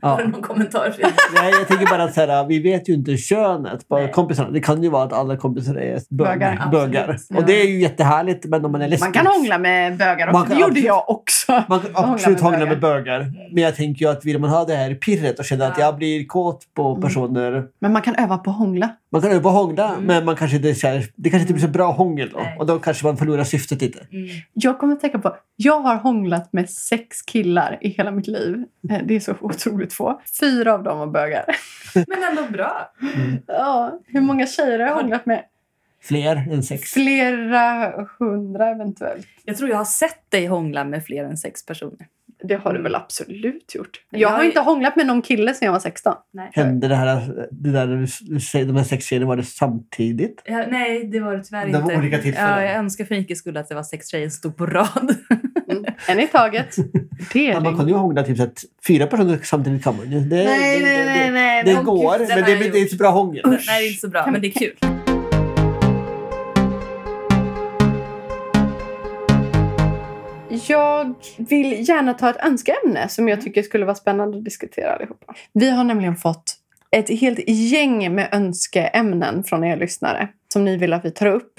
Har 0.02 0.10
Ja. 0.12 0.18
du 0.26 0.28
någon 0.32 0.42
kommentar? 0.42 0.96
Nej, 1.34 1.52
jag 1.60 1.68
tänker 1.68 1.86
bara 1.86 2.04
att 2.04 2.14
så 2.14 2.22
här, 2.22 2.46
vi 2.48 2.60
vet 2.60 2.90
ju 2.90 2.94
inte 2.94 3.18
könet 3.18 3.88
på 3.88 3.98
Nej. 3.98 4.12
kompisarna. 4.12 4.50
Det 4.50 4.60
kan 4.60 4.84
ju 4.84 4.90
vara 4.90 5.04
att 5.04 5.14
alla 5.14 5.38
kompisar 5.38 5.76
är 5.76 5.94
bög, 6.10 6.28
Bögar. 6.40 6.70
bögar. 6.72 7.18
Och 7.36 7.46
det 7.46 7.62
är 7.62 7.68
ju 7.68 7.80
jättehärligt, 7.82 8.46
men 8.46 8.66
om 8.66 8.72
man 8.72 8.82
är 8.82 8.88
lesbisk... 8.88 9.16
Man 9.16 9.26
kan 9.26 9.34
hångla 9.34 9.58
med 9.58 9.98
bögar 9.98 10.32
Man 10.32 10.36
också. 10.42 10.48
kan 10.54 10.58
Det 10.58 10.62
gjorde 10.68 10.80
jag 10.80 11.10
också. 11.10 11.64
Man 11.70 11.80
kan 11.80 11.90
absolut 11.94 12.42
med 12.42 12.52
hångla 12.52 12.58
bögar. 12.60 12.70
med 12.70 12.80
bögar. 12.80 13.32
Men 13.54 13.64
jag 13.64 13.76
tänker 13.76 14.06
ju 14.06 14.12
att 14.12 14.26
vill 14.26 14.40
man 14.40 14.50
ha 14.50 14.66
det 14.66 14.76
här 14.76 14.94
pirret 14.96 15.40
och 15.40 15.46
känna 15.46 15.68
att 15.68 15.78
Ja. 15.78 15.86
jag 15.86 15.96
blir 15.98 16.26
kåt 16.26 16.62
på 16.76 16.90
Mm. 16.90 17.02
personer. 17.02 17.64
Men 17.80 17.94
man 17.94 18.02
kan 18.02 18.16
öva 18.16 18.38
på 18.38 18.50
att 18.52 18.58
hångla. 18.58 18.90
Man 19.10 19.22
kan 19.22 19.32
öva 19.32 19.50
hångla, 19.50 19.96
men 20.02 20.26
man 20.26 20.36
kanske 20.36 20.58
inte, 20.58 20.76
så 20.76 20.88
här, 20.88 21.06
det 21.16 21.30
kanske 21.30 21.42
inte 21.44 21.54
blir 21.54 21.62
så 21.64 21.68
bra 21.72 21.92
hångel 21.92 22.30
då. 22.30 22.38
Nej. 22.40 22.58
Och 22.60 22.66
då 22.66 22.80
kanske 22.80 23.06
man 23.06 23.18
förlorar 23.18 23.44
syftet 23.44 23.82
lite. 23.82 24.00
Mm. 24.12 24.28
Jag 24.54 24.80
kommer 24.80 24.94
att 24.94 25.00
tänka 25.02 25.20
på, 25.20 25.36
jag 25.56 25.80
har 25.80 25.96
hånglat 25.96 26.54
med 26.54 26.70
sex 26.70 27.22
killar 27.22 27.78
i 27.82 27.90
hela 27.90 28.12
mitt 28.12 28.28
liv. 28.28 28.64
Eh, 28.90 28.98
Det 29.06 29.16
är 29.16 29.20
så 29.20 29.34
otroligt 29.42 29.94
få. 29.94 30.22
Fyra 30.40 30.74
av 30.74 30.84
dem 30.84 31.00
var 31.00 31.08
bögar. 31.08 31.46
Men 31.96 32.24
ändå 32.30 32.52
bra. 32.52 32.92
Ja, 33.48 34.00
hur 34.06 34.22
många 34.22 34.48
tjejer 34.48 34.80
har 34.80 34.88
jag 34.88 34.96
hånglat 34.96 35.26
med? 35.26 35.44
Fler 36.04 36.36
än 36.52 36.64
sex. 36.64 36.92
Flera 36.92 37.92
hundra 38.20 38.70
eventuellt. 38.70 39.28
Jag 39.46 39.58
tror 39.58 39.70
jag 39.70 39.78
har 39.78 39.86
sett 39.86 40.32
dig 40.32 40.46
hångla 40.48 40.84
med 40.84 41.06
fler 41.06 41.24
än 41.24 41.38
sex 41.38 41.66
personer. 41.66 42.08
Det 42.44 42.56
har 42.56 42.74
du 42.74 42.82
väl 42.82 42.96
absolut 42.96 43.76
gjort? 43.76 44.02
Jag 44.10 44.22
Jag 44.22 44.30
har 44.30 44.44
inte 44.44 44.60
hånglat 44.60 44.96
med 44.96 45.08
någon 45.08 45.22
kille 45.22 45.54
sedan 45.54 45.66
jag 45.66 45.74
var 45.74 45.80
16. 45.80 46.14
Nej. 46.34 46.50
Hände 46.54 46.88
det 46.88 46.96
här, 46.96 47.48
det 47.52 47.72
där 47.72 47.88
de 48.66 48.76
här 48.78 48.84
sex 48.84 49.06
tjejerna, 49.06 49.28
var 49.28 49.36
det 49.36 49.44
samtidigt? 49.44 50.42
Ja, 50.46 50.66
nej, 50.70 51.04
det 51.08 51.20
var 51.20 51.36
det 51.38 51.44
tyvärr 51.44 51.66
Det 51.66 51.72
var 51.72 51.82
inte. 51.82 51.98
olika 51.98 52.18
tillfällen. 52.18 52.50
Ja, 52.50 52.64
jag 52.64 52.76
önskar 52.76 53.06
för 53.06 53.16
Nikes 53.16 53.40
skull 53.40 53.58
att 53.58 53.70
det 53.70 53.76
var 53.76 53.84
sex 53.84 54.10
tjejer 54.10 54.30
som 54.30 54.38
stod 54.38 54.58
på 54.58 54.66
rad. 54.66 55.16
Mm. 55.72 55.86
En 56.08 56.20
i 56.20 56.28
taget. 56.28 56.76
Det 57.34 57.44
Ja, 57.46 57.58
är 57.58 57.62
man 57.62 57.78
kan 57.78 57.88
ju 57.88 57.94
hångla 57.94 58.24
typ 58.24 58.38
så 58.38 58.44
att 58.44 58.64
fyra 58.88 59.08
personer 59.08 59.40
samtidigt 59.44 59.84
kan 59.84 59.98
man 59.98 60.12
ju. 60.12 60.20
Det, 60.20 60.36
Nej, 60.36 60.80
det, 60.80 60.86
nej, 60.86 61.06
nej, 61.06 61.32
nej. 61.32 61.64
Det 61.64 61.84
går, 61.84 62.18
gud, 62.20 62.28
det 62.28 62.36
men 62.36 62.44
har 62.44 62.50
det, 62.50 62.56
det 62.72 62.78
är 62.78 62.82
inte 62.82 62.92
så 62.92 62.98
bra 62.98 63.10
hångel. 63.10 63.42
Nej, 63.46 63.60
det 63.68 63.72
är 63.72 63.88
inte 63.88 64.02
så 64.02 64.08
bra, 64.08 64.32
men 64.32 64.42
det 64.42 64.48
är 64.48 64.52
kul. 64.52 64.97
Jag 70.68 71.16
vill 71.38 71.90
gärna 71.90 72.14
ta 72.14 72.30
ett 72.30 72.46
önskeämne 72.46 73.10
som 73.10 73.28
jag 73.28 73.42
tycker 73.42 73.64
skulle 73.64 73.86
vara 73.86 73.96
spännande 73.96 74.38
att 74.38 74.46
diskutera 74.46 74.94
allihopa. 74.94 75.34
Vi 75.54 75.70
har 75.70 75.84
nämligen 75.84 76.16
fått 76.16 76.56
ett 76.92 77.10
helt 77.20 77.40
gäng 77.48 78.16
med 78.16 78.30
önskeämnen 78.32 79.44
från 79.44 79.64
er 79.64 79.78
lyssnare 79.78 80.28
som 80.54 80.66
ni 80.66 80.78
vill 80.78 80.94
att 80.94 81.06
vi 81.06 81.12
tar 81.12 81.28
upp. 81.28 81.54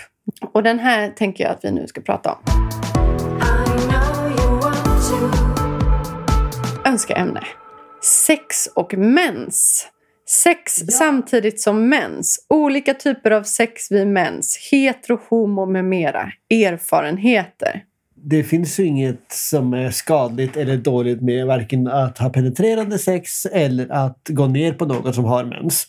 Och 0.53 0.63
den 0.63 0.79
här 0.79 1.11
tänker 1.11 1.45
jag 1.45 1.51
att 1.53 1.65
vi 1.65 1.71
nu 1.71 1.87
ska 1.87 2.01
prata 2.01 2.33
om. 2.33 2.39
Önskeämne. 6.85 7.43
Sex 8.03 8.67
och 8.67 8.95
mens. 8.95 9.89
Sex 10.43 10.73
samtidigt 10.73 11.61
som 11.61 11.89
mens. 11.89 12.47
Olika 12.49 12.95
typer 12.95 13.31
av 13.31 13.43
sex 13.43 13.91
vid 13.91 14.07
mens. 14.07 14.69
Hetero, 14.71 15.21
homo 15.29 15.67
med 15.67 15.85
mera. 15.85 16.33
Erfarenheter. 16.51 17.83
Det 18.31 18.45
finns 18.45 18.81
ju 18.81 18.85
inget 18.85 19.33
som 19.33 19.75
är 19.75 19.91
skadligt 19.91 20.57
eller 20.57 20.77
dåligt 20.77 21.21
med 21.21 21.47
varken 21.47 21.89
att 21.89 22.19
ha 22.19 22.31
penetrerande 22.31 22.99
sex 22.99 23.47
eller 23.47 23.93
att 23.93 24.29
gå 24.29 24.47
ner 24.47 24.73
på 24.73 24.85
någon 24.85 25.15
som 25.15 25.25
har 25.25 25.45
mens. 25.45 25.87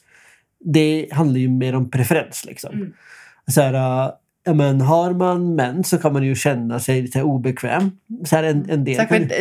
Det 0.59 1.07
handlar 1.11 1.39
ju 1.39 1.49
mer 1.49 1.75
om 1.75 1.89
preferens. 1.89 2.45
Liksom. 2.45 2.73
Mm. 2.73 2.93
Så 3.47 3.61
här, 3.61 3.73
äh, 3.73 4.11
ja, 4.43 4.53
men 4.53 4.81
har 4.81 5.13
man 5.13 5.55
mens 5.55 5.89
så 5.89 5.97
kan 5.97 6.13
man 6.13 6.23
ju 6.23 6.35
känna 6.35 6.79
sig 6.79 7.01
lite 7.01 7.23
obekväm. 7.23 7.91
Så 8.25 8.35
här, 8.35 8.43
en, 8.43 8.69
en 8.69 8.83
del 8.83 8.95
Särskilt 8.95 9.31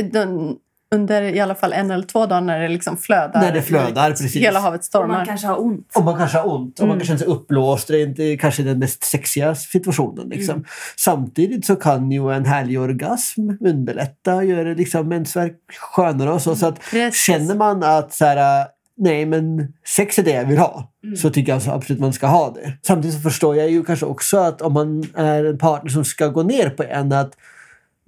under 0.95 1.23
i 1.23 1.41
alla 1.41 1.55
fall 1.55 1.73
en 1.73 1.91
eller 1.91 2.07
två 2.07 2.27
dagar 2.27 2.41
när 2.41 2.61
det 2.61 2.69
liksom 2.69 2.97
flödar. 2.97 3.41
När 3.41 3.53
det 3.53 3.63
flödar, 3.63 4.11
precis. 4.11 4.37
Hela 4.37 4.61
havet 4.61 4.79
Och 4.81 4.85
stormar. 4.85 5.09
man 5.17 5.27
kanske 5.27 5.47
har 5.47 5.61
ont. 5.63 5.91
om 5.95 6.05
man 6.05 6.19
kanske 6.19 6.39
har 6.39 6.53
ont, 6.55 6.81
om 6.81 6.89
man 6.89 6.95
Mm. 6.95 6.99
kan 7.01 7.07
känna 7.07 7.19
sig 7.19 7.27
uppblåst. 7.29 7.89
Det 7.89 7.97
är 7.99 8.07
inte 8.07 8.37
kanske 8.37 8.63
den 8.63 8.79
mest 8.79 9.05
sexiga 9.05 9.55
situationen. 9.55 10.29
Liksom. 10.29 10.55
Mm. 10.55 10.67
Samtidigt 10.97 11.67
så 11.67 11.77
kan 11.77 12.11
ju 12.11 12.33
en 12.33 12.45
härlig 12.45 12.81
orgasm 12.81 13.51
underlätta 13.61 14.35
och 14.35 14.45
göra 14.45 14.75
liksom 14.75 15.09
mensvärk 15.09 15.57
skönare. 15.95 16.31
Och 16.33 16.43
så, 16.43 16.57
så 16.57 16.67
att 16.67 16.81
Precis. 16.91 17.23
Känner 17.25 17.55
man 17.55 17.83
att 17.83 18.13
så 18.15 18.25
här, 18.25 18.67
nej 18.97 19.27
men 19.27 19.73
sex 19.87 20.19
är 20.19 20.23
det 20.23 20.31
jag 20.33 20.45
vill 20.45 20.59
ha 20.59 20.93
Mm. 21.05 21.17
så 21.17 21.31
tycker 21.31 21.53
jag 21.53 21.63
absolut 21.75 22.01
man 22.01 22.13
ska 22.13 22.27
ha 22.27 22.51
det. 22.51 22.73
Samtidigt 22.87 23.17
så 23.17 23.23
förstår 23.23 23.57
jag 23.57 23.71
ju 23.71 23.85
kanske 23.85 24.07
också 24.07 24.39
att 24.39 24.63
om 24.63 24.73
man 24.73 25.05
är 25.15 25.45
en 25.45 25.59
partner 25.59 25.91
som 25.91 26.05
ska 26.05 26.27
gå 26.29 26.43
ner 26.43 26.71
på 26.71 26.83
en 26.83 27.13
att 27.13 27.33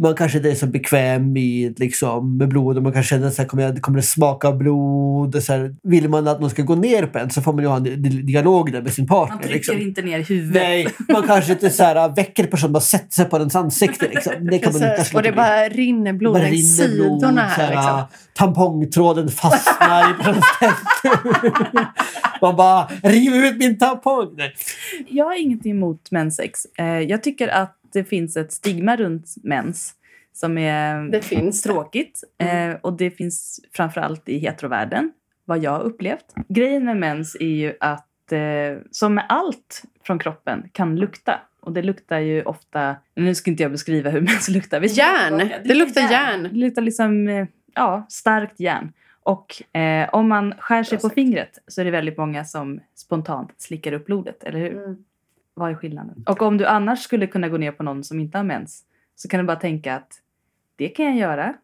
man 0.03 0.15
kanske 0.15 0.39
inte 0.39 0.51
är 0.51 0.55
så 0.55 0.67
bekväm 0.67 1.33
med, 1.33 1.79
liksom, 1.81 2.37
med 2.37 2.49
blod 2.49 2.77
och 2.77 2.83
man 2.83 2.93
kan 2.93 3.03
känna 3.03 3.27
att 3.27 3.35
så 3.35 3.43
här, 3.43 3.49
kommer, 3.49 3.63
jag, 3.63 3.83
kommer 3.83 3.97
det 3.99 4.03
smaka 4.03 4.53
blod? 4.53 5.35
Och 5.37 5.43
så 5.43 5.53
här, 5.53 5.75
vill 5.83 6.09
man 6.09 6.29
att 6.29 6.41
någon 6.41 6.51
ska 6.51 6.63
gå 6.63 6.75
ner 6.75 7.07
på 7.07 7.19
en 7.19 7.31
så 7.31 7.43
får 7.43 7.53
man 7.53 7.63
ju 7.63 7.69
ha 7.69 7.77
en 7.77 7.83
di- 7.83 7.97
di- 7.97 8.23
dialog 8.23 8.73
där 8.73 8.83
med 8.83 8.93
sin 8.93 9.07
partner. 9.07 9.35
Man 9.35 9.43
trycker 9.43 9.55
liksom. 9.57 9.79
inte 9.81 10.03
ner 10.03 10.19
huvudet. 10.23 10.63
Nej, 10.63 10.89
man 11.09 11.23
kanske 11.27 11.53
inte 11.53 11.71
så 11.71 11.83
här, 11.85 12.15
väcker 12.17 12.45
personen 12.47 12.73
bara 12.73 12.81
sätter 12.81 13.13
sig 13.15 13.25
på 13.25 13.37
ens 13.37 13.57
ansikte. 13.57 14.09
Liksom. 14.09 14.33
Det 14.51 14.59
kan 14.59 14.73
man 14.73 14.83
inte 14.83 15.05
Och 15.15 15.23
det 15.23 15.33
bara 15.33 15.69
rinner 15.69 16.13
blod 16.13 16.33
Bara 16.35 16.43
längs 16.43 16.77
blod, 16.79 16.91
sidorna 17.21 17.41
här. 17.43 17.55
så 17.55 17.61
här, 17.63 17.71
liksom. 17.71 18.03
Tampongtråden 18.35 19.29
fastnar 19.29 20.11
i 20.11 20.15
bröstet. 20.23 20.75
Man 22.43 22.57
bara 22.57 22.89
river 23.03 23.47
ut 23.49 23.57
min 23.59 23.79
tampong. 23.79 24.35
Nej. 24.37 24.55
Jag 25.09 25.25
har 25.25 25.41
ingenting 25.43 25.73
emot 25.73 26.11
menssex. 26.11 26.61
Eh, 26.79 26.85
Jag 26.87 27.23
tycker 27.23 27.49
att 27.49 27.77
det 27.93 28.05
finns 28.05 28.37
ett 28.37 28.53
stigma 28.53 28.97
runt 28.97 29.35
mens 29.43 29.95
som 30.33 30.59
är 30.59 31.03
Det 31.11 31.23
finns 31.23 31.63
det. 31.63 31.69
tråkigt. 31.69 32.25
Mm. 32.39 32.71
Eh, 32.71 32.77
Och 32.81 32.93
det 32.93 33.11
finns 33.11 33.61
framförallt 33.73 34.29
i 34.29 34.39
heterovärlden, 34.39 35.13
vad 35.45 35.59
jag 35.59 35.71
har 35.71 35.81
upplevt. 35.81 36.35
Grejen 36.49 36.85
med 36.85 36.97
mens 36.97 37.37
är 37.41 37.47
ju 37.47 37.75
att, 37.81 38.33
eh, 38.33 38.39
som 38.91 39.15
med 39.15 39.27
allt 39.29 39.83
från 40.05 40.19
kroppen, 40.19 40.69
kan 40.73 40.97
lukta. 40.97 41.41
Och 41.61 41.73
det 41.73 41.83
luktar 41.83 42.19
ju 42.19 42.43
ofta... 42.43 42.97
Nu 43.15 43.35
ska 43.35 43.51
inte 43.51 43.63
jag 43.63 43.73
beskriva 43.73 44.11
hur 44.11 44.21
mens 44.31 44.49
luktar. 44.49 44.81
Vi 44.81 44.89
ska 44.89 45.01
Järn. 45.03 45.39
tillbaka. 45.39 45.61
Det 45.65 45.75
luktar 45.75 46.01
järn. 46.01 46.43
Det 46.43 46.59
luktar 46.59 46.83
liksom, 46.83 47.29
eh, 47.29 47.47
ja, 47.75 48.07
starkt 48.09 48.61
järn. 48.61 48.93
Och 49.23 49.77
eh, 49.81 50.09
om 50.13 50.29
man 50.29 50.55
skär 50.59 50.83
sig 50.83 50.97
Bra 50.97 51.01
på 51.03 51.09
sagt. 51.09 51.15
fingret 51.15 51.59
så 51.67 51.81
är 51.81 51.85
det 51.85 51.91
väldigt 51.91 52.17
många 52.19 52.45
som 52.45 52.81
spontant 52.95 53.55
slickar 53.59 53.93
upp 53.93 54.07
blodet, 54.07 54.45
eller 54.45 54.59
hur? 54.59 54.73
Mm. 54.73 54.97
Vad 55.61 55.71
är 55.71 55.75
skillnaden? 55.75 56.25
Och 56.27 56.43
om 56.43 56.59
du 56.59 56.67
annars 56.67 57.03
skulle 57.03 57.27
kunna 57.27 57.49
gå 57.49 57.57
ner 57.57 57.73
på 57.73 57.83
någon 57.83 58.05
som 58.05 58.21
inte 58.21 58.39
har 58.39 58.45
mens 58.45 58.85
så 59.17 59.29
kan 59.29 59.41
du 59.41 59.47
bara 59.47 59.57
tänka 59.57 59.95
att 59.95 60.09
det 60.77 60.89
kan 60.89 61.05
jag 61.07 61.17
göra. 61.17 61.55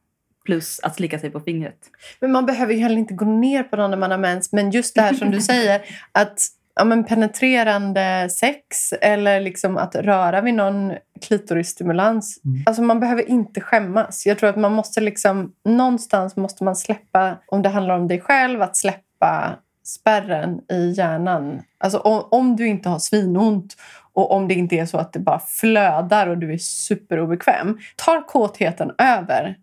Plus 0.44 0.80
att 0.80 0.94
slicka 0.94 1.18
sig 1.18 1.30
på 1.30 1.40
fingret. 1.40 1.78
Men 2.20 2.32
man 2.32 2.46
behöver 2.46 2.74
ju 2.74 2.80
heller 2.80 2.96
inte 2.96 3.14
gå 3.14 3.24
ner 3.24 3.62
på 3.62 3.76
någon 3.76 3.90
när 3.90 3.98
man 3.98 4.10
har 4.10 4.18
mens. 4.18 4.52
Men 4.52 4.70
just 4.70 4.94
det 4.94 5.00
här 5.00 5.14
som 5.14 5.30
du 5.30 5.40
säger, 5.52 5.80
att 6.12 6.38
ja, 6.74 6.84
men 6.84 7.04
penetrerande 7.04 8.28
sex 8.30 8.92
eller 8.92 9.40
liksom 9.40 9.76
att 9.76 9.94
röra 9.94 10.40
vid 10.40 10.54
någon 10.54 10.92
klitorisstimulans. 11.26 12.40
Mm. 12.44 12.62
Alltså 12.66 12.82
man 12.82 13.00
behöver 13.00 13.28
inte 13.30 13.60
skämmas. 13.60 14.26
Jag 14.26 14.38
tror 14.38 14.50
att 14.50 14.56
man 14.56 14.72
måste 14.72 15.00
liksom, 15.00 15.52
någonstans 15.64 16.36
måste 16.36 16.64
man 16.64 16.76
släppa, 16.76 17.36
om 17.46 17.62
det 17.62 17.68
handlar 17.68 17.98
om 17.98 18.08
dig 18.08 18.20
själv, 18.20 18.62
att 18.62 18.76
släppa 18.76 19.58
spärren 19.86 20.60
i 20.72 20.90
hjärnan. 20.90 21.62
Alltså 21.78 21.98
om, 21.98 22.28
om 22.30 22.56
du 22.56 22.66
inte 22.66 22.88
har 22.88 22.98
svinont 22.98 23.76
och 24.12 24.32
om 24.32 24.48
det 24.48 24.54
inte 24.54 24.76
är 24.76 24.86
så 24.86 24.98
att 24.98 25.12
det 25.12 25.18
bara 25.18 25.38
flödar 25.38 26.26
och 26.26 26.38
du 26.38 26.52
är 26.52 26.58
superobekväm. 26.58 27.78
Tar 27.96 28.28
kåtheten 28.28 28.92
över, 28.98 29.56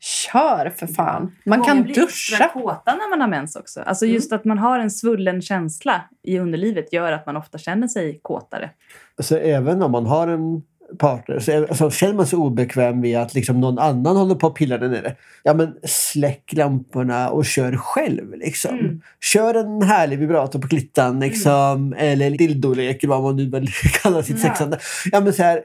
kör 0.00 0.70
för 0.76 0.86
fan. 0.86 1.36
Man 1.44 1.64
kan 1.64 1.76
Många 1.76 1.84
blir 1.84 1.94
duscha. 1.94 2.48
kåta 2.48 2.94
när 2.94 3.10
man 3.10 3.20
har 3.20 3.28
mens 3.28 3.56
också. 3.56 3.80
Alltså 3.80 4.06
just 4.06 4.32
att 4.32 4.44
man 4.44 4.58
har 4.58 4.78
en 4.78 4.90
svullen 4.90 5.42
känsla 5.42 6.02
i 6.22 6.38
underlivet 6.38 6.92
gör 6.92 7.12
att 7.12 7.26
man 7.26 7.36
ofta 7.36 7.58
känner 7.58 7.88
sig 7.88 8.20
kåtare. 8.22 8.70
Så 9.18 9.36
även 9.36 9.82
om 9.82 9.92
man 9.92 10.06
har 10.06 10.28
en 10.28 10.62
partner 10.98 11.38
så 11.38 11.52
är, 11.52 11.62
alltså, 11.68 11.90
känner 11.90 12.14
man 12.14 12.26
sig 12.26 12.36
obekväm 12.36 13.00
vid 13.00 13.16
att 13.16 13.34
liksom, 13.34 13.60
någon 13.60 13.78
annan 13.78 14.16
håller 14.16 14.34
på 14.34 14.46
och 14.46 14.56
pillar 14.56 14.78
där 14.78 14.88
nere. 14.88 15.16
Ja 15.42 15.54
men 15.54 15.74
släck 15.84 16.52
lamporna 16.52 17.30
och 17.30 17.44
kör 17.44 17.76
själv. 17.76 18.34
Liksom. 18.34 18.78
Mm. 18.78 19.00
Kör 19.20 19.54
en 19.54 19.82
härlig 19.82 20.18
vibrator 20.18 20.58
på 20.58 20.68
klittan 20.68 21.20
liksom, 21.20 21.94
eller 21.98 22.30
dildolek 22.30 23.04
eller 23.04 23.14
vad 23.14 23.22
man 23.22 23.36
nu 23.36 23.50
vill 23.50 23.68
kalla 24.02 24.22
sitt 24.22 24.36
Ja. 24.36 24.42
sexande. 24.48 24.78
Ja, 25.12 25.20
men 25.20 25.32
så 25.32 25.42
här, 25.42 25.60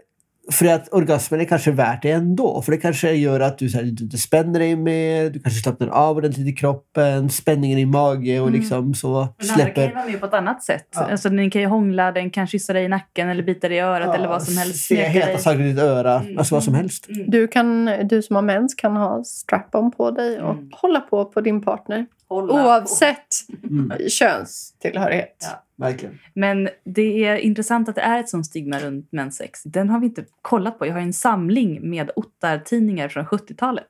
för 0.52 0.66
att 0.66 0.93
orgasmen 0.93 1.41
är 1.41 1.46
kanske 1.46 1.72
värt 1.72 2.02
det 2.02 2.12
ändå. 2.12 2.62
För 2.62 2.72
det 2.72 2.78
kanske 2.78 3.12
gör 3.12 3.39
att 3.39 3.58
du, 3.58 3.70
så 3.70 3.78
här, 3.78 3.84
du 3.86 4.04
inte 4.04 4.18
spänner 4.18 4.60
dig 4.60 4.76
mer, 4.76 5.30
du 5.30 5.39
kanske 5.39 5.62
slappnar 5.62 5.88
av 5.88 6.18
ordentligt 6.18 6.48
i 6.48 6.52
kroppen, 6.52 7.30
spänningen 7.30 7.80
i 7.80 7.86
mage 7.86 8.39
och 8.39 8.48
Mm. 8.48 8.60
liksom 8.60 8.93
så 8.93 9.08
Men 9.10 9.20
andra 9.22 9.36
kan 9.39 9.48
ju 9.48 9.54
släpper. 9.74 9.96
vara 9.96 10.06
med 10.06 10.20
på 10.20 10.26
ett 10.26 10.34
annat 10.34 10.64
sätt. 10.64 10.88
Ja. 10.96 11.02
Alltså, 11.12 11.30
den 11.30 11.50
kan 11.50 11.62
ju 11.62 11.68
hångla, 11.68 12.12
den 12.12 12.30
kan 12.30 12.48
kyssa 12.48 12.74
dig 12.74 12.84
i 12.86 12.88
nacken 12.88 13.30
eller 13.30 13.43
bita 13.43 13.70
dig 13.70 13.78
i 13.78 13.82
örat 13.82 14.16
eller 14.16 14.28
vad 14.28 14.43
som 14.43 14.58
helst. 14.58 14.86
Se 14.88 15.04
heta 15.08 15.38
saker 15.38 15.60
i 15.62 15.68
ditt 15.68 15.80
öra, 15.80 16.20
Mm. 16.20 16.38
alltså 16.38 16.56
vad 16.56 16.64
som 16.64 16.74
helst. 16.74 17.10
Mm. 17.10 17.30
Du, 17.30 17.48
kan, 17.48 17.86
du 18.08 18.22
som 18.22 18.36
har 18.36 18.43
mens 18.43 18.76
kan 18.76 18.96
ha 18.96 19.24
strap-on 19.24 19.91
på 19.91 20.12
dig 20.12 20.41
och 20.41 20.54
Mm. 20.54 20.70
hålla 20.74 21.00
på 21.00 21.26
på 21.26 21.41
din 21.41 21.62
partner. 21.62 22.06
Hålla 22.28 22.54
Oavsett 22.54 23.28
Mm. 23.64 24.10
könstillhörighet. 24.10 25.38
Ja. 25.40 25.62
Verkligen. 25.78 26.20
Men 26.34 26.70
det 26.84 27.26
är 27.26 27.36
intressant 27.38 27.90
att 27.90 27.96
det 27.96 28.02
är 28.02 28.20
ett 28.20 28.30
sånt 28.30 28.46
stigma 28.46 28.80
runt 28.80 29.12
menssex. 29.12 29.64
Den 29.64 29.90
har 29.90 30.00
vi 30.00 30.06
inte 30.06 30.26
kollat 30.42 30.80
på. 30.80 30.86
Jag 30.88 30.94
har 30.94 31.02
en 31.02 31.14
samling 31.14 31.90
med 31.90 32.12
ottar-tidningar 32.16 33.10
från 33.10 33.26
70-talet. 33.26 33.88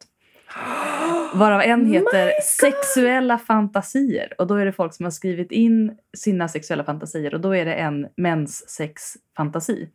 Varav 1.34 1.62
en 1.62 1.86
heter 1.94 2.32
Sexuella 2.44 3.38
fantasier. 3.38 4.34
Och 4.38 4.48
då 4.48 4.56
är 4.56 4.66
det 4.66 4.72
folk 4.74 4.94
som 4.94 5.04
har 5.04 5.12
skrivit 5.12 5.52
in 5.52 5.98
sina 6.18 6.48
sexuella 6.48 6.84
fantasier. 6.84 7.34
Och 7.34 7.42
då 7.42 7.56
är 7.56 7.66
det 7.66 7.74
en 7.74 8.08
menssexfantasi. 8.18 9.90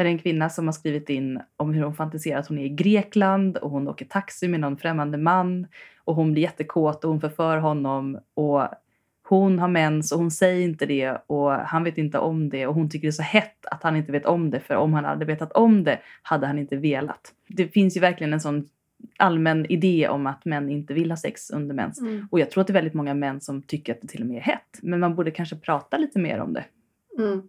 Där 0.00 0.04
är 0.04 0.10
en 0.10 0.18
kvinna 0.18 0.48
som 0.48 0.66
har 0.66 0.72
skrivit 0.72 1.08
in 1.08 1.40
om 1.56 1.74
hur 1.74 1.82
hon 1.82 1.94
fantiserar 1.94 2.38
att 2.38 2.46
hon 2.46 2.58
är 2.58 2.64
i 2.64 2.68
Grekland 2.68 3.56
och 3.56 3.70
hon 3.70 3.88
åker 3.88 4.04
taxi 4.04 4.48
med 4.48 4.60
någon 4.60 4.76
främmande 4.76 5.18
man. 5.18 5.66
Och 6.04 6.14
hon 6.14 6.32
blir 6.32 6.42
jättekåt 6.42 7.04
och 7.04 7.10
hon 7.10 7.20
förför 7.20 7.56
honom. 7.56 8.18
Och 8.34 8.68
hon 9.28 9.58
har 9.58 9.68
mens 9.68 10.12
och 10.12 10.18
hon 10.18 10.30
säger 10.30 10.64
inte 10.64 10.86
det 10.86 11.22
och 11.26 11.50
han 11.52 11.84
vet 11.84 11.98
inte 11.98 12.18
om 12.18 12.48
det 12.48 12.66
och 12.66 12.74
hon 12.74 12.90
tycker 12.90 13.06
det 13.06 13.10
är 13.10 13.12
så 13.12 13.22
hett 13.22 13.66
att 13.66 13.82
han 13.82 13.96
inte 13.96 14.12
vet 14.12 14.26
om 14.26 14.50
det 14.50 14.60
för 14.60 14.74
om 14.74 14.92
han 14.92 15.04
hade 15.04 15.24
vetat 15.24 15.52
om 15.52 15.84
det 15.84 15.98
hade 16.22 16.46
han 16.46 16.58
inte 16.58 16.76
velat. 16.76 17.32
Det 17.48 17.68
finns 17.68 17.96
ju 17.96 18.00
verkligen 18.00 18.32
en 18.32 18.40
sån 18.40 18.68
allmän 19.16 19.66
idé 19.66 20.08
om 20.08 20.26
att 20.26 20.44
män 20.44 20.70
inte 20.70 20.94
vill 20.94 21.10
ha 21.10 21.16
sex 21.16 21.50
under 21.50 21.74
mens. 21.74 22.00
Mm. 22.00 22.28
Och 22.30 22.40
jag 22.40 22.50
tror 22.50 22.60
att 22.60 22.66
det 22.66 22.70
är 22.70 22.74
väldigt 22.74 22.94
många 22.94 23.14
män 23.14 23.40
som 23.40 23.62
tycker 23.62 23.92
att 23.92 24.00
det 24.00 24.08
till 24.08 24.20
och 24.20 24.28
med 24.28 24.36
är 24.36 24.40
hett. 24.40 24.78
Men 24.82 25.00
man 25.00 25.14
borde 25.14 25.30
kanske 25.30 25.56
prata 25.56 25.98
lite 25.98 26.18
mer 26.18 26.40
om 26.40 26.52
det. 26.52 26.64
Mm. 27.18 27.42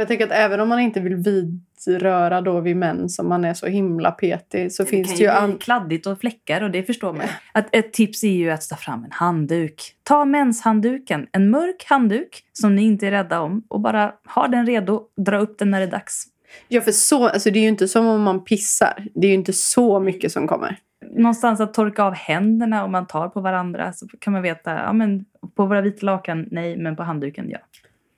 Jag 0.00 0.08
tänker 0.08 0.24
att 0.26 0.32
även 0.32 0.60
om 0.60 0.68
man 0.68 0.80
inte 0.80 1.00
vill 1.00 1.16
vidröra 1.16 2.40
då 2.40 2.60
vid 2.60 2.76
män 2.76 3.08
som 3.08 3.28
man 3.28 3.44
är 3.44 3.54
så 3.54 3.66
himla 3.66 4.10
petig 4.10 4.72
så 4.72 4.84
finns 4.84 5.08
kan 5.08 5.16
det 5.16 5.22
ju 5.22 5.30
an- 5.30 5.58
kladdigt 5.58 6.06
och 6.06 6.20
fläckar 6.20 6.62
och 6.62 6.70
det 6.70 6.82
förstår 6.82 7.12
man. 7.12 7.26
Att 7.52 7.68
ett 7.72 7.92
tips 7.92 8.24
är 8.24 8.28
ju 8.32 8.50
att 8.50 8.68
ta 8.68 8.76
fram 8.76 9.04
en 9.04 9.10
handduk. 9.12 9.82
Ta 10.02 10.24
menshandduken, 10.24 11.26
en 11.32 11.50
mörk 11.50 11.84
handduk 11.88 12.42
som 12.52 12.76
ni 12.76 12.82
inte 12.82 13.06
är 13.06 13.10
rädda 13.10 13.40
om 13.40 13.62
och 13.68 13.80
bara 13.80 14.12
ha 14.34 14.48
den 14.48 14.66
redo, 14.66 15.02
dra 15.16 15.38
upp 15.38 15.58
den 15.58 15.70
när 15.70 15.80
det 15.80 15.86
är 15.86 15.90
dags. 15.90 16.24
Ja, 16.68 16.80
för 16.80 16.92
så, 16.92 17.28
alltså 17.28 17.50
det 17.50 17.58
är 17.58 17.62
ju 17.62 17.68
inte 17.68 17.88
som 17.88 18.06
om 18.06 18.22
man 18.22 18.44
pissar. 18.44 19.06
Det 19.14 19.26
är 19.26 19.28
ju 19.28 19.34
inte 19.34 19.52
så 19.52 20.00
mycket 20.00 20.32
som 20.32 20.46
kommer. 20.48 20.76
någonstans 21.16 21.60
att 21.60 21.74
torka 21.74 22.02
av 22.04 22.14
händerna 22.14 22.84
om 22.84 22.92
man 22.92 23.06
tar 23.06 23.28
på 23.28 23.40
varandra. 23.40 23.92
Så 23.92 24.06
kan 24.18 24.32
man 24.32 24.42
veta, 24.42 24.72
ja 24.72 24.92
men 24.92 25.24
på 25.56 25.66
våra 25.66 25.80
vita 25.80 26.06
lakan, 26.06 26.48
nej, 26.50 26.76
men 26.76 26.96
på 26.96 27.02
handduken, 27.02 27.50
ja. 27.50 27.58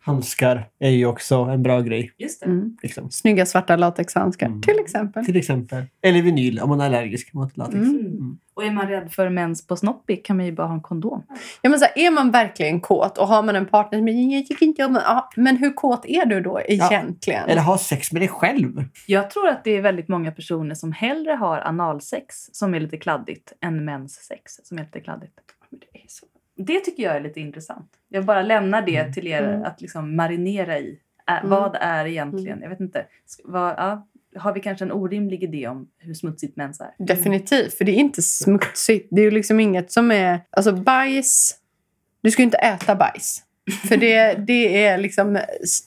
Handskar 0.04 0.68
är 0.78 0.90
ju 0.90 1.06
också 1.06 1.36
en 1.36 1.62
bra 1.62 1.80
grej. 1.80 2.12
Just 2.18 2.40
det. 2.40 2.46
Mm. 2.46 2.76
Liksom. 2.82 3.10
Snygga 3.10 3.46
svarta 3.46 3.76
latexhandskar 3.76 4.46
Mm. 4.46 4.60
till 4.62 4.78
exempel. 4.78 5.24
Till 5.24 5.36
exempel. 5.36 5.84
Eller 6.02 6.22
vinyl 6.22 6.60
om 6.60 6.68
man 6.68 6.80
är 6.80 6.86
allergisk 6.86 7.32
mot 7.32 7.56
latex. 7.56 7.76
Mm. 7.76 7.96
Mm. 7.96 8.38
Och 8.54 8.64
är 8.64 8.70
man 8.70 8.88
rädd 8.88 9.12
för 9.12 9.28
mens 9.28 9.66
på 9.66 9.76
snoppig 9.76 10.24
kan 10.24 10.36
man 10.36 10.46
ju 10.46 10.52
bara 10.52 10.66
ha 10.66 10.74
en 10.74 10.80
kondom. 10.80 11.24
Ja, 11.62 11.70
men 11.70 11.78
så 11.78 11.84
här, 11.84 12.06
är 12.06 12.10
man 12.10 12.30
verkligen 12.30 12.80
kåt 12.80 13.18
och 13.18 13.28
har 13.28 13.42
man 13.42 13.56
en 13.56 13.66
partner 13.66 13.98
som 13.98 14.06
säger 14.06 14.36
jag 14.36 14.46
tycker 14.46 14.66
inte 14.66 14.84
om 14.84 14.94
ja, 14.94 15.30
Men 15.36 15.56
hur 15.56 15.72
kåt 15.72 16.04
är 16.06 16.26
du 16.26 16.40
då 16.40 16.60
egentligen? 16.66 17.48
Eller 17.48 17.62
ha 17.62 17.78
sex 17.78 18.12
med 18.12 18.22
dig 18.22 18.28
själv. 18.28 18.84
Jag 19.06 19.30
tror 19.30 19.48
att 19.48 19.64
det 19.64 19.70
är 19.70 19.82
väldigt 19.82 20.08
många 20.08 20.32
personer 20.32 20.74
som 20.74 20.92
hellre 20.92 21.32
har 21.32 21.58
analsex 21.60 22.34
som 22.52 22.74
är 22.74 22.80
lite 22.80 22.96
kladdigt 22.96 23.52
än 23.60 23.84
menssex 23.84 24.52
som 24.64 24.78
är 24.78 24.82
lite 24.82 25.00
kladdigt. 25.00 25.34
Det 25.70 25.98
är 25.98 26.04
så. 26.08 26.26
Det 26.56 26.80
tycker 26.80 27.02
jag 27.02 27.16
är 27.16 27.20
lite 27.20 27.40
intressant. 27.40 27.90
Jag 28.08 28.24
bara 28.24 28.42
lämnar 28.42 28.82
det 28.82 28.96
Mm. 28.96 29.12
till 29.12 29.26
er 29.26 29.42
Mm. 29.42 29.62
att 29.64 29.80
liksom 29.80 30.16
marinera 30.16 30.78
i. 30.78 30.98
Ä, 31.26 31.38
Mm. 31.38 31.50
Vad 31.50 31.76
är 31.80 32.06
egentligen, 32.06 32.62
jag 32.62 32.68
vet 32.70 32.80
inte, 32.80 33.06
vad, 33.44 33.70
ja, 33.76 34.06
har 34.36 34.52
vi 34.54 34.60
kanske 34.60 34.84
en 34.84 34.92
orimlig 34.92 35.42
idé 35.42 35.68
om 35.68 35.88
hur 35.98 36.14
smutsigt 36.14 36.56
mens 36.56 36.80
är? 36.80 36.90
Definitivt, 36.98 37.74
för 37.74 37.84
det 37.84 37.92
är 37.92 37.96
inte 37.96 38.22
smutsigt. 38.22 39.08
Det 39.10 39.20
är 39.20 39.24
ju 39.24 39.30
liksom 39.30 39.60
inget 39.60 39.92
som 39.92 40.10
är... 40.10 40.40
Alltså 40.50 40.72
bajs... 40.72 41.58
Du 42.20 42.30
ska 42.30 42.42
ju 42.42 42.44
inte 42.44 42.56
äta 42.58 42.94
bajs. 42.94 43.42
För 43.88 43.96
det, 43.96 44.34
det 44.46 44.84
är 44.84 44.98
liksom 44.98 45.38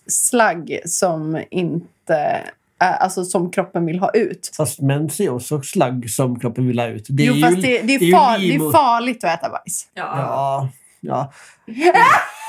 slagg 0.08 0.80
som 0.86 1.44
inte... 1.52 2.42
Är, 2.86 2.94
alltså 2.96 3.26
som 3.26 3.52
kroppen 3.52 3.86
vill 3.86 4.00
ha 4.00 4.12
ut. 4.12 4.52
Fast 4.58 4.80
mens 4.82 5.20
är 5.20 5.30
också 5.30 5.62
slagg 5.62 6.10
som 6.10 6.40
kroppen 6.40 6.68
vill 6.68 6.80
ha 6.80 6.88
ut. 6.88 7.06
Det 7.10 7.24
är 7.24 7.28
jo, 7.28 7.34
ju, 7.34 7.42
fast 7.42 7.62
det, 7.62 7.82
det, 7.82 7.94
är 7.94 8.12
far, 8.12 8.34
det 8.34 8.38
liv 8.40 8.62
och- 8.62 8.68
är 8.68 8.72
farligt 8.72 9.24
att 9.24 9.40
äta 9.40 9.50
bajs. 9.50 9.88
Ja, 9.94 10.70
ja. 11.02 11.34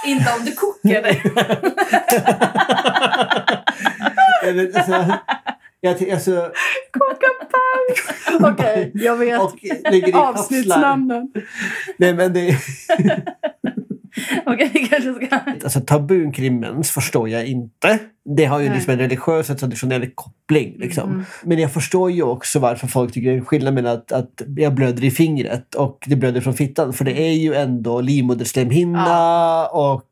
Inte 0.07 0.27
om 0.39 0.45
du 0.45 0.53
kokar 0.53 1.03
det. 1.03 1.21
Alltså, 4.75 5.19
jag, 5.81 6.11
alltså, 6.11 6.51
Koka 6.93 7.27
bajs! 7.53 8.41
Okej, 8.53 8.91
jag 8.95 9.17
vet. 9.17 9.41
Avsnittsnamnen. 10.15 11.33
Nej, 11.97 12.15
men 12.15 12.33
det, 12.33 12.59
Okej, 14.47 14.71
vi 14.75 14.79
kanske 14.89 15.15
ska... 15.27 15.37
alltså, 15.65 15.81
tabun 15.81 16.33
kring 16.33 16.61
mens 16.61 16.91
förstår 16.91 17.29
jag 17.29 17.47
inte. 17.47 17.99
Det 18.37 18.45
har 18.45 18.59
ju 18.61 18.67
Nej. 18.69 18.75
liksom 18.77 18.93
en 18.93 18.99
religiös 18.99 19.51
och 19.51 19.59
traditionell 19.59 20.11
koppling. 20.15 20.75
Liksom. 20.79 21.11
Mm. 21.11 21.25
Men 21.45 21.59
jag 21.59 21.73
förstår 21.73 22.11
ju 22.11 22.23
också 22.23 22.59
varför 22.59 22.87
folk 22.87 23.13
tycker 23.13 23.31
det 23.31 23.37
är 23.37 23.41
skillnad 23.41 23.75
mellan 23.75 23.93
att, 23.93 24.13
att 24.13 24.43
jag 24.57 24.75
blöder 24.75 25.05
i 25.05 25.11
fingret 25.11 25.75
och 25.75 25.99
det 26.07 26.17
blöder 26.17 26.41
från 26.41 26.55
fittan. 26.55 26.93
För 26.93 27.05
det 27.05 27.21
är 27.21 27.33
ju 27.33 27.55
ändå 27.55 28.01
livmoderslemhinna 28.01 29.67
och 29.67 30.09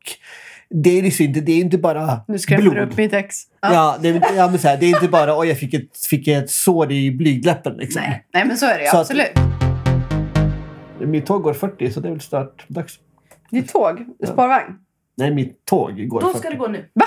det 0.69 0.99
är 0.99 1.03
liksom 1.03 1.25
inte, 1.25 1.41
det 1.41 1.51
är 1.51 1.59
inte 1.59 1.77
bara 1.77 2.19
Nu 2.27 2.39
skrämmer 2.39 2.61
blod. 2.61 2.75
du 2.75 2.81
upp 2.81 2.97
mitt 2.97 3.13
ex. 3.13 3.35
Ja. 3.61 3.73
Ja, 3.73 3.97
det, 4.01 4.09
är- 4.09 4.35
ja 4.37 4.47
men 4.49 4.59
så 4.59 4.67
här, 4.67 4.77
det 4.77 4.85
är 4.85 4.89
inte 4.89 5.07
bara 5.07 5.39
oj 5.39 5.47
jag 5.47 5.59
fick 5.59 5.73
ett, 5.73 5.97
fick 6.09 6.27
ett 6.27 6.49
sår 6.49 6.91
i 6.91 7.11
blygdläppen. 7.11 7.77
Liksom. 7.77 8.01
Nej. 8.01 8.25
Nej, 8.33 8.45
men 8.45 8.57
så 8.57 8.65
är 8.65 8.77
det 8.77 8.83
ju. 8.83 8.89
Så 8.89 8.97
att- 8.97 9.01
Absolut. 9.01 9.31
Mitt 10.99 11.25
tåg 11.25 11.41
går 11.43 11.53
40 11.53 11.91
så 11.91 11.99
det 11.99 12.07
är 12.07 12.11
väl 12.11 12.21
snart 12.21 12.65
dags. 12.67 12.93
Ditt 13.51 13.73
tåg, 13.73 14.05
spårvagn. 14.27 14.73
Nej, 15.17 15.31
mitt 15.33 15.65
tåg 15.65 16.07
går 16.07 16.21
Då 16.21 16.27
40. 16.27 16.39
ska 16.39 16.49
det 16.49 16.55
gå 16.55 16.67
nu. 16.67 16.85
Va? 16.93 17.05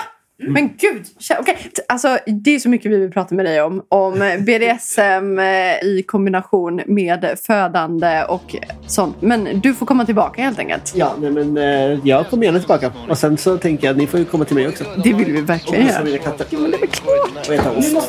Men 0.48 0.68
gud! 0.76 1.04
t- 1.04 1.82
alltså, 1.88 2.18
det 2.26 2.54
är 2.54 2.58
så 2.58 2.68
mycket 2.68 2.92
vi 2.92 2.96
vill 2.96 3.10
prata 3.10 3.34
med 3.34 3.44
dig 3.44 3.62
om. 3.62 3.82
Om 3.88 4.12
BDSM 4.40 5.38
eh, 5.38 5.76
i 5.82 6.04
kombination 6.06 6.80
med 6.86 7.38
födande 7.46 8.24
och 8.24 8.56
sånt. 8.86 9.22
Men 9.22 9.60
du 9.60 9.74
får 9.74 9.86
komma 9.86 10.04
tillbaka 10.06 10.42
helt 10.42 10.58
enkelt. 10.58 10.92
Ja, 10.96 11.14
nej, 11.20 11.30
men 11.30 11.56
eh, 11.58 11.98
jag 12.08 12.28
kommer 12.30 12.44
gärna 12.44 12.58
tillbaka. 12.58 12.92
Och 13.08 13.18
sen 13.18 13.36
så 13.36 13.56
tänker 13.56 13.86
jag 13.86 13.92
att 13.92 13.98
ni 13.98 14.06
får 14.06 14.20
ju 14.20 14.26
komma 14.26 14.44
till 14.44 14.54
mig 14.54 14.68
också. 14.68 14.84
Det 15.04 15.12
vill 15.12 15.32
vi 15.32 15.40
verkligen 15.40 15.84
Och 15.86 15.90
göra. 15.92 16.04
mina 16.04 16.18
katter. 16.18 16.46
Jo, 16.50 16.60
men 16.60 16.70
det 16.70 16.76
är 16.76 16.80
väl 16.80 16.88
klart. 16.88 17.48
Och 17.48 17.54
äta 17.54 17.70
ost. 17.70 18.08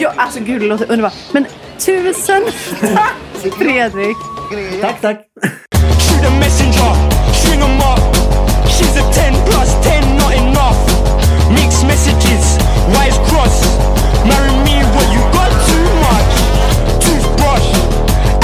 Ja, 0.00 0.12
alltså 0.16 0.40
gud, 0.44 0.60
det 0.62 0.66
låter 0.66 0.90
underbart. 0.90 1.14
Men 1.32 1.44
tusen 1.86 2.42
tack 2.80 3.52
Fredrik! 3.58 4.16
Tack, 4.80 5.00
tack. 5.00 5.26
She's 8.78 8.94
a 8.94 9.02
10 9.10 9.34
plus 9.50 9.74
10, 9.82 10.16
not 10.16 10.32
enough. 10.38 10.78
Mixed 11.50 11.82
messages, 11.84 12.44
wires 12.94 13.18
cross. 13.26 13.58
Marry 14.22 14.54
me, 14.62 14.78
what 14.94 15.06
you 15.10 15.18
got 15.34 15.50
too 15.66 15.86
much. 16.06 16.32
Toothbrush 17.02 17.68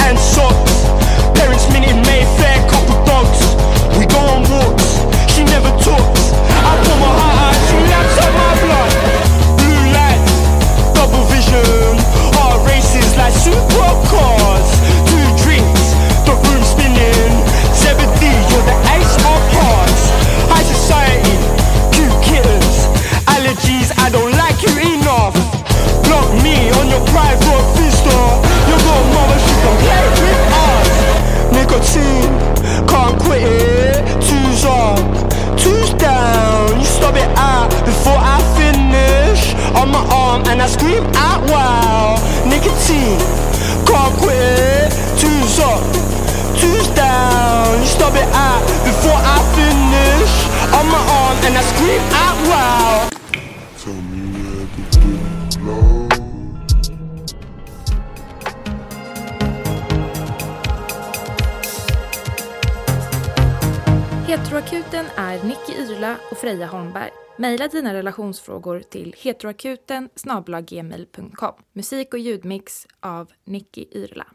and 0.03 0.19
socks. 0.19 0.75
Parents 1.39 1.71
minute 1.71 1.95
Mayfair, 2.03 2.59
couple 2.67 2.99
dogs. 3.07 3.39
We 3.95 4.11
go 4.11 4.19
on 4.35 4.43
walks, 4.51 4.99
she 5.31 5.45
never 5.45 5.71
talks. 5.79 6.23
I 6.51 6.83
pull 6.83 6.99
my 6.99 7.13
heart 7.15 7.39
out, 7.47 7.59
she 7.71 7.79
laps 7.95 8.17
on 8.27 8.33
my 8.43 8.53
blood. 8.65 8.93
Blue 9.63 9.85
lights, 9.95 10.35
double 10.99 11.23
vision. 11.31 11.95
Heart 12.35 12.67
races 12.67 13.17
like 13.17 13.35
supercars. 13.35 14.34
Me 26.95 27.01
on 27.01 27.03
your 27.03 27.13
private 27.13 27.67
vista. 27.77 28.17
Your 28.69 28.79
little 28.79 29.05
mother, 29.15 29.39
she 29.39 29.55
play 29.83 30.07
with 30.21 30.55
us. 30.67 30.89
Nicotine, 31.53 32.33
can't 32.89 33.19
quit 33.21 33.43
it. 33.43 34.05
Two's 34.23 34.65
up, 34.65 34.99
two's 35.59 35.95
down. 35.95 36.79
You 36.79 36.85
stop 36.85 37.17
it 37.17 37.31
out 37.37 37.71
before 37.85 38.19
I 38.19 38.41
finish. 38.57 39.55
On 39.75 39.91
my 39.91 40.05
arm 40.13 40.43
and 40.47 40.63
I 40.63 40.67
scream 40.67 41.05
out 41.15 41.43
wow. 41.51 42.17
Nicotine, 42.47 43.19
can't 43.87 44.15
quit 44.19 44.37
it. 44.37 44.93
Two's 45.19 45.59
up, 45.59 45.83
two's 46.59 46.89
down. 46.95 47.81
You 47.81 47.87
stop 47.87 48.15
it 48.15 48.29
out 48.35 48.63
before 48.85 49.19
I 49.19 49.39
finish. 49.55 50.33
On 50.75 50.87
my 50.87 50.99
arm 50.99 51.37
and 51.45 51.57
I 51.57 51.63
scream 51.63 52.01
out 52.13 52.39
wow. 52.49 53.14
Heteroakuten 64.35 65.07
är 65.17 65.45
Nicky 65.45 65.73
Yrla 65.83 66.17
och 66.31 66.39
Freja 66.39 66.67
Holmberg. 66.67 67.11
Maila 67.39 67.69
dina 67.69 67.95
relationsfrågor 67.95 68.81
till 68.81 69.15
heteroakuten 69.19 70.09
Musik 71.73 72.15
och 72.15 72.21
ljudmix 72.21 72.87
av 73.01 73.31
Nicky 73.45 73.85
Yrla. 73.93 74.27